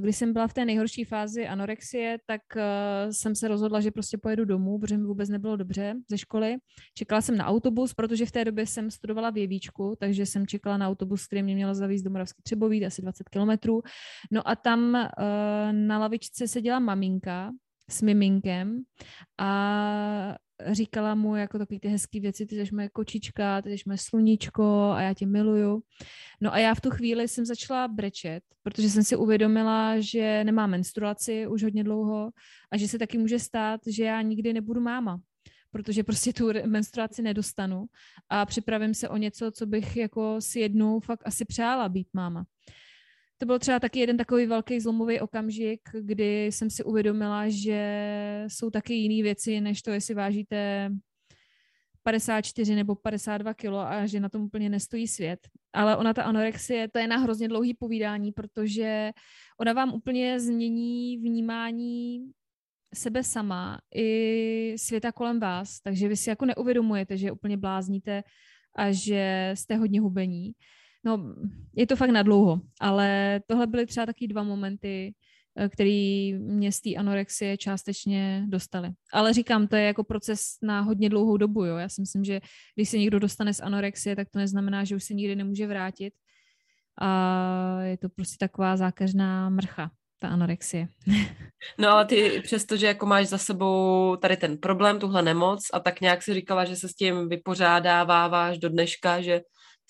když 0.00 0.16
jsem 0.16 0.32
byla 0.32 0.46
v 0.46 0.54
té 0.54 0.64
nejhorší 0.64 1.04
fázi 1.04 1.46
anorexie, 1.46 2.18
tak 2.26 2.40
eh, 2.56 3.12
jsem 3.12 3.34
se 3.34 3.48
rozhodla, 3.48 3.80
že 3.80 3.90
prostě 3.90 4.18
pojedu 4.18 4.44
domů, 4.44 4.78
protože 4.78 4.96
mi 4.98 5.04
vůbec 5.04 5.28
nebylo 5.28 5.56
dobře 5.56 5.94
ze 6.10 6.18
školy. 6.18 6.56
Čekala 6.94 7.20
jsem 7.20 7.36
na 7.36 7.46
autobus, 7.46 7.94
protože 7.94 8.26
v 8.26 8.32
té 8.32 8.44
době 8.44 8.66
jsem 8.66 8.90
studovala 8.90 9.30
v 9.30 9.36
Jevíčku, 9.36 9.96
takže 10.00 10.26
jsem 10.26 10.46
čekala 10.46 10.76
na 10.76 10.88
autobus, 10.88 11.26
který 11.26 11.42
mě 11.42 11.54
měl 11.54 11.74
zavízt 11.74 12.04
do 12.04 12.10
Moravský 12.10 12.42
Třeboví, 12.42 12.86
asi 12.86 13.02
20 13.02 13.28
kilometrů. 13.28 13.82
No 14.32 14.48
a 14.48 14.56
tam 14.56 14.96
eh, 14.96 15.08
na 15.72 15.98
lavičce 15.98 16.48
seděla 16.48 16.78
maminka 16.78 17.52
s 17.90 18.02
miminkem 18.02 18.82
a 19.38 20.36
říkala 20.66 21.14
mu 21.14 21.36
jako 21.36 21.58
takové 21.58 21.80
ty 21.80 21.88
hezké 21.88 22.20
věci, 22.20 22.46
ty 22.46 22.66
jsi 22.66 22.74
moje 22.74 22.88
kočička, 22.88 23.62
ty 23.62 23.70
jsi 23.70 23.82
moje 23.86 23.98
sluníčko 23.98 24.90
a 24.96 25.00
já 25.00 25.14
tě 25.14 25.26
miluju. 25.26 25.82
No 26.40 26.54
a 26.54 26.58
já 26.58 26.74
v 26.74 26.80
tu 26.80 26.90
chvíli 26.90 27.28
jsem 27.28 27.44
začala 27.44 27.88
brečet, 27.88 28.42
protože 28.62 28.90
jsem 28.90 29.04
si 29.04 29.16
uvědomila, 29.16 30.00
že 30.00 30.44
nemám 30.44 30.70
menstruaci 30.70 31.46
už 31.46 31.62
hodně 31.62 31.84
dlouho 31.84 32.30
a 32.70 32.76
že 32.76 32.88
se 32.88 32.98
taky 32.98 33.18
může 33.18 33.38
stát, 33.38 33.80
že 33.86 34.04
já 34.04 34.22
nikdy 34.22 34.52
nebudu 34.52 34.80
máma 34.80 35.20
protože 35.70 36.04
prostě 36.04 36.32
tu 36.32 36.50
menstruaci 36.66 37.22
nedostanu 37.22 37.84
a 38.28 38.46
připravím 38.46 38.94
se 38.94 39.08
o 39.08 39.16
něco, 39.16 39.50
co 39.50 39.66
bych 39.66 39.96
jako 39.96 40.40
si 40.40 40.60
jednou 40.60 41.00
fakt 41.00 41.22
asi 41.24 41.44
přála 41.44 41.88
být 41.88 42.08
máma 42.12 42.44
to 43.38 43.46
byl 43.46 43.58
třeba 43.58 43.80
taky 43.80 44.00
jeden 44.00 44.16
takový 44.16 44.46
velký 44.46 44.80
zlomový 44.80 45.20
okamžik, 45.20 45.80
kdy 46.00 46.46
jsem 46.46 46.70
si 46.70 46.84
uvědomila, 46.84 47.48
že 47.48 48.44
jsou 48.48 48.70
taky 48.70 48.94
jiné 48.94 49.22
věci, 49.22 49.60
než 49.60 49.82
to, 49.82 49.90
jestli 49.90 50.14
vážíte 50.14 50.90
54 52.02 52.74
nebo 52.74 52.94
52 52.94 53.54
kilo 53.54 53.78
a 53.78 54.06
že 54.06 54.20
na 54.20 54.28
tom 54.28 54.42
úplně 54.42 54.68
nestojí 54.68 55.08
svět. 55.08 55.40
Ale 55.72 55.96
ona, 55.96 56.14
ta 56.14 56.22
anorexie, 56.22 56.88
to 56.88 56.98
je 56.98 57.06
na 57.06 57.16
hrozně 57.16 57.48
dlouhý 57.48 57.74
povídání, 57.74 58.32
protože 58.32 59.10
ona 59.60 59.72
vám 59.72 59.94
úplně 59.94 60.40
změní 60.40 61.18
vnímání 61.18 62.30
sebe 62.94 63.24
sama 63.24 63.78
i 63.94 64.74
světa 64.76 65.12
kolem 65.12 65.40
vás, 65.40 65.80
takže 65.80 66.08
vy 66.08 66.16
si 66.16 66.30
jako 66.30 66.44
neuvědomujete, 66.44 67.16
že 67.16 67.32
úplně 67.32 67.56
blázníte 67.56 68.22
a 68.76 68.92
že 68.92 69.50
jste 69.54 69.76
hodně 69.76 70.00
hubení. 70.00 70.52
No, 71.04 71.34
je 71.76 71.86
to 71.86 71.96
fakt 71.96 72.10
nadlouho, 72.10 72.60
ale 72.80 73.40
tohle 73.46 73.66
byly 73.66 73.86
třeba 73.86 74.06
taky 74.06 74.28
dva 74.28 74.42
momenty, 74.42 75.14
eh, 75.58 75.68
který 75.68 76.34
mě 76.34 76.72
z 76.72 76.80
té 76.80 76.94
anorexie 76.94 77.56
částečně 77.56 78.44
dostaly. 78.48 78.90
Ale 79.12 79.32
říkám, 79.32 79.66
to 79.66 79.76
je 79.76 79.82
jako 79.82 80.04
proces 80.04 80.40
na 80.62 80.80
hodně 80.80 81.08
dlouhou 81.08 81.36
dobu. 81.36 81.64
Jo? 81.64 81.76
Já 81.76 81.88
si 81.88 82.00
myslím, 82.00 82.24
že 82.24 82.40
když 82.74 82.88
se 82.88 82.98
někdo 82.98 83.18
dostane 83.18 83.54
z 83.54 83.60
anorexie, 83.60 84.16
tak 84.16 84.28
to 84.30 84.38
neznamená, 84.38 84.84
že 84.84 84.96
už 84.96 85.04
se 85.04 85.14
nikdy 85.14 85.36
nemůže 85.36 85.66
vrátit. 85.66 86.14
A 87.00 87.80
je 87.82 87.98
to 87.98 88.08
prostě 88.08 88.36
taková 88.40 88.76
zákeřná 88.76 89.50
mrcha, 89.50 89.90
ta 90.18 90.28
anorexie. 90.28 90.88
No 91.78 91.88
ale 91.88 92.04
ty 92.04 92.40
přesto, 92.44 92.76
že 92.76 92.86
jako 92.86 93.06
máš 93.06 93.26
za 93.26 93.38
sebou 93.38 94.16
tady 94.16 94.36
ten 94.36 94.58
problém, 94.58 94.98
tuhle 94.98 95.22
nemoc 95.22 95.66
a 95.72 95.80
tak 95.80 96.00
nějak 96.00 96.22
si 96.22 96.34
říkala, 96.34 96.64
že 96.64 96.76
se 96.76 96.88
s 96.88 96.94
tím 96.94 97.28
vypořádáváš 97.28 98.58
do 98.58 98.68
dneška, 98.68 99.20
že 99.20 99.40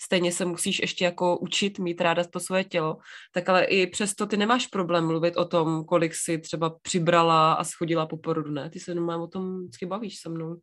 stejně 0.01 0.31
se 0.31 0.45
musíš 0.45 0.79
ještě 0.79 1.05
jako 1.05 1.37
učit 1.37 1.79
mít 1.79 2.01
ráda 2.01 2.23
to 2.23 2.39
svoje 2.39 2.63
tělo, 2.63 2.97
tak 3.33 3.49
ale 3.49 3.63
i 3.63 3.87
přesto 3.87 4.25
ty 4.25 4.37
nemáš 4.37 4.67
problém 4.67 5.07
mluvit 5.07 5.37
o 5.37 5.45
tom, 5.45 5.85
kolik 5.85 6.15
si 6.15 6.37
třeba 6.37 6.69
přibrala 6.81 7.53
a 7.53 7.63
schodila 7.63 8.05
po 8.05 8.17
porodu, 8.17 8.51
ne? 8.51 8.69
Ty 8.69 8.79
se 8.79 8.91
jenom 8.91 9.09
o 9.09 9.27
tom 9.27 9.61
vždycky 9.61 9.85
bavíš 9.85 10.19
se 10.19 10.29
mnou. 10.29 10.55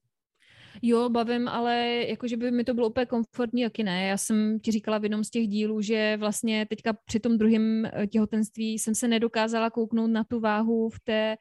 Jo, 0.83 1.09
bavím, 1.09 1.49
ale 1.49 2.05
jakože 2.09 2.37
by 2.37 2.51
mi 2.51 2.64
to 2.64 2.75
bylo 2.75 2.88
úplně 2.88 3.07
komfortní, 3.07 3.61
jaký 3.61 3.85
ne. 3.85 4.07
Já 4.07 4.16
jsem 4.16 4.61
ti 4.61 4.70
říkala 4.72 4.99
v 4.99 5.03
jednom 5.03 5.25
z 5.25 5.31
těch 5.31 5.49
dílů, 5.49 5.81
že 5.81 6.16
vlastně 6.16 6.66
teďka 6.66 6.92
při 6.92 7.20
tom 7.20 7.38
druhém 7.38 7.85
eh, 7.85 8.07
těhotenství 8.07 8.79
jsem 8.79 8.94
se 8.94 9.09
nedokázala 9.09 9.70
kouknout 9.70 10.11
na 10.11 10.25
tu 10.25 10.40
váhu 10.40 10.88
v 10.88 11.01
té 11.01 11.37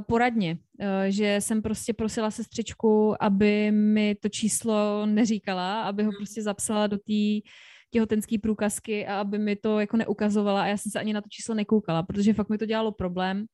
poradně, 0.00 0.58
eh, 0.80 1.12
že 1.12 1.36
jsem 1.40 1.62
prostě 1.62 1.92
prosila 1.92 2.30
sestřičku, 2.30 3.22
aby 3.22 3.70
mi 3.70 4.14
to 4.14 4.28
číslo 4.28 5.06
neříkala, 5.06 5.82
aby 5.82 6.02
ho 6.02 6.10
hmm. 6.10 6.16
prostě 6.16 6.42
zapsala 6.42 6.86
do 6.86 6.96
té 6.96 7.48
těhotenské 7.90 8.38
průkazky 8.38 9.06
a 9.06 9.20
aby 9.20 9.38
mi 9.38 9.56
to 9.56 9.80
jako 9.80 9.96
neukazovala 9.96 10.62
a 10.62 10.66
já 10.66 10.76
jsem 10.76 10.92
se 10.92 11.00
ani 11.00 11.12
na 11.12 11.20
to 11.20 11.28
číslo 11.30 11.54
nekoukala, 11.54 12.02
protože 12.02 12.32
fakt 12.32 12.48
mi 12.48 12.58
to 12.58 12.66
dělalo 12.66 12.92
problém. 12.92 13.46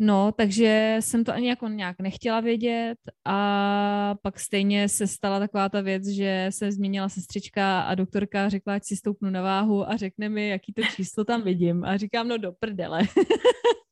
No, 0.00 0.32
takže 0.32 0.96
jsem 1.00 1.24
to 1.24 1.32
ani 1.32 1.48
jako 1.48 1.68
nějak 1.68 1.96
nechtěla 2.00 2.40
vědět 2.40 2.98
a 3.24 4.14
pak 4.22 4.40
stejně 4.40 4.88
se 4.88 5.06
stala 5.06 5.38
taková 5.38 5.68
ta 5.68 5.80
věc, 5.80 6.06
že 6.06 6.46
se 6.50 6.72
změnila 6.72 7.08
sestřička 7.08 7.80
a 7.80 7.94
doktorka 7.94 8.48
řekla, 8.48 8.74
ať 8.74 8.84
si 8.84 8.96
stoupnu 8.96 9.30
na 9.30 9.42
váhu 9.42 9.90
a 9.90 9.96
řekne 9.96 10.28
mi, 10.28 10.48
jaký 10.48 10.72
to 10.72 10.82
číslo 10.82 11.24
tam 11.24 11.42
vidím. 11.42 11.84
A 11.84 11.96
říkám, 11.96 12.28
no 12.28 12.38
do 12.38 12.52
prdele. 12.52 13.00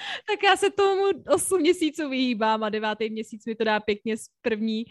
tak 0.26 0.42
já 0.42 0.56
se 0.56 0.70
tomu 0.70 1.02
8 1.28 1.60
měsíců 1.60 2.08
vyhýbám 2.08 2.64
a 2.64 2.68
devátý 2.68 3.10
měsíc 3.10 3.46
mi 3.46 3.54
to 3.54 3.64
dá 3.64 3.80
pěkně 3.80 4.16
z 4.16 4.26
první, 4.42 4.84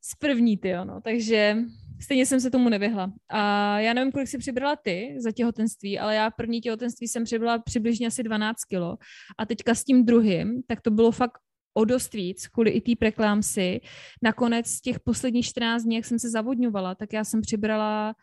z 0.00 0.14
první, 0.18 0.56
ty 0.56 0.72
no. 0.84 1.00
Takže 1.00 1.56
stejně 2.00 2.26
jsem 2.26 2.40
se 2.40 2.50
tomu 2.50 2.68
nevyhla. 2.68 3.12
A 3.28 3.78
já 3.80 3.92
nevím, 3.92 4.12
kolik 4.12 4.28
si 4.28 4.38
přibrala 4.38 4.76
ty 4.76 5.16
za 5.18 5.32
těhotenství, 5.32 5.98
ale 5.98 6.14
já 6.14 6.30
první 6.30 6.60
těhotenství 6.60 7.08
jsem 7.08 7.24
přibrala 7.24 7.58
přibližně 7.58 8.06
asi 8.06 8.22
12 8.22 8.64
kilo. 8.64 8.96
A 9.38 9.46
teďka 9.46 9.74
s 9.74 9.84
tím 9.84 10.04
druhým, 10.04 10.62
tak 10.66 10.80
to 10.80 10.90
bylo 10.90 11.12
fakt 11.12 11.38
o 11.74 11.84
dost 11.84 12.14
víc, 12.14 12.48
kvůli 12.48 12.70
i 12.70 12.80
té 12.80 12.92
preklámsy. 12.98 13.80
Nakonec 14.22 14.80
těch 14.80 15.00
posledních 15.00 15.46
14 15.46 15.82
dní, 15.82 15.96
jak 15.96 16.04
jsem 16.04 16.18
se 16.18 16.30
zavodňovala, 16.30 16.94
tak 16.94 17.12
já 17.12 17.24
jsem 17.24 17.40
přibrala 17.40 18.14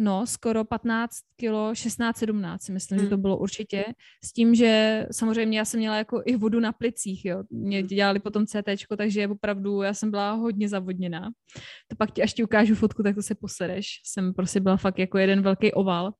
no, 0.00 0.26
skoro 0.26 0.64
15 0.64 1.16
kilo, 1.36 1.72
16-17 1.72 2.58
si 2.60 2.72
myslím, 2.72 2.98
hmm. 2.98 3.06
že 3.06 3.10
to 3.10 3.16
bylo 3.16 3.38
určitě. 3.38 3.84
S 4.24 4.32
tím, 4.32 4.54
že 4.54 5.06
samozřejmě 5.12 5.58
já 5.58 5.64
jsem 5.64 5.80
měla 5.80 5.96
jako 5.96 6.22
i 6.26 6.36
vodu 6.36 6.60
na 6.60 6.72
plicích, 6.72 7.24
jo. 7.24 7.42
Mě 7.50 7.78
hmm. 7.78 7.86
dělali 7.86 8.20
potom 8.20 8.46
CT, 8.46 8.96
takže 8.96 9.28
opravdu 9.28 9.82
já 9.82 9.94
jsem 9.94 10.10
byla 10.10 10.32
hodně 10.32 10.68
zavodněná. 10.68 11.30
To 11.88 11.96
pak 11.96 12.10
ti, 12.12 12.22
až 12.22 12.34
ti 12.34 12.44
ukážu 12.44 12.74
fotku, 12.74 13.02
tak 13.02 13.14
to 13.14 13.22
se 13.22 13.34
posereš. 13.34 13.86
Jsem 14.04 14.34
prostě 14.34 14.60
byla 14.60 14.76
fakt 14.76 14.98
jako 14.98 15.18
jeden 15.18 15.42
velký 15.42 15.72
oval. 15.72 16.12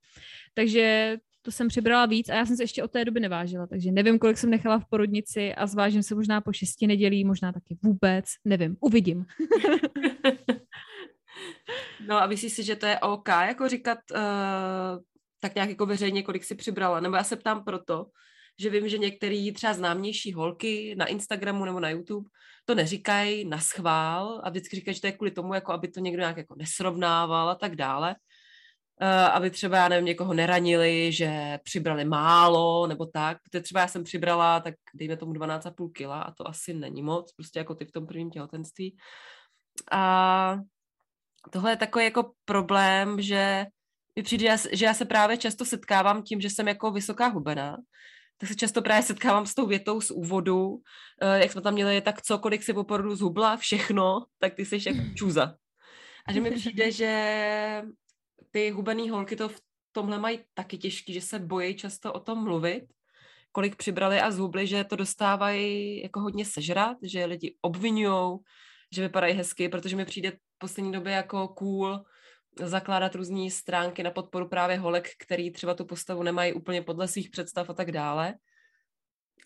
Takže 0.55 1.16
to 1.43 1.51
jsem 1.51 1.69
přibrala 1.69 2.07
víc 2.07 2.29
a 2.29 2.35
já 2.35 2.47
jsem 2.47 2.57
se 2.57 2.62
ještě 2.62 2.83
od 2.83 2.90
té 2.90 3.05
doby 3.05 3.21
nevážila, 3.21 3.66
takže 3.66 3.93
nevím, 3.93 4.19
kolik 4.19 4.38
jsem 4.38 4.51
nechala 4.51 4.79
v 4.79 4.88
porodnici 4.90 5.55
a 5.55 5.66
zvážím 5.66 6.03
se 6.03 6.14
možná 6.14 6.40
po 6.40 6.53
šesti 6.53 6.87
nedělí, 6.87 7.25
možná 7.25 7.53
taky 7.53 7.79
vůbec, 7.83 8.25
nevím, 8.45 8.77
uvidím. 8.81 9.25
No 12.07 12.22
a 12.22 12.26
myslíš 12.26 12.53
si, 12.53 12.62
že 12.64 12.76
to 12.76 12.87
je 12.87 12.98
OK, 12.98 13.29
jako 13.29 13.68
říkat 13.68 13.98
uh, 14.14 15.03
tak 15.40 15.55
nějak 15.55 15.70
jako 15.70 15.87
veřejně, 15.87 16.22
kolik 16.22 16.44
si 16.44 16.55
přibrala? 16.55 17.00
Nebo 17.00 17.16
já 17.16 17.24
se 17.24 17.37
ptám 17.37 17.64
proto, 17.64 18.07
že 18.61 18.70
vím, 18.70 18.88
že 18.88 18.98
některé 18.98 19.53
třeba 19.55 19.72
známější 19.72 20.33
holky 20.33 20.94
na 20.98 21.07
Instagramu 21.07 21.64
nebo 21.64 21.81
na 21.81 21.90
YouTube 21.90 22.31
to 22.64 22.74
neříkají 22.74 23.44
na 23.44 23.59
schvál 23.59 24.40
a 24.44 24.50
vždycky 24.50 24.76
říkají, 24.76 24.94
že 24.94 25.00
to 25.00 25.07
je 25.07 25.12
kvůli 25.12 25.31
tomu, 25.31 25.55
jako 25.55 25.72
aby 25.72 25.88
to 25.88 26.00
někdo 26.00 26.20
nějak 26.20 26.37
jako 26.37 26.55
nesrovnával 26.55 27.50
a 27.50 27.55
tak 27.55 27.76
dále. 27.76 28.16
Uh, 29.03 29.09
aby 29.09 29.50
třeba, 29.50 29.76
já 29.76 29.88
nevím, 29.88 30.07
někoho 30.07 30.35
neranili, 30.35 31.12
že 31.12 31.59
přibrali 31.64 32.05
málo 32.05 32.87
nebo 32.87 33.07
tak. 33.07 33.38
Protože 33.42 33.62
třeba 33.62 33.81
já 33.81 33.88
jsem 33.88 34.05
přibrala, 34.05 34.61
tak 34.61 34.74
dejme 34.94 35.16
tomu 35.16 35.33
12,5 35.33 35.92
kila 35.92 36.22
a 36.22 36.33
to 36.33 36.48
asi 36.48 36.74
není 36.74 37.03
moc, 37.03 37.33
prostě 37.33 37.59
jako 37.59 37.74
ty 37.74 37.85
v 37.85 37.92
tom 37.92 38.07
prvním 38.07 38.31
těhotenství. 38.31 38.96
A 39.92 40.59
tohle 41.50 41.72
je 41.72 41.76
takový 41.76 42.05
jako 42.05 42.33
problém, 42.44 43.20
že 43.20 43.66
mi 44.16 44.22
přijde, 44.22 44.57
že 44.72 44.85
já 44.85 44.94
se 44.94 45.05
právě 45.05 45.37
často 45.37 45.64
setkávám 45.64 46.22
tím, 46.22 46.40
že 46.40 46.50
jsem 46.50 46.68
jako 46.68 46.90
vysoká 46.90 47.26
hubená, 47.26 47.76
tak 48.38 48.48
se 48.48 48.55
často 48.55 48.83
právě 48.83 49.03
setkávám 49.03 49.46
s 49.46 49.55
tou 49.55 49.66
větou 49.66 50.00
z 50.00 50.11
úvodu, 50.11 50.76
eh, 51.22 51.38
jak 51.38 51.53
jsme 51.53 51.61
tam 51.61 51.74
měli, 51.74 52.00
tak 52.00 52.22
co, 52.22 52.38
kolik 52.38 52.62
si 52.62 52.74
po 52.74 52.85
porodu 52.85 53.16
zhubla, 53.16 53.57
všechno, 53.57 54.24
tak 54.38 54.55
ty 54.55 54.64
jsi 54.64 54.79
jako 54.87 55.00
čůza. 55.14 55.55
A 56.26 56.33
že 56.33 56.40
mi 56.40 56.50
přijde, 56.55 56.90
že 56.90 57.83
ty 58.50 58.70
hubený 58.70 59.11
holky 59.11 59.37
to 59.37 59.48
v 59.48 59.61
tomhle 59.92 60.18
mají 60.18 60.40
taky 60.55 60.79
těžký, 60.79 61.12
že 61.12 61.20
se 61.20 61.38
bojí 61.38 61.76
často 61.76 62.12
o 62.12 62.20
tom 62.20 62.44
mluvit 62.44 62.85
kolik 63.53 63.76
přibrali 63.76 64.20
a 64.20 64.31
zhubli, 64.31 64.66
že 64.66 64.85
to 64.85 64.96
dostávají 64.96 66.03
jako 66.03 66.20
hodně 66.20 66.44
sežrat, 66.44 66.96
že 67.03 67.24
lidi 67.24 67.57
obvinují, 67.62 68.38
že 68.94 69.03
vypadají 69.03 69.35
hezky, 69.35 69.68
protože 69.68 69.96
mi 69.96 70.05
přijde 70.05 70.33
poslední 70.61 70.92
době 70.92 71.12
jako 71.12 71.49
cool 71.49 72.05
zakládat 72.62 73.14
různé 73.14 73.51
stránky 73.51 74.03
na 74.03 74.11
podporu 74.11 74.49
právě 74.49 74.79
holek, 74.79 75.09
který 75.18 75.53
třeba 75.53 75.75
tu 75.75 75.85
postavu 75.85 76.23
nemají 76.23 76.53
úplně 76.53 76.83
podle 76.83 77.09
svých 77.09 77.31
představ 77.31 77.70
a 77.70 77.75
tak 77.75 77.92
dále. 77.92 78.35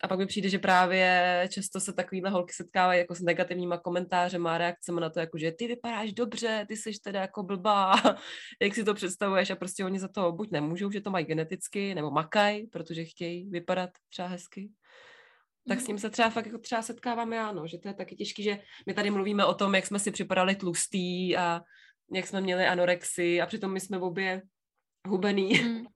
A 0.02 0.08
pak 0.08 0.18
mi 0.18 0.26
přijde, 0.26 0.48
že 0.48 0.58
právě 0.58 1.48
často 1.52 1.80
se 1.80 1.92
takovýhle 1.92 2.30
holky 2.30 2.52
setkávají 2.52 2.98
jako 2.98 3.14
s 3.14 3.20
negativníma 3.20 3.78
komentářem 3.78 4.46
a 4.46 4.58
reakcemi 4.58 5.00
na 5.00 5.10
to, 5.10 5.20
jako 5.20 5.38
že 5.38 5.52
ty 5.52 5.66
vypadáš 5.66 6.12
dobře, 6.12 6.64
ty 6.68 6.76
jsi 6.76 6.90
teda 7.04 7.20
jako 7.20 7.42
blbá, 7.42 7.94
jak 8.62 8.74
si 8.74 8.84
to 8.84 8.94
představuješ 8.94 9.50
a 9.50 9.56
prostě 9.56 9.84
oni 9.84 10.00
za 10.00 10.08
to 10.08 10.32
buď 10.32 10.50
nemůžou, 10.50 10.90
že 10.90 11.00
to 11.00 11.10
mají 11.10 11.24
geneticky, 11.24 11.94
nebo 11.94 12.10
makaj, 12.10 12.66
protože 12.66 13.04
chtějí 13.04 13.50
vypadat 13.50 13.90
třeba 14.10 14.28
hezky. 14.28 14.70
Tak 15.68 15.80
s 15.80 15.86
ním 15.86 15.98
se 15.98 16.10
třeba 16.10 16.30
fakt 16.30 16.46
jako 16.46 16.58
třeba 16.58 16.82
setkávám 16.82 17.32
já, 17.32 17.52
no, 17.52 17.66
že 17.66 17.78
to 17.78 17.88
je 17.88 17.94
taky 17.94 18.16
těžký, 18.16 18.42
že 18.42 18.58
my 18.86 18.94
tady 18.94 19.10
mluvíme 19.10 19.44
o 19.44 19.54
tom, 19.54 19.74
jak 19.74 19.86
jsme 19.86 19.98
si 19.98 20.10
připadali 20.10 20.56
tlustý 20.56 21.36
a 21.36 21.60
jak 22.12 22.26
jsme 22.26 22.40
měli 22.40 22.66
anorexii 22.66 23.40
a 23.40 23.46
přitom 23.46 23.72
my 23.72 23.80
jsme 23.80 23.98
obě 23.98 24.42
hubený. 25.08 25.60
Mm. 25.62 25.84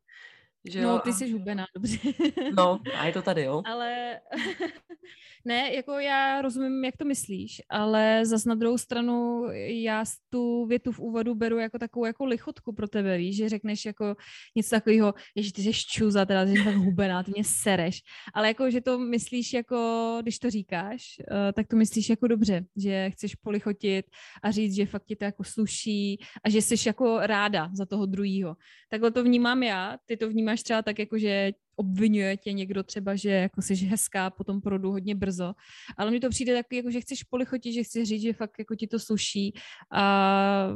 Že 0.69 0.83
no, 0.83 0.89
jo? 0.89 1.01
ty 1.05 1.13
jsi 1.13 1.33
hubená, 1.33 1.67
dobře. 1.75 1.99
No, 2.57 2.81
a 2.99 3.07
je 3.07 3.13
to 3.13 3.23
tady, 3.23 3.43
jo. 3.43 3.63
Ale 3.67 4.21
ne, 5.45 5.75
jako 5.75 5.93
já 5.93 6.43
rozumím, 6.43 6.85
jak 6.85 6.97
to 6.97 7.05
myslíš, 7.05 7.63
ale 7.71 8.27
zas 8.27 8.45
na 8.45 8.55
druhou 8.55 8.79
stranu 8.79 9.45
já 9.83 10.05
tu 10.31 10.67
větu 10.67 10.93
v 10.93 11.01
úvodu 11.01 11.35
beru 11.35 11.59
jako 11.59 11.79
takovou 11.79 12.07
jako 12.07 12.25
lichotku 12.25 12.73
pro 12.73 12.89
tebe, 12.89 13.19
víš, 13.19 13.37
že 13.37 13.49
řekneš 13.49 13.85
jako 13.85 14.15
něco 14.57 14.71
takového, 14.71 15.15
že 15.37 15.53
ty 15.53 15.63
jsi 15.63 15.73
čuza, 15.73 16.25
teda 16.25 16.47
jsi 16.47 16.65
tak 16.65 16.75
hubená, 16.75 17.23
ty 17.23 17.31
mě 17.31 17.45
sereš, 17.45 18.01
ale 18.35 18.49
jako, 18.49 18.71
že 18.71 18.81
to 18.81 18.99
myslíš 18.99 19.53
jako, 19.53 20.19
když 20.23 20.39
to 20.39 20.51
říkáš, 20.51 21.03
uh, 21.31 21.53
tak 21.53 21.67
to 21.67 21.77
myslíš 21.77 22.09
jako 22.09 22.27
dobře, 22.27 22.65
že 22.77 23.11
chceš 23.11 23.35
polichotit 23.35 24.07
a 24.43 24.51
říct, 24.51 24.75
že 24.75 24.87
fakt 24.87 25.05
ti 25.05 25.17
to 25.17 25.25
jako 25.25 25.45
sluší 25.45 26.19
a 26.45 26.51
že 26.51 26.63
jsi 26.63 26.89
jako 26.89 27.19
ráda 27.21 27.71
za 27.73 27.87
toho 27.87 28.07
druhého. 28.07 28.57
Takhle 28.91 29.11
to 29.11 29.25
vnímám 29.25 29.63
já, 29.63 29.97
ty 30.07 30.17
to 30.17 30.29
vnímáš 30.29 30.58
třeba 30.63 30.83
tak 30.83 30.99
jako, 30.99 31.19
že 31.19 31.53
obvinuje 31.77 32.37
tě 32.37 32.53
někdo 32.53 32.83
třeba, 32.83 33.17
že 33.17 33.31
jako 33.31 33.63
jsi 33.63 33.75
hezká 33.75 34.31
po 34.31 34.45
tom 34.45 34.61
porodu 34.61 34.91
hodně 34.91 35.15
brzo, 35.15 35.55
ale 35.97 36.11
mně 36.11 36.21
to 36.21 36.29
přijde 36.29 36.55
tak, 36.55 36.67
jako, 36.73 36.91
že 36.91 37.01
chceš 37.01 37.23
polichotit, 37.23 37.75
že 37.75 37.83
chceš 37.83 38.09
říct, 38.09 38.23
že 38.23 38.33
fakt 38.33 38.59
jako 38.59 38.75
ti 38.75 38.87
to 38.87 38.99
sluší 38.99 39.55
a 39.93 40.69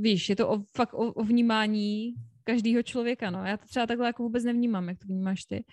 víš, 0.00 0.28
je 0.28 0.36
to 0.36 0.48
o, 0.48 0.62
fakt 0.76 0.94
o, 0.94 1.12
o 1.12 1.24
vnímání 1.24 2.14
každého 2.44 2.82
člověka, 2.82 3.30
no. 3.30 3.44
Já 3.44 3.56
to 3.56 3.66
třeba 3.66 3.86
takhle 3.86 4.06
jako 4.06 4.22
vůbec 4.22 4.44
nevnímám, 4.44 4.88
jak 4.88 4.98
to 4.98 5.06
vnímáš 5.06 5.44
ty. 5.44 5.64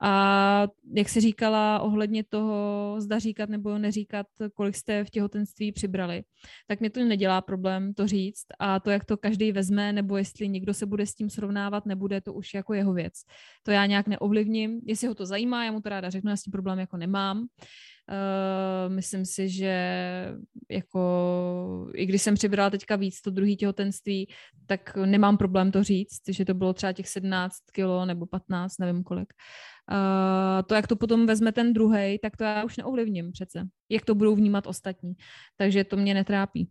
A 0.00 0.68
jak 0.94 1.08
se 1.08 1.20
říkala 1.20 1.80
ohledně 1.80 2.24
toho, 2.24 2.94
zda 2.98 3.18
říkat 3.18 3.48
nebo 3.48 3.78
neříkat, 3.78 4.26
kolik 4.54 4.76
jste 4.76 5.04
v 5.04 5.10
těhotenství 5.10 5.72
přibrali, 5.72 6.22
tak 6.66 6.80
mě 6.80 6.90
to 6.90 7.04
nedělá 7.04 7.40
problém 7.40 7.94
to 7.94 8.06
říct 8.06 8.46
a 8.58 8.80
to, 8.80 8.90
jak 8.90 9.04
to 9.04 9.16
každý 9.16 9.52
vezme, 9.52 9.92
nebo 9.92 10.16
jestli 10.16 10.48
někdo 10.48 10.74
se 10.74 10.86
bude 10.86 11.06
s 11.06 11.14
tím 11.14 11.30
srovnávat, 11.30 11.86
nebude 11.86 12.20
to 12.20 12.32
už 12.32 12.54
jako 12.54 12.74
jeho 12.74 12.92
věc. 12.92 13.12
To 13.62 13.70
já 13.70 13.86
nějak 13.86 14.06
neovlivním. 14.06 14.80
Jestli 14.84 15.08
ho 15.08 15.14
to 15.14 15.26
zajímá, 15.26 15.64
já 15.64 15.72
mu 15.72 15.80
to 15.80 15.88
ráda 15.88 16.10
řeknu, 16.10 16.30
já 16.30 16.36
s 16.36 16.42
tím 16.42 16.50
problém 16.50 16.78
jako 16.78 16.96
nemám. 16.96 17.46
Uh, 18.08 18.94
myslím 18.94 19.26
si, 19.26 19.48
že 19.48 19.74
jako 20.70 21.90
i 21.94 22.06
když 22.06 22.22
jsem 22.22 22.34
přibrala 22.34 22.70
teďka 22.70 22.96
víc 22.96 23.20
to 23.20 23.30
druhý 23.30 23.56
těhotenství, 23.56 24.28
tak 24.66 24.96
nemám 24.96 25.36
problém 25.36 25.72
to 25.72 25.82
říct, 25.82 26.22
že 26.28 26.44
to 26.44 26.54
bylo 26.54 26.72
třeba 26.72 26.92
těch 26.92 27.08
17 27.08 27.56
kilo 27.72 28.06
nebo 28.06 28.26
15, 28.26 28.78
nevím 28.78 29.02
kolik. 29.02 29.32
Uh, 29.92 30.62
to, 30.66 30.74
jak 30.74 30.86
to 30.86 30.96
potom 30.96 31.26
vezme 31.26 31.52
ten 31.52 31.72
druhý, 31.72 32.18
tak 32.22 32.36
to 32.36 32.44
já 32.44 32.64
už 32.64 32.76
neovlivním 32.76 33.32
přece. 33.32 33.66
Jak 33.90 34.04
to 34.04 34.14
budou 34.14 34.34
vnímat 34.34 34.66
ostatní. 34.66 35.12
Takže 35.56 35.84
to 35.84 35.96
mě 35.96 36.14
netrápí. 36.14 36.68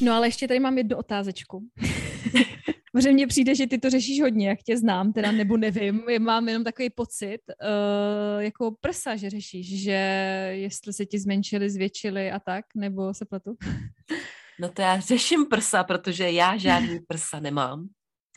No 0.00 0.12
ale 0.12 0.26
ještě 0.26 0.48
tady 0.48 0.60
mám 0.60 0.78
jednu 0.78 0.96
otázečku. 0.96 1.68
Protože 2.94 3.12
mně 3.12 3.26
přijde, 3.26 3.54
že 3.54 3.66
ty 3.66 3.78
to 3.78 3.90
řešíš 3.90 4.20
hodně, 4.20 4.48
jak 4.48 4.62
tě 4.62 4.78
znám, 4.78 5.12
teda 5.12 5.32
nebo 5.32 5.56
nevím, 5.56 6.02
mám 6.18 6.48
jenom 6.48 6.64
takový 6.64 6.90
pocit, 6.90 7.38
uh, 7.48 8.42
jako 8.42 8.70
prsa, 8.80 9.16
že 9.16 9.30
řešíš, 9.30 9.82
že 9.82 10.00
jestli 10.52 10.92
se 10.92 11.06
ti 11.06 11.18
zmenšili, 11.18 11.70
zvětšili 11.70 12.30
a 12.30 12.40
tak, 12.40 12.64
nebo 12.74 13.14
se 13.14 13.24
pletu? 13.24 13.56
No 14.60 14.68
to 14.68 14.82
já 14.82 15.00
řeším 15.00 15.46
prsa, 15.46 15.84
protože 15.84 16.30
já 16.30 16.56
žádný 16.56 17.00
prsa 17.00 17.40
nemám. 17.40 17.88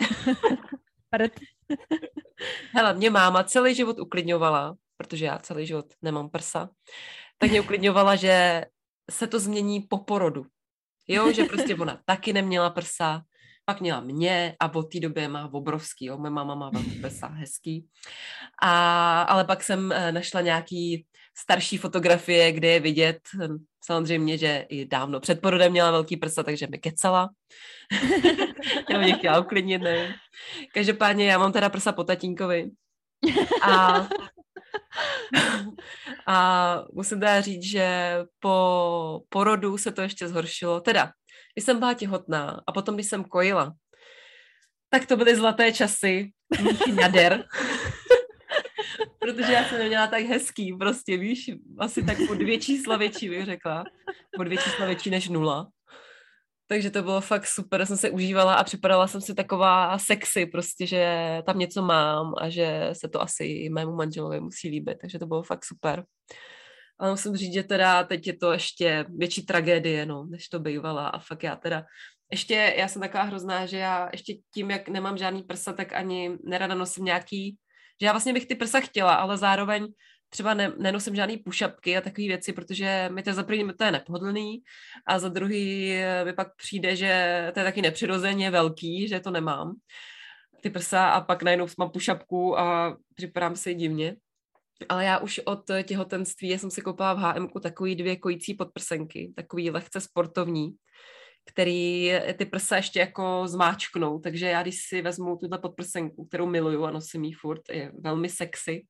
Hele, 2.71 2.93
mě 2.93 3.09
máma 3.09 3.43
celý 3.43 3.75
život 3.75 3.99
uklidňovala, 3.99 4.75
protože 4.97 5.25
já 5.25 5.37
celý 5.37 5.67
život 5.67 5.93
nemám 6.01 6.29
prsa, 6.29 6.69
tak 7.37 7.51
mě 7.51 7.61
uklidňovala, 7.61 8.15
že 8.15 8.65
se 9.11 9.27
to 9.27 9.39
změní 9.39 9.81
po 9.81 9.97
porodu. 9.97 10.45
Jo, 11.07 11.31
že 11.31 11.43
prostě 11.43 11.75
ona 11.75 12.01
taky 12.05 12.33
neměla 12.33 12.69
prsa, 12.69 13.21
pak 13.69 13.81
měla 13.81 13.99
mě 13.99 14.55
a 14.59 14.75
od 14.75 14.83
té 14.83 14.99
doby 14.99 15.27
má 15.27 15.49
obrovský, 15.53 16.05
jo, 16.05 16.17
moje 16.17 16.31
máma 16.31 16.55
má 16.55 16.69
velký 16.73 16.99
prsa, 17.01 17.27
hezký. 17.27 17.87
A, 18.61 19.21
ale 19.21 19.45
pak 19.45 19.63
jsem 19.63 19.91
eh, 19.91 20.11
našla 20.11 20.41
nějaký 20.41 21.05
starší 21.37 21.77
fotografie, 21.77 22.51
kde 22.51 22.67
je 22.67 22.79
vidět, 22.79 23.19
hm, 23.35 23.57
samozřejmě, 23.83 24.37
že 24.37 24.65
i 24.69 24.85
dávno 24.85 25.19
před 25.19 25.41
porodem 25.41 25.71
měla 25.71 25.91
velký 25.91 26.17
prsa, 26.17 26.43
takže 26.43 26.67
mi 26.67 26.77
kecala. 26.77 27.29
já 28.89 28.99
mě 28.99 29.13
chtěla 29.13 29.39
uklidnit, 29.39 29.81
nevím. 29.81 30.13
Každopádně 30.73 31.31
já 31.31 31.37
mám 31.37 31.51
teda 31.51 31.69
prsa 31.69 31.91
po 31.91 32.03
tatínkovi. 32.03 32.71
A, 33.61 34.07
a 36.27 36.83
musím 36.93 37.19
teda 37.19 37.41
říct, 37.41 37.63
že 37.63 38.17
po 38.39 39.21
porodu 39.29 39.77
se 39.77 39.91
to 39.91 40.01
ještě 40.01 40.27
zhoršilo. 40.27 40.81
Teda, 40.81 41.11
když 41.57 41.65
jsem 41.65 41.79
byla 41.79 41.93
těhotná 41.93 42.61
a 42.67 42.71
potom, 42.71 42.95
když 42.95 43.07
jsem 43.07 43.23
kojila, 43.23 43.73
tak 44.89 45.05
to 45.05 45.17
byly 45.17 45.35
zlaté 45.35 45.71
časy 45.71 46.31
jader. 47.01 47.45
Protože 49.19 49.53
já 49.53 49.65
jsem 49.65 49.79
neměla 49.79 50.07
tak 50.07 50.23
hezký, 50.23 50.73
prostě 50.73 51.17
víš, 51.17 51.51
asi 51.79 52.05
tak 52.05 52.17
po 52.27 52.33
dvě 52.33 52.57
čísla 52.57 52.97
větší 52.97 53.29
bych 53.29 53.45
řekla. 53.45 53.83
Po 54.35 54.43
dvě 54.43 54.57
čísla 54.57 54.85
větší 54.85 55.09
než 55.09 55.29
nula. 55.29 55.67
Takže 56.67 56.91
to 56.91 57.03
bylo 57.03 57.21
fakt 57.21 57.47
super, 57.47 57.85
jsem 57.85 57.97
se 57.97 58.09
užívala 58.09 58.53
a 58.53 58.63
připadala 58.63 59.07
jsem 59.07 59.21
si 59.21 59.33
taková 59.33 59.97
sexy, 59.97 60.45
prostě, 60.45 60.87
že 60.87 61.41
tam 61.45 61.59
něco 61.59 61.81
mám 61.81 62.33
a 62.37 62.49
že 62.49 62.89
se 62.93 63.09
to 63.09 63.21
asi 63.21 63.69
mému 63.69 63.95
manželovi 63.95 64.39
musí 64.39 64.69
líbit, 64.69 64.97
takže 65.01 65.19
to 65.19 65.25
bylo 65.25 65.43
fakt 65.43 65.65
super. 65.65 66.03
Ale 66.99 67.11
musím 67.11 67.35
říct, 67.35 67.53
že 67.53 67.63
teda 67.63 68.03
teď 68.03 68.27
je 68.27 68.37
to 68.37 68.51
ještě 68.51 69.05
větší 69.09 69.45
tragédie, 69.45 70.05
no, 70.05 70.25
než 70.25 70.49
to 70.49 70.59
bývala 70.59 71.07
a 71.07 71.19
fakt 71.19 71.43
já 71.43 71.55
teda 71.55 71.85
ještě, 72.31 72.73
já 72.77 72.87
jsem 72.87 73.01
taková 73.01 73.23
hrozná, 73.23 73.65
že 73.65 73.77
já 73.77 74.09
ještě 74.11 74.33
tím, 74.53 74.71
jak 74.71 74.89
nemám 74.89 75.17
žádný 75.17 75.43
prsa, 75.43 75.73
tak 75.73 75.93
ani 75.93 76.37
nerada 76.43 76.75
nosím 76.75 77.05
nějaký, 77.05 77.57
že 78.01 78.05
já 78.05 78.11
vlastně 78.11 78.33
bych 78.33 78.45
ty 78.45 78.55
prsa 78.55 78.79
chtěla, 78.79 79.13
ale 79.13 79.37
zároveň 79.37 79.87
třeba 80.29 80.53
ne, 80.53 80.71
nenosím 80.77 81.15
žádný 81.15 81.37
pušapky 81.37 81.97
a 81.97 82.01
takové 82.01 82.27
věci, 82.27 82.53
protože 82.53 83.09
mi 83.13 83.23
to 83.23 83.33
za 83.33 83.43
první 83.43 83.73
to 83.77 83.83
je 83.83 83.91
nepohodlný 83.91 84.59
a 85.07 85.19
za 85.19 85.29
druhý 85.29 85.93
mi 86.23 86.33
pak 86.33 86.55
přijde, 86.55 86.95
že 86.95 87.51
to 87.53 87.59
je 87.59 87.63
taky 87.63 87.81
nepřirozeně 87.81 88.51
velký, 88.51 89.07
že 89.07 89.19
to 89.19 89.31
nemám 89.31 89.75
ty 90.61 90.69
prsa 90.69 91.09
a 91.09 91.21
pak 91.21 91.43
najednou 91.43 91.67
mám 91.79 91.91
pušapku 91.91 92.59
a 92.59 92.97
připadám 93.15 93.55
si 93.55 93.75
divně. 93.75 94.15
Ale 94.89 95.05
já 95.05 95.17
už 95.17 95.39
od 95.45 95.71
těhotenství 95.83 96.49
jsem 96.49 96.71
si 96.71 96.81
koupila 96.81 97.13
v 97.13 97.17
HM 97.17 97.47
takový 97.61 97.95
dvě 97.95 98.15
kojící 98.15 98.53
podprsenky, 98.53 99.33
takový 99.35 99.69
lehce 99.69 100.01
sportovní, 100.01 100.69
který 101.45 102.11
ty 102.37 102.45
prsa 102.45 102.75
ještě 102.75 102.99
jako 102.99 103.43
zmáčknou, 103.47 104.19
takže 104.19 104.45
já 104.45 104.61
když 104.61 104.79
si 104.87 105.01
vezmu 105.01 105.37
tuhle 105.37 105.57
podprsenku, 105.57 106.25
kterou 106.25 106.45
miluju 106.45 106.85
a 106.85 106.91
nosím 106.91 107.23
ji 107.23 107.33
furt, 107.33 107.61
je 107.71 107.91
velmi 108.01 108.29
sexy, 108.29 108.85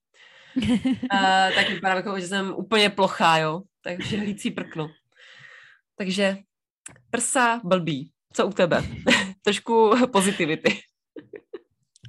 a, 1.11 1.49
tak 1.55 1.69
vypadá 1.69 1.95
jako, 1.95 2.19
že 2.19 2.27
jsem 2.27 2.53
úplně 2.55 2.89
plochá, 2.89 3.37
jo, 3.37 3.61
takže 3.81 4.17
hlící 4.17 4.51
prkno. 4.51 4.89
Takže 5.95 6.37
prsa 7.09 7.61
blbý. 7.63 8.11
Co 8.33 8.47
u 8.47 8.51
tebe? 8.51 8.83
Trošku 9.41 9.95
pozitivity. 10.11 10.79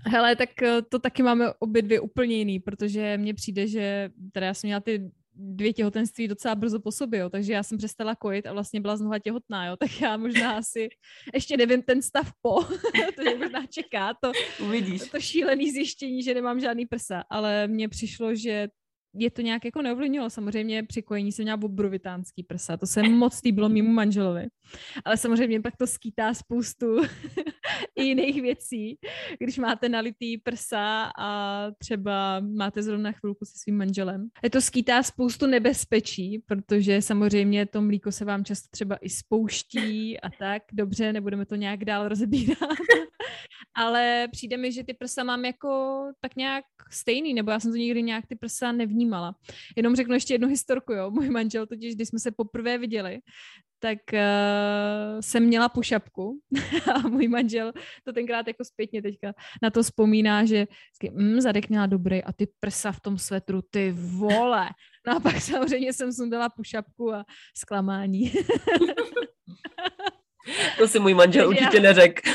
Hele, 0.06 0.36
tak 0.36 0.62
eh, 0.62 0.82
to 0.82 0.98
taky 0.98 1.22
máme 1.22 1.52
obě 1.58 1.82
dvě 1.82 2.00
úplně 2.00 2.36
jiný, 2.36 2.60
protože 2.60 3.18
mně 3.18 3.34
přijde, 3.34 3.66
že 3.66 4.10
teda 4.32 4.46
já 4.46 4.54
jsem 4.54 4.68
měla 4.68 4.80
ty 4.80 5.10
dvě 5.38 5.72
těhotenství 5.72 6.28
docela 6.28 6.54
brzo 6.54 6.80
po 6.80 6.92
sobě, 6.92 7.20
jo, 7.20 7.30
takže 7.30 7.52
já 7.52 7.62
jsem 7.62 7.78
přestala 7.78 8.14
kojit 8.14 8.46
a 8.46 8.52
vlastně 8.52 8.80
byla 8.80 8.96
znova 8.96 9.18
těhotná, 9.18 9.66
jo, 9.66 9.76
tak 9.80 10.00
já 10.00 10.16
možná 10.16 10.52
asi 10.52 10.88
ještě 11.34 11.56
nevím 11.56 11.82
ten 11.82 12.02
stav 12.02 12.32
po, 12.42 12.64
to 13.16 13.22
mě 13.22 13.34
možná 13.34 13.66
čeká 13.66 14.14
to, 14.22 14.32
Uvidíš. 14.64 15.10
to 15.10 15.20
šílený 15.20 15.70
zjištění, 15.70 16.22
že 16.22 16.34
nemám 16.34 16.60
žádný 16.60 16.86
prsa, 16.86 17.24
ale 17.30 17.68
mně 17.68 17.88
přišlo, 17.88 18.34
že 18.34 18.68
je 19.14 19.30
to 19.30 19.42
nějak 19.42 19.64
jako 19.64 19.82
neovlivnilo. 19.82 20.30
Samozřejmě 20.30 20.82
při 20.82 21.02
kojení 21.02 21.32
jsem 21.32 21.42
měla 21.42 21.62
obrovitánský 21.62 22.42
prsa, 22.42 22.76
to 22.76 22.86
se 22.86 23.02
moc 23.02 23.42
líbilo 23.42 23.68
mýmu 23.68 23.92
manželovi. 23.92 24.46
Ale 25.04 25.16
samozřejmě 25.16 25.60
pak 25.60 25.76
to 25.76 25.86
skýtá 25.86 26.34
spoustu 26.34 26.86
jiných 27.98 28.42
věcí, 28.42 28.98
když 29.38 29.58
máte 29.58 29.88
nalitý 29.88 30.38
prsa 30.38 31.10
a 31.18 31.70
třeba 31.78 32.40
máte 32.40 32.82
zrovna 32.82 33.12
chvilku 33.12 33.44
se 33.44 33.52
svým 33.58 33.76
manželem. 33.76 34.28
Je 34.42 34.50
to 34.50 34.60
skýtá 34.60 35.02
spoustu 35.02 35.46
nebezpečí, 35.46 36.38
protože 36.46 37.02
samozřejmě 37.02 37.66
to 37.66 37.82
mlíko 37.82 38.12
se 38.12 38.24
vám 38.24 38.44
často 38.44 38.68
třeba 38.70 38.96
i 38.96 39.08
spouští 39.08 40.20
a 40.20 40.30
tak. 40.38 40.62
Dobře, 40.72 41.12
nebudeme 41.12 41.46
to 41.46 41.54
nějak 41.54 41.84
dál 41.84 42.08
rozebírat. 42.08 42.58
Ale 43.74 44.28
přijde 44.32 44.56
mi, 44.56 44.72
že 44.72 44.84
ty 44.84 44.94
prsa 44.94 45.24
mám 45.24 45.44
jako 45.44 46.02
tak 46.20 46.36
nějak 46.36 46.64
stejný, 46.90 47.34
nebo 47.34 47.50
já 47.50 47.60
jsem 47.60 47.70
to 47.70 47.76
nikdy 47.76 48.02
nějak 48.02 48.26
ty 48.26 48.36
prsa 48.36 48.72
nevnímala. 48.72 49.34
Jenom 49.76 49.96
řeknu 49.96 50.14
ještě 50.14 50.34
jednu 50.34 50.48
historku, 50.48 50.92
jo. 50.92 51.10
Můj 51.10 51.30
manžel 51.30 51.66
totiž, 51.66 51.94
když 51.94 52.08
jsme 52.08 52.18
se 52.18 52.30
poprvé 52.30 52.78
viděli, 52.78 53.20
tak 53.80 53.98
uh, 54.12 54.18
jsem 55.20 55.44
měla 55.44 55.68
pušapku 55.68 56.40
a 56.94 57.08
můj 57.08 57.28
manžel 57.28 57.72
to 58.04 58.12
tenkrát 58.12 58.46
jako 58.46 58.64
zpětně 58.64 59.02
teďka 59.02 59.34
na 59.62 59.70
to 59.70 59.82
vzpomíná, 59.82 60.44
že 60.44 60.66
mm, 61.12 61.40
zadek 61.40 61.68
měla 61.68 61.86
dobrý 61.86 62.24
a 62.24 62.32
ty 62.32 62.48
prsa 62.60 62.92
v 62.92 63.00
tom 63.00 63.18
svetru, 63.18 63.60
ty 63.70 63.94
vole. 63.96 64.68
No 65.06 65.16
a 65.16 65.20
pak 65.20 65.40
samozřejmě 65.40 65.92
jsem 65.92 66.12
sundala 66.12 66.48
pušapku 66.48 67.14
a 67.14 67.24
zklamání. 67.56 68.32
to 70.78 70.88
si 70.88 70.98
můj 70.98 71.14
manžel 71.14 71.48
určitě 71.48 71.80
neřekl. 71.80 72.30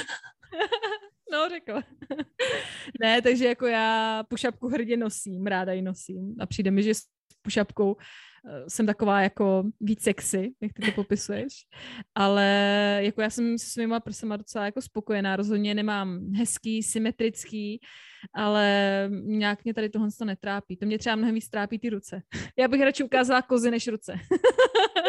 No, 1.34 1.50
řekl. 1.50 1.82
ne, 3.02 3.22
takže 3.22 3.46
jako 3.46 3.68
já 3.68 4.24
pušapku 4.28 4.68
hrdě 4.68 4.98
nosím, 4.98 5.46
ráda 5.46 5.74
ji 5.74 5.82
nosím 5.82 6.36
a 6.40 6.46
přijde 6.46 6.72
mi, 6.72 6.84
že 6.84 6.94
s 6.94 7.02
pušapkou 7.42 7.98
Eh, 8.50 8.70
jsem 8.70 8.86
taková 8.86 9.22
jako 9.22 9.64
víc 9.82 10.02
sexy, 10.02 10.54
jak 10.62 10.74
ty 10.74 10.82
to 10.82 10.92
popisuješ, 10.92 11.54
ale 12.16 12.46
jako 13.02 13.22
já 13.22 13.30
jsem 13.30 13.58
se 13.58 13.66
svýma 13.66 14.00
prsama 14.00 14.38
docela 14.38 14.66
jako 14.66 14.82
spokojená, 14.82 15.36
rozhodně 15.36 15.76
nemám 15.76 16.34
hezký, 16.34 16.84
symetrický, 16.84 17.82
ale 18.36 19.10
nějak 19.24 19.64
mě 19.64 19.74
tady 19.74 19.90
tohle 19.90 20.10
to 20.20 20.26
netrápí. 20.26 20.78
To 20.78 20.86
mě 20.86 21.00
třeba 21.00 21.16
mnohem 21.16 21.36
víc 21.36 21.50
trápí 21.50 21.80
ty 21.80 21.90
ruce. 21.90 22.22
Já 22.58 22.68
bych 22.68 22.82
radši 22.82 23.04
ukázala 23.04 23.42
kozy 23.42 23.72
než 23.72 23.88
ruce. 23.88 24.14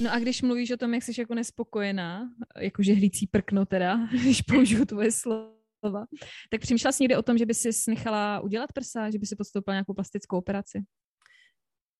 No 0.00 0.12
a 0.12 0.18
když 0.18 0.42
mluvíš 0.42 0.70
o 0.70 0.76
tom, 0.76 0.94
jak 0.94 1.02
jsi 1.02 1.20
jako 1.20 1.34
nespokojená, 1.34 2.30
jako 2.60 2.82
žehlící 2.82 3.26
prkno 3.26 3.66
teda, 3.66 4.08
když 4.22 4.42
použiju 4.42 4.84
tvoje 4.84 5.12
slova, 5.12 6.06
tak 6.50 6.60
přemýšlela 6.60 6.92
jsi 6.92 7.02
někdy 7.02 7.16
o 7.16 7.22
tom, 7.22 7.38
že 7.38 7.46
by 7.46 7.54
si 7.54 7.70
nechala 7.88 8.40
udělat 8.40 8.72
prsa, 8.72 9.10
že 9.10 9.18
by 9.18 9.26
si 9.26 9.36
podstoupila 9.36 9.74
nějakou 9.74 9.94
plastickou 9.94 10.38
operaci? 10.38 10.84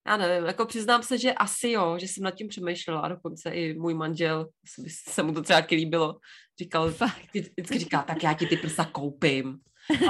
já 0.06 0.16
nevím, 0.16 0.44
jako 0.44 0.66
přiznám 0.66 1.02
se, 1.02 1.18
že 1.18 1.32
asi 1.32 1.70
jo, 1.70 1.98
že 1.98 2.08
jsem 2.08 2.22
nad 2.22 2.30
tím 2.30 2.48
přemýšlela 2.48 3.00
a 3.00 3.08
dokonce 3.08 3.50
i 3.50 3.74
můj 3.74 3.94
manžel, 3.94 4.48
se, 4.66 4.82
se 5.12 5.22
mu 5.22 5.32
to 5.34 5.42
třeba 5.42 5.66
líbilo, 5.70 6.18
říkal, 6.60 6.94
vždycky 7.34 7.78
říká, 7.78 8.02
tak 8.02 8.22
já 8.22 8.34
ti 8.34 8.46
ty 8.46 8.56
prsa 8.56 8.84
koupím. 8.84 9.58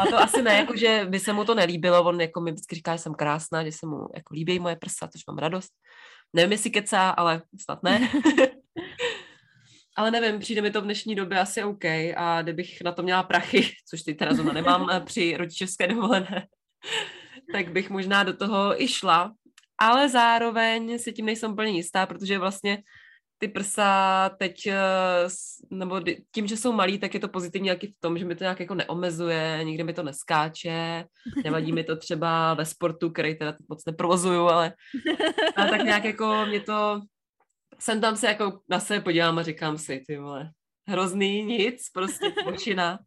A 0.00 0.06
to 0.06 0.16
asi 0.16 0.42
ne, 0.42 0.56
jako, 0.56 0.76
že 0.76 1.06
by 1.08 1.20
se 1.20 1.32
mu 1.32 1.44
to 1.44 1.54
nelíbilo, 1.54 2.04
on 2.04 2.20
jako 2.20 2.40
mi 2.40 2.52
vždycky 2.52 2.74
říká, 2.74 2.96
že 2.96 3.02
jsem 3.02 3.14
krásná, 3.14 3.64
že 3.64 3.72
se 3.72 3.86
mu 3.86 3.96
jako 4.14 4.34
líbí 4.34 4.58
moje 4.58 4.76
prsa, 4.76 5.08
což 5.08 5.22
mám 5.28 5.38
radost. 5.38 5.72
Nevím, 6.34 6.52
jestli 6.52 6.70
kecá, 6.70 7.10
ale 7.10 7.42
snad 7.60 7.82
ne. 7.82 8.10
ale 9.96 10.10
nevím, 10.10 10.40
přijde 10.40 10.62
mi 10.62 10.70
to 10.70 10.80
v 10.80 10.84
dnešní 10.84 11.14
době 11.14 11.40
asi 11.40 11.62
OK 11.62 11.84
a 12.16 12.42
kdybych 12.42 12.82
na 12.82 12.92
to 12.92 13.02
měla 13.02 13.22
prachy, 13.22 13.70
což 13.88 14.02
ty 14.02 14.14
teda 14.14 14.34
zrovna 14.34 14.52
nemám 14.52 14.90
eh, 14.90 15.00
při 15.00 15.36
rodičovské 15.36 15.86
dovolené, 15.86 16.46
tak 17.52 17.72
bych 17.72 17.90
možná 17.90 18.22
do 18.22 18.36
toho 18.36 18.82
i 18.82 18.88
šla, 18.88 19.34
ale 19.78 20.08
zároveň 20.08 20.98
si 20.98 21.12
tím 21.12 21.26
nejsem 21.26 21.52
úplně 21.52 21.72
jistá, 21.72 22.06
protože 22.06 22.38
vlastně 22.38 22.82
ty 23.38 23.48
prsa 23.48 24.30
teď, 24.38 24.66
eh, 24.66 25.28
nebo 25.70 26.00
tím, 26.30 26.46
že 26.46 26.56
jsou 26.56 26.72
malí, 26.72 26.98
tak 26.98 27.14
je 27.14 27.20
to 27.20 27.28
pozitivní 27.28 27.68
taky 27.68 27.86
v 27.86 28.00
tom, 28.00 28.18
že 28.18 28.24
mi 28.24 28.34
to 28.34 28.44
nějak 28.44 28.60
jako 28.60 28.74
neomezuje, 28.74 29.60
nikde 29.64 29.84
mi 29.84 29.92
to 29.92 30.02
neskáče, 30.02 31.04
nevadí 31.44 31.72
mi 31.72 31.84
to 31.84 31.96
třeba 31.96 32.54
ve 32.54 32.66
sportu, 32.66 33.10
který 33.10 33.34
teda 33.34 33.54
moc 33.68 33.84
neprovozuju, 33.84 34.46
ale, 34.46 34.74
ale 35.56 35.70
tak 35.70 35.82
nějak 35.82 36.04
jako 36.04 36.46
mě 36.48 36.60
to, 36.60 37.00
jsem 37.78 38.00
tam 38.00 38.16
se 38.16 38.26
jako 38.26 38.60
na 38.68 38.80
sebe 38.80 39.00
podívám 39.00 39.38
a 39.38 39.42
říkám 39.42 39.78
si, 39.78 40.02
ty 40.06 40.18
vole, 40.18 40.50
hrozný, 40.88 41.42
nic, 41.42 41.90
prostě 41.92 42.34
počina, 42.44 42.98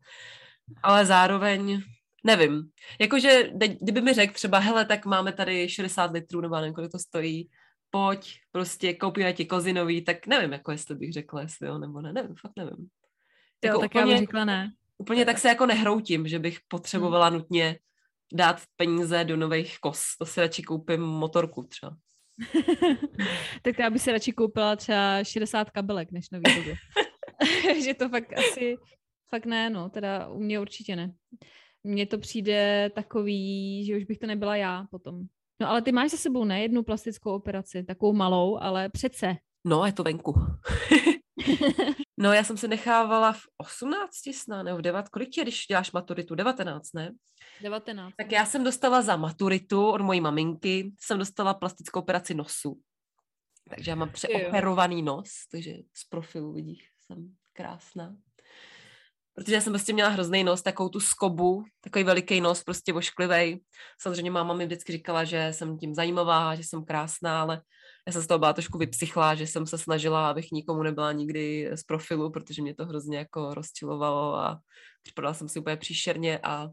ale 0.84 1.06
zároveň 1.06 1.82
nevím. 2.24 2.64
Jakože, 3.00 3.50
kdyby 3.82 4.02
mi 4.02 4.14
řekl 4.14 4.34
třeba, 4.34 4.60
hele, 4.60 4.86
tak 4.86 5.06
máme 5.06 5.32
tady 5.32 5.70
60 5.70 6.12
litrů, 6.12 6.42
nebo 6.42 6.56
nevím, 6.56 6.74
kolik 6.74 6.92
to 6.92 7.00
stojí, 7.00 7.50
pojď, 7.90 8.40
prostě 8.52 8.94
koupíme 8.94 9.34
ti 9.34 9.46
kozinový, 9.46 10.02
tak 10.02 10.28
nevím, 10.28 10.52
jako 10.54 10.72
jestli 10.72 10.96
bych 10.96 11.14
řekla, 11.14 11.42
jestli 11.42 11.68
jo, 11.68 11.78
nebo 11.78 12.02
ne, 12.02 12.14
nevím, 12.14 12.36
fakt 12.36 12.52
nevím. 12.58 12.78
Jo, 12.78 12.88
jako 13.64 13.80
tak 13.80 13.92
úplně, 13.92 14.02
já 14.02 14.08
bych 14.08 14.18
řekla 14.18 14.46
ne. 14.46 14.72
Úplně 14.98 15.26
tak 15.26 15.38
se 15.38 15.48
jako 15.48 15.66
nehroutím, 15.66 16.28
že 16.28 16.40
bych 16.40 16.60
potřebovala 16.68 17.28
hmm. 17.28 17.38
nutně 17.38 17.80
dát 18.34 18.62
peníze 18.76 19.24
do 19.24 19.38
nových 19.38 19.80
kos. 19.80 20.04
To 20.20 20.26
si 20.26 20.42
radši 20.42 20.64
koupím 20.64 21.02
motorku 21.02 21.64
třeba. 21.64 21.98
tak 23.62 23.80
já 23.80 23.90
bych 23.90 24.02
si 24.02 24.12
radši 24.12 24.32
koupila 24.32 24.76
třeba 24.76 25.24
60 25.24 25.70
kabelek, 25.70 26.12
než 26.12 26.30
nový 26.30 26.44
že 27.84 27.94
to 27.94 28.10
fakt 28.10 28.34
asi, 28.38 28.76
fakt 29.30 29.46
ne, 29.46 29.70
no, 29.70 29.90
teda 29.90 30.28
u 30.28 30.40
mě 30.40 30.60
určitě 30.60 30.96
ne 30.96 31.14
mně 31.88 32.06
to 32.06 32.18
přijde 32.18 32.90
takový, 32.96 33.86
že 33.86 33.98
už 33.98 34.04
bych 34.04 34.18
to 34.18 34.28
nebyla 34.28 34.56
já 34.56 34.88
potom. 34.92 35.22
No 35.60 35.70
ale 35.70 35.82
ty 35.82 35.92
máš 35.92 36.12
za 36.12 36.18
sebou 36.18 36.46
ne 36.46 36.62
jednu 36.62 36.84
plastickou 36.84 37.36
operaci, 37.36 37.84
takovou 37.84 38.14
malou, 38.14 38.58
ale 38.58 38.90
přece. 38.90 39.36
No, 39.66 39.86
je 39.86 39.94
to 39.94 40.04
venku. 40.04 40.34
no, 42.18 42.34
já 42.34 42.44
jsem 42.44 42.58
se 42.58 42.68
nechávala 42.68 43.34
v 43.34 43.42
18 43.58 44.12
snad, 44.34 44.64
nebo 44.64 44.78
v 44.78 44.82
9, 44.82 45.10
kolik 45.10 45.30
tě, 45.30 45.42
když 45.42 45.66
děláš 45.68 45.92
maturitu? 45.92 46.36
19, 46.36 46.94
ne? 46.94 47.12
19. 47.62 48.14
Tak 48.18 48.32
já 48.32 48.46
jsem 48.46 48.64
dostala 48.64 49.02
za 49.02 49.16
maturitu 49.16 49.88
od 49.88 50.02
mojí 50.02 50.22
maminky, 50.22 50.92
jsem 51.00 51.20
dostala 51.20 51.54
plastickou 51.54 52.00
operaci 52.00 52.34
nosu. 52.34 52.80
Takže 53.70 53.92
já 53.92 53.96
mám 53.96 54.10
přeoperovaný 54.10 55.02
nos, 55.02 55.30
takže 55.52 55.74
z 55.94 56.04
profilu 56.10 56.54
vidíš, 56.54 56.90
jsem 57.06 57.36
krásná 57.54 58.16
protože 59.38 59.56
já 59.56 59.62
jsem 59.62 59.74
prostě 59.74 59.94
měla 59.94 60.10
hrozný 60.10 60.44
nos, 60.44 60.62
takovou 60.62 60.90
tu 60.90 61.00
skobu, 61.00 61.64
takový 61.82 62.04
veliký 62.04 62.42
nos, 62.42 62.64
prostě 62.64 62.94
vošklivý. 62.94 63.62
Samozřejmě 64.02 64.32
máma 64.32 64.54
mi 64.54 64.66
vždycky 64.66 64.92
říkala, 64.92 65.24
že 65.24 65.54
jsem 65.54 65.78
tím 65.78 65.94
zajímavá, 65.94 66.56
že 66.56 66.64
jsem 66.64 66.86
krásná, 66.86 67.42
ale 67.42 67.62
já 68.08 68.14
jsem 68.14 68.22
z 68.22 68.28
toho 68.28 68.40
byla 68.40 68.54
trošku 68.54 68.78
vypsychlá, 68.78 69.36
že 69.36 69.48
jsem 69.48 69.66
se 69.66 69.78
snažila, 69.78 70.30
abych 70.30 70.52
nikomu 70.52 70.84
nebyla 70.84 71.12
nikdy 71.12 71.70
z 71.76 71.84
profilu, 71.84 72.32
protože 72.32 72.62
mě 72.62 72.76
to 72.76 72.86
hrozně 72.86 73.18
jako 73.18 73.54
rozčilovalo 73.54 74.36
a 74.36 74.60
připadala 75.04 75.34
jsem 75.34 75.50
si 75.50 75.60
úplně 75.60 75.78
příšerně 75.78 76.40
a 76.44 76.68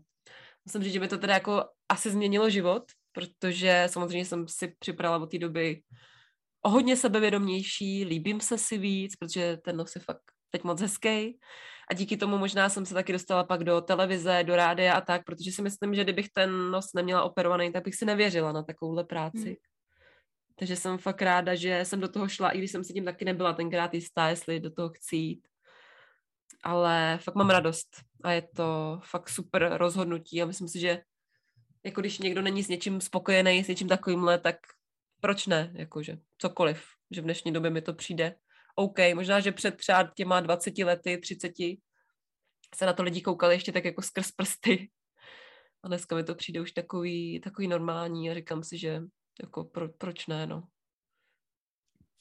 musím 0.65 0.83
říct, 0.83 0.93
že 0.93 1.01
mi 1.01 1.09
to 1.09 1.19
teda 1.19 1.35
jako 1.35 1.65
asi 1.89 2.11
změnilo 2.11 2.51
život, 2.51 2.83
protože 3.13 3.85
samozřejmě 3.91 4.25
jsem 4.25 4.49
si 4.49 4.75
připravila 4.79 5.23
od 5.23 5.31
té 5.31 5.39
doby 5.39 5.83
o 6.63 6.71
hodně 6.71 6.97
sebevědomější, 6.97 8.05
líbím 8.05 8.41
se 8.41 8.59
si 8.59 8.79
víc, 8.79 9.17
protože 9.17 9.57
ten 9.57 9.77
nos 9.77 9.95
je 9.95 10.01
fakt 10.01 10.23
teď 10.51 10.65
moc 10.65 10.81
hezký. 10.81 11.39
A 11.91 11.95
díky 11.95 12.17
tomu 12.17 12.39
možná 12.39 12.69
jsem 12.69 12.87
se 12.87 12.95
taky 12.95 13.13
dostala 13.13 13.45
pak 13.45 13.65
do 13.65 13.81
televize, 13.81 14.45
do 14.45 14.57
rádia 14.57 14.95
a 14.95 15.01
tak, 15.01 15.25
protože 15.25 15.53
si 15.53 15.63
myslím, 15.63 15.95
že 15.95 16.05
kdybych 16.05 16.29
ten 16.29 16.71
nos 16.71 16.93
neměla 16.93 17.23
operovaný, 17.23 17.73
tak 17.73 17.85
bych 17.85 17.95
si 17.95 18.05
nevěřila 18.05 18.53
na 18.53 18.63
takovouhle 18.63 19.05
práci. 19.05 19.45
Hmm. 19.45 19.55
Takže 20.57 20.77
jsem 20.77 20.99
fakt 20.99 21.23
ráda, 21.23 21.55
že 21.55 21.81
jsem 21.85 22.01
do 22.01 22.09
toho 22.09 22.29
šla, 22.29 22.51
i 22.51 22.59
když 22.59 22.71
jsem 22.71 22.85
si 22.85 22.93
tím 22.93 23.05
taky 23.05 23.25
nebyla 23.25 23.53
tenkrát 23.53 23.95
jistá, 23.95 24.29
jestli 24.29 24.61
do 24.61 24.71
toho 24.71 24.89
chci 24.89 25.17
jít. 25.17 25.49
Ale 26.63 27.19
fakt 27.23 27.35
mám 27.35 27.51
radost 27.51 27.89
a 28.25 28.33
je 28.33 28.43
to 28.43 29.01
fakt 29.05 29.29
super 29.29 29.73
rozhodnutí 29.77 30.43
a 30.43 30.47
myslím 30.47 30.69
si, 30.69 30.81
že 30.81 31.03
jako 31.85 32.01
když 32.01 32.19
někdo 32.19 32.43
není 32.43 32.63
s 32.63 32.69
něčím 32.69 33.01
spokojený, 33.01 33.65
s 33.65 33.69
něčím 33.69 33.89
takovýmhle, 33.89 34.39
tak 34.39 34.57
proč 35.21 35.47
ne, 35.47 35.71
jakože 35.75 36.19
cokoliv, 36.39 36.85
že 37.11 37.21
v 37.21 37.25
dnešní 37.25 37.53
době 37.53 37.71
mi 37.71 37.83
to 37.83 37.95
přijde 37.95 38.35
OK, 38.75 38.99
možná, 39.15 39.41
že 39.41 39.53
před 39.53 39.77
třeba 39.77 40.13
těma 40.17 40.41
20 40.41 40.79
lety, 40.79 41.19
30 41.19 41.53
se 42.75 42.87
na 42.87 42.93
to 42.93 43.03
lidi 43.03 43.21
koukali 43.21 43.55
ještě 43.55 43.73
tak 43.73 43.85
jako 43.85 44.03
skrz 44.03 44.31
prsty. 44.33 44.91
A 45.83 45.89
dneska 45.89 46.17
mi 46.17 46.25
to 46.25 46.35
přijde 46.35 46.61
už 46.61 46.73
takový, 46.73 47.41
takový 47.41 47.69
normální 47.69 48.31
a 48.31 48.35
říkám 48.35 48.65
si, 48.65 48.79
že 48.79 49.03
jako 49.43 49.65
pro, 49.65 49.89
proč 49.89 50.27
ne, 50.27 50.47
no. 50.47 50.69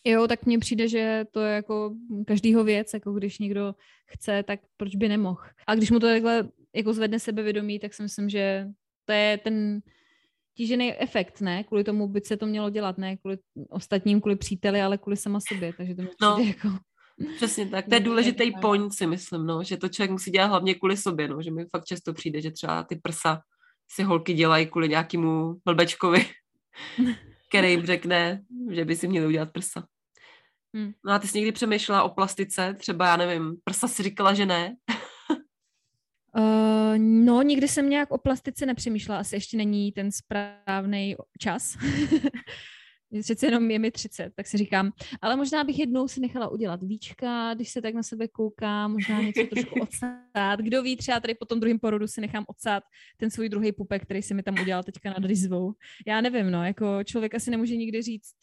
Jo, 0.03 0.27
tak 0.27 0.45
mně 0.45 0.59
přijde, 0.59 0.87
že 0.87 1.25
to 1.31 1.39
je 1.39 1.55
jako 1.55 1.95
každýho 2.27 2.63
věc, 2.63 2.93
jako 2.93 3.13
když 3.13 3.39
někdo 3.39 3.75
chce, 4.05 4.43
tak 4.43 4.59
proč 4.77 4.95
by 4.95 5.09
nemohl. 5.09 5.41
A 5.67 5.75
když 5.75 5.91
mu 5.91 5.99
to 5.99 6.07
takhle 6.07 6.49
jako 6.75 6.93
zvedne 6.93 7.19
sebevědomí, 7.19 7.79
tak 7.79 7.93
si 7.93 8.03
myslím, 8.03 8.29
že 8.29 8.67
to 9.05 9.13
je 9.13 9.37
ten 9.37 9.81
tížený 10.57 11.01
efekt, 11.01 11.41
ne? 11.41 11.63
Kvůli 11.63 11.83
tomu 11.83 12.07
by 12.07 12.21
se 12.21 12.37
to 12.37 12.45
mělo 12.45 12.69
dělat, 12.69 12.97
ne? 12.97 13.17
Kvůli 13.17 13.37
ostatním, 13.69 14.21
kvůli 14.21 14.35
příteli, 14.35 14.81
ale 14.81 14.97
kvůli 14.97 15.17
sama 15.17 15.39
sobě, 15.39 15.73
takže 15.77 15.95
to 15.95 16.01
mi 16.01 16.09
no. 16.21 16.37
jako... 16.37 16.69
Přesně 17.35 17.67
tak, 17.67 17.85
to 17.85 17.95
je 17.95 17.99
důležitý 17.99 18.51
point 18.61 18.93
si 18.93 19.07
myslím, 19.07 19.45
no, 19.45 19.63
že 19.63 19.77
to 19.77 19.89
člověk 19.89 20.11
musí 20.11 20.31
dělat 20.31 20.47
hlavně 20.47 20.75
kvůli 20.75 20.97
sobě, 20.97 21.27
no, 21.27 21.41
že 21.41 21.51
mi 21.51 21.65
fakt 21.65 21.85
často 21.85 22.13
přijde, 22.13 22.41
že 22.41 22.51
třeba 22.51 22.83
ty 22.83 22.95
prsa 22.95 23.41
si 23.91 24.03
holky 24.03 24.33
dělají 24.33 24.65
kvůli 24.65 24.89
nějakému 24.89 25.55
blbečkovi, 25.65 26.25
který 27.49 27.71
jim 27.71 27.85
řekne, 27.85 28.41
že 28.71 28.85
by 28.85 28.95
si 28.95 29.07
měli 29.07 29.27
udělat 29.27 29.51
prsa. 29.53 29.87
Hmm. 30.75 30.91
No 31.05 31.13
a 31.13 31.19
ty 31.19 31.27
jsi 31.27 31.37
někdy 31.37 31.51
přemýšlela 31.51 32.03
o 32.03 32.09
plastice? 32.09 32.75
Třeba, 32.79 33.07
já 33.07 33.17
nevím, 33.17 33.55
prsa 33.63 33.87
si 33.87 34.03
říkala, 34.03 34.33
že 34.33 34.45
ne? 34.45 34.75
Uh, 36.37 36.97
no, 36.97 37.41
nikdy 37.41 37.67
jsem 37.67 37.89
nějak 37.89 38.11
o 38.11 38.17
plastice 38.17 38.65
nepřemýšlela, 38.65 39.19
asi 39.19 39.35
ještě 39.35 39.57
není 39.57 39.91
ten 39.91 40.11
správný 40.11 41.15
čas. 41.39 41.77
Přece 43.21 43.47
jenom 43.47 43.71
je 43.71 43.79
mi 43.79 43.91
30, 43.91 44.33
tak 44.35 44.47
si 44.47 44.57
říkám, 44.57 44.91
ale 45.21 45.35
možná 45.35 45.63
bych 45.63 45.79
jednou 45.79 46.07
si 46.07 46.19
nechala 46.19 46.47
udělat 46.47 46.83
víčka, 46.83 47.53
když 47.53 47.69
se 47.69 47.81
tak 47.81 47.93
na 47.93 48.03
sebe 48.03 48.27
koukám, 48.27 48.91
možná 48.91 49.21
něco 49.21 49.43
trošku 49.43 49.81
odsát. 49.81 50.59
Kdo 50.59 50.83
ví, 50.83 50.97
třeba 50.97 51.19
tady 51.19 51.35
po 51.35 51.45
tom 51.45 51.59
druhém 51.59 51.79
porodu 51.79 52.07
si 52.07 52.21
nechám 52.21 52.45
odsát 52.47 52.83
ten 53.17 53.29
svůj 53.29 53.49
druhý 53.49 53.71
pupek, 53.71 54.03
který 54.03 54.21
si 54.21 54.33
mi 54.33 54.43
tam 54.43 54.55
udělal 54.61 54.83
teďka 54.83 55.09
nad 55.09 55.25
rizvou. 55.25 55.73
Já 56.07 56.21
nevím, 56.21 56.51
no, 56.51 56.65
jako 56.65 57.03
člověk 57.03 57.35
asi 57.35 57.51
nemůže 57.51 57.75
nikdy 57.75 58.01
říct, 58.01 58.33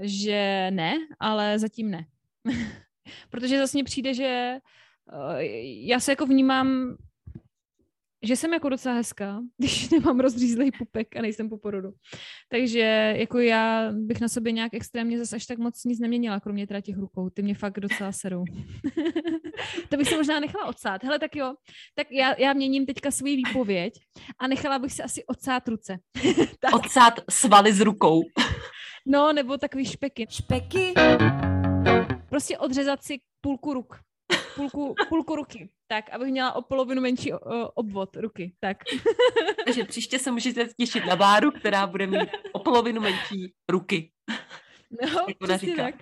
že 0.00 0.70
ne, 0.70 0.94
ale 1.20 1.58
zatím 1.58 1.90
ne. 1.90 2.06
Protože 3.30 3.58
zase 3.58 3.76
mně 3.76 3.84
přijde, 3.84 4.14
že 4.14 4.58
uh, 5.12 5.40
já 5.86 6.00
se 6.00 6.12
jako 6.12 6.26
vnímám 6.26 6.96
že 8.22 8.36
jsem 8.36 8.52
jako 8.52 8.68
docela 8.68 8.94
hezká, 8.94 9.40
když 9.58 9.90
nemám 9.90 10.20
rozřízlej 10.20 10.70
pupek 10.78 11.16
a 11.16 11.22
nejsem 11.22 11.48
po 11.48 11.58
porodu. 11.58 11.92
Takže 12.48 13.14
jako 13.16 13.38
já 13.38 13.92
bych 13.92 14.20
na 14.20 14.28
sobě 14.28 14.52
nějak 14.52 14.74
extrémně 14.74 15.18
zase 15.18 15.36
až 15.36 15.46
tak 15.46 15.58
moc 15.58 15.84
nic 15.84 16.00
neměnila, 16.00 16.40
kromě 16.40 16.66
teda 16.66 16.80
těch 16.80 16.98
rukou. 16.98 17.30
Ty 17.30 17.42
mě 17.42 17.54
fakt 17.54 17.80
docela 17.80 18.12
serou. 18.12 18.44
to 19.88 19.96
bych 19.96 20.08
se 20.08 20.16
možná 20.16 20.40
nechala 20.40 20.66
odsát. 20.66 21.04
Hele, 21.04 21.18
tak 21.18 21.36
jo, 21.36 21.54
tak 21.94 22.06
já, 22.10 22.40
já 22.40 22.52
měním 22.52 22.86
teďka 22.86 23.10
svůj 23.10 23.36
výpověď 23.36 23.94
a 24.38 24.46
nechala 24.46 24.78
bych 24.78 24.92
si 24.92 25.02
asi 25.02 25.24
odsát 25.24 25.68
ruce. 25.68 25.98
odsát 26.74 27.20
svaly 27.30 27.72
s 27.72 27.80
rukou. 27.80 28.22
no, 29.06 29.32
nebo 29.32 29.58
takový 29.58 29.84
špeky. 29.84 30.26
Špeky. 30.30 30.94
Prostě 32.28 32.58
odřezat 32.58 33.02
si 33.02 33.18
půlku 33.40 33.74
ruk 33.74 33.96
půlku, 34.56 34.94
půlku 35.08 35.36
ruky, 35.36 35.68
tak, 35.92 36.10
abych 36.10 36.28
měla 36.28 36.52
o 36.52 36.62
polovinu 36.62 37.02
menší 37.02 37.32
o, 37.32 37.68
obvod 37.68 38.16
ruky, 38.16 38.52
tak. 38.60 38.76
Takže 39.64 39.84
příště 39.84 40.18
se 40.18 40.30
můžete 40.30 40.68
těšit 40.78 41.06
na 41.06 41.16
Báru, 41.16 41.50
která 41.50 41.86
bude 41.86 42.06
mít 42.06 42.28
o 42.52 42.58
polovinu 42.58 43.00
menší 43.00 43.52
ruky. 43.70 44.10
No, 45.02 45.26
přesně 45.44 45.76
tak. 45.76 45.94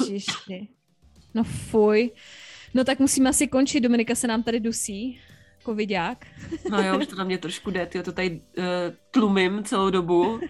Ježiši. 0.00 0.68
No 1.34 1.44
fuj. 1.44 2.10
No 2.74 2.84
tak 2.84 2.98
musíme 2.98 3.30
asi 3.30 3.48
končit, 3.48 3.80
Dominika 3.80 4.14
se 4.14 4.26
nám 4.26 4.42
tady 4.42 4.60
dusí. 4.60 5.20
Covidák. 5.64 6.26
No 6.70 6.82
jo, 6.82 6.98
už 6.98 7.06
to 7.06 7.16
na 7.16 7.24
mě 7.24 7.38
trošku 7.38 7.70
jde, 7.70 7.86
ty 7.86 8.02
to 8.02 8.12
tady 8.12 8.30
uh, 8.30 8.64
tlumím 9.10 9.64
celou 9.64 9.90
dobu. 9.90 10.40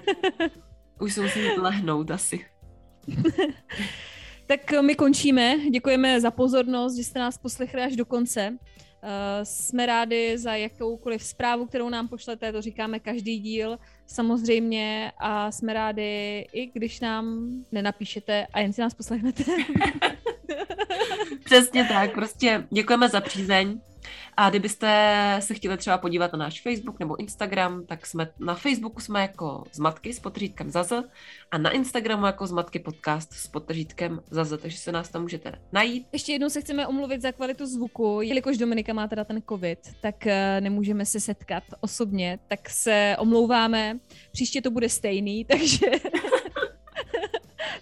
Už 1.01 1.15
se 1.15 1.23
musím 1.23 1.63
lehnout 1.63 2.11
asi. 2.11 2.54
tak 4.47 4.81
my 4.81 4.95
končíme. 4.95 5.57
Děkujeme 5.71 6.21
za 6.21 6.31
pozornost, 6.31 6.97
že 6.97 7.05
jste 7.05 7.19
nás 7.19 7.39
poslechli 7.39 7.83
až 7.83 7.97
do 7.97 8.05
konce. 8.05 8.51
Uh, 8.51 8.59
jsme 9.43 9.87
rádi 9.87 10.39
za 10.39 10.55
jakoukoliv 10.55 11.23
zprávu, 11.23 11.67
kterou 11.67 11.89
nám 11.89 12.09
pošlete, 12.09 12.53
to 12.53 12.63
říkáme 12.63 13.01
každý 13.01 13.39
díl 13.39 13.79
samozřejmě 14.07 15.13
a 15.19 15.51
jsme 15.51 15.73
rádi 15.73 16.47
i 16.53 16.71
když 16.75 17.01
nám 17.01 17.49
nenapíšete 17.73 18.47
a 18.53 18.61
jen 18.61 18.73
si 18.73 18.81
nás 18.81 18.95
poslechnete. 18.95 19.45
Přesně 21.45 21.85
tak, 21.85 22.15
prostě 22.15 22.67
děkujeme 22.71 23.09
za 23.09 23.21
přízeň. 23.21 23.81
A 24.37 24.51
kdybyste 24.51 25.37
se 25.41 25.55
chtěli 25.55 25.77
třeba 25.77 25.99
podívat 25.99 26.33
na 26.33 26.39
náš 26.39 26.63
Facebook 26.63 27.01
nebo 27.01 27.21
Instagram, 27.21 27.87
tak 27.87 28.07
jsme 28.07 28.29
na 28.39 28.55
Facebooku 28.55 29.01
jsme 29.01 29.23
jako 29.23 29.65
Zmatky 29.73 30.13
s 30.13 30.21
potržítkem 30.21 30.71
Zaza 30.71 31.05
a 31.51 31.59
na 31.59 31.71
Instagramu 31.71 32.27
jako 32.27 32.47
Zmatky 32.47 32.79
podcast 32.79 33.33
s 33.33 33.47
potržítkem 33.47 34.21
Zaza, 34.31 34.57
takže 34.57 34.79
se 34.79 34.93
nás 34.93 35.09
tam 35.09 35.23
můžete 35.23 35.53
najít. 35.73 36.07
Ještě 36.13 36.33
jednou 36.33 36.49
se 36.49 36.61
chceme 36.61 36.87
omluvit 36.87 37.23
za 37.23 37.33
kvalitu 37.33 37.67
zvuku, 37.67 38.21
jelikož 38.23 38.59
Dominika 38.59 38.93
má 38.93 39.09
teda 39.09 39.25
ten 39.25 39.43
covid, 39.49 39.79
tak 40.01 40.27
eh, 40.27 40.61
nemůžeme 40.61 41.07
se 41.07 41.21
setkat 41.21 41.65
osobně, 41.81 42.39
tak 42.49 42.71
se 42.71 43.17
omlouváme. 43.19 43.99
Příště 44.33 44.63
to 44.63 44.71
bude 44.71 44.89
stejný, 44.89 45.45
takže 45.55 45.87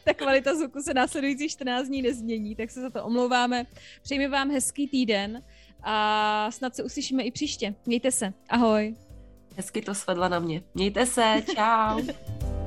ta 0.05 0.15
kvalita 0.15 0.55
zvuku 0.55 0.83
se 0.83 0.95
následující 0.95 1.49
14 1.49 1.87
dní 1.87 2.03
nezmění, 2.03 2.57
tak 2.57 2.71
se 2.71 2.81
za 2.81 2.91
to 2.91 3.05
omlouváme. 3.05 3.67
Přejmi 4.03 4.29
vám 4.29 4.51
hezký 4.51 4.89
týden 4.89 5.43
a 5.83 6.51
snad 6.51 6.77
se 6.77 6.83
uslyšíme 6.83 7.23
i 7.23 7.31
příště. 7.31 7.75
Mějte 7.87 8.11
se. 8.11 8.33
Ahoj. 8.49 8.97
Hezky 9.57 9.83
to 9.83 9.95
svedla 9.95 10.29
na 10.29 10.39
mě. 10.39 10.63
Mějte 10.75 11.07
se. 11.07 11.43
Čau. 11.55 12.01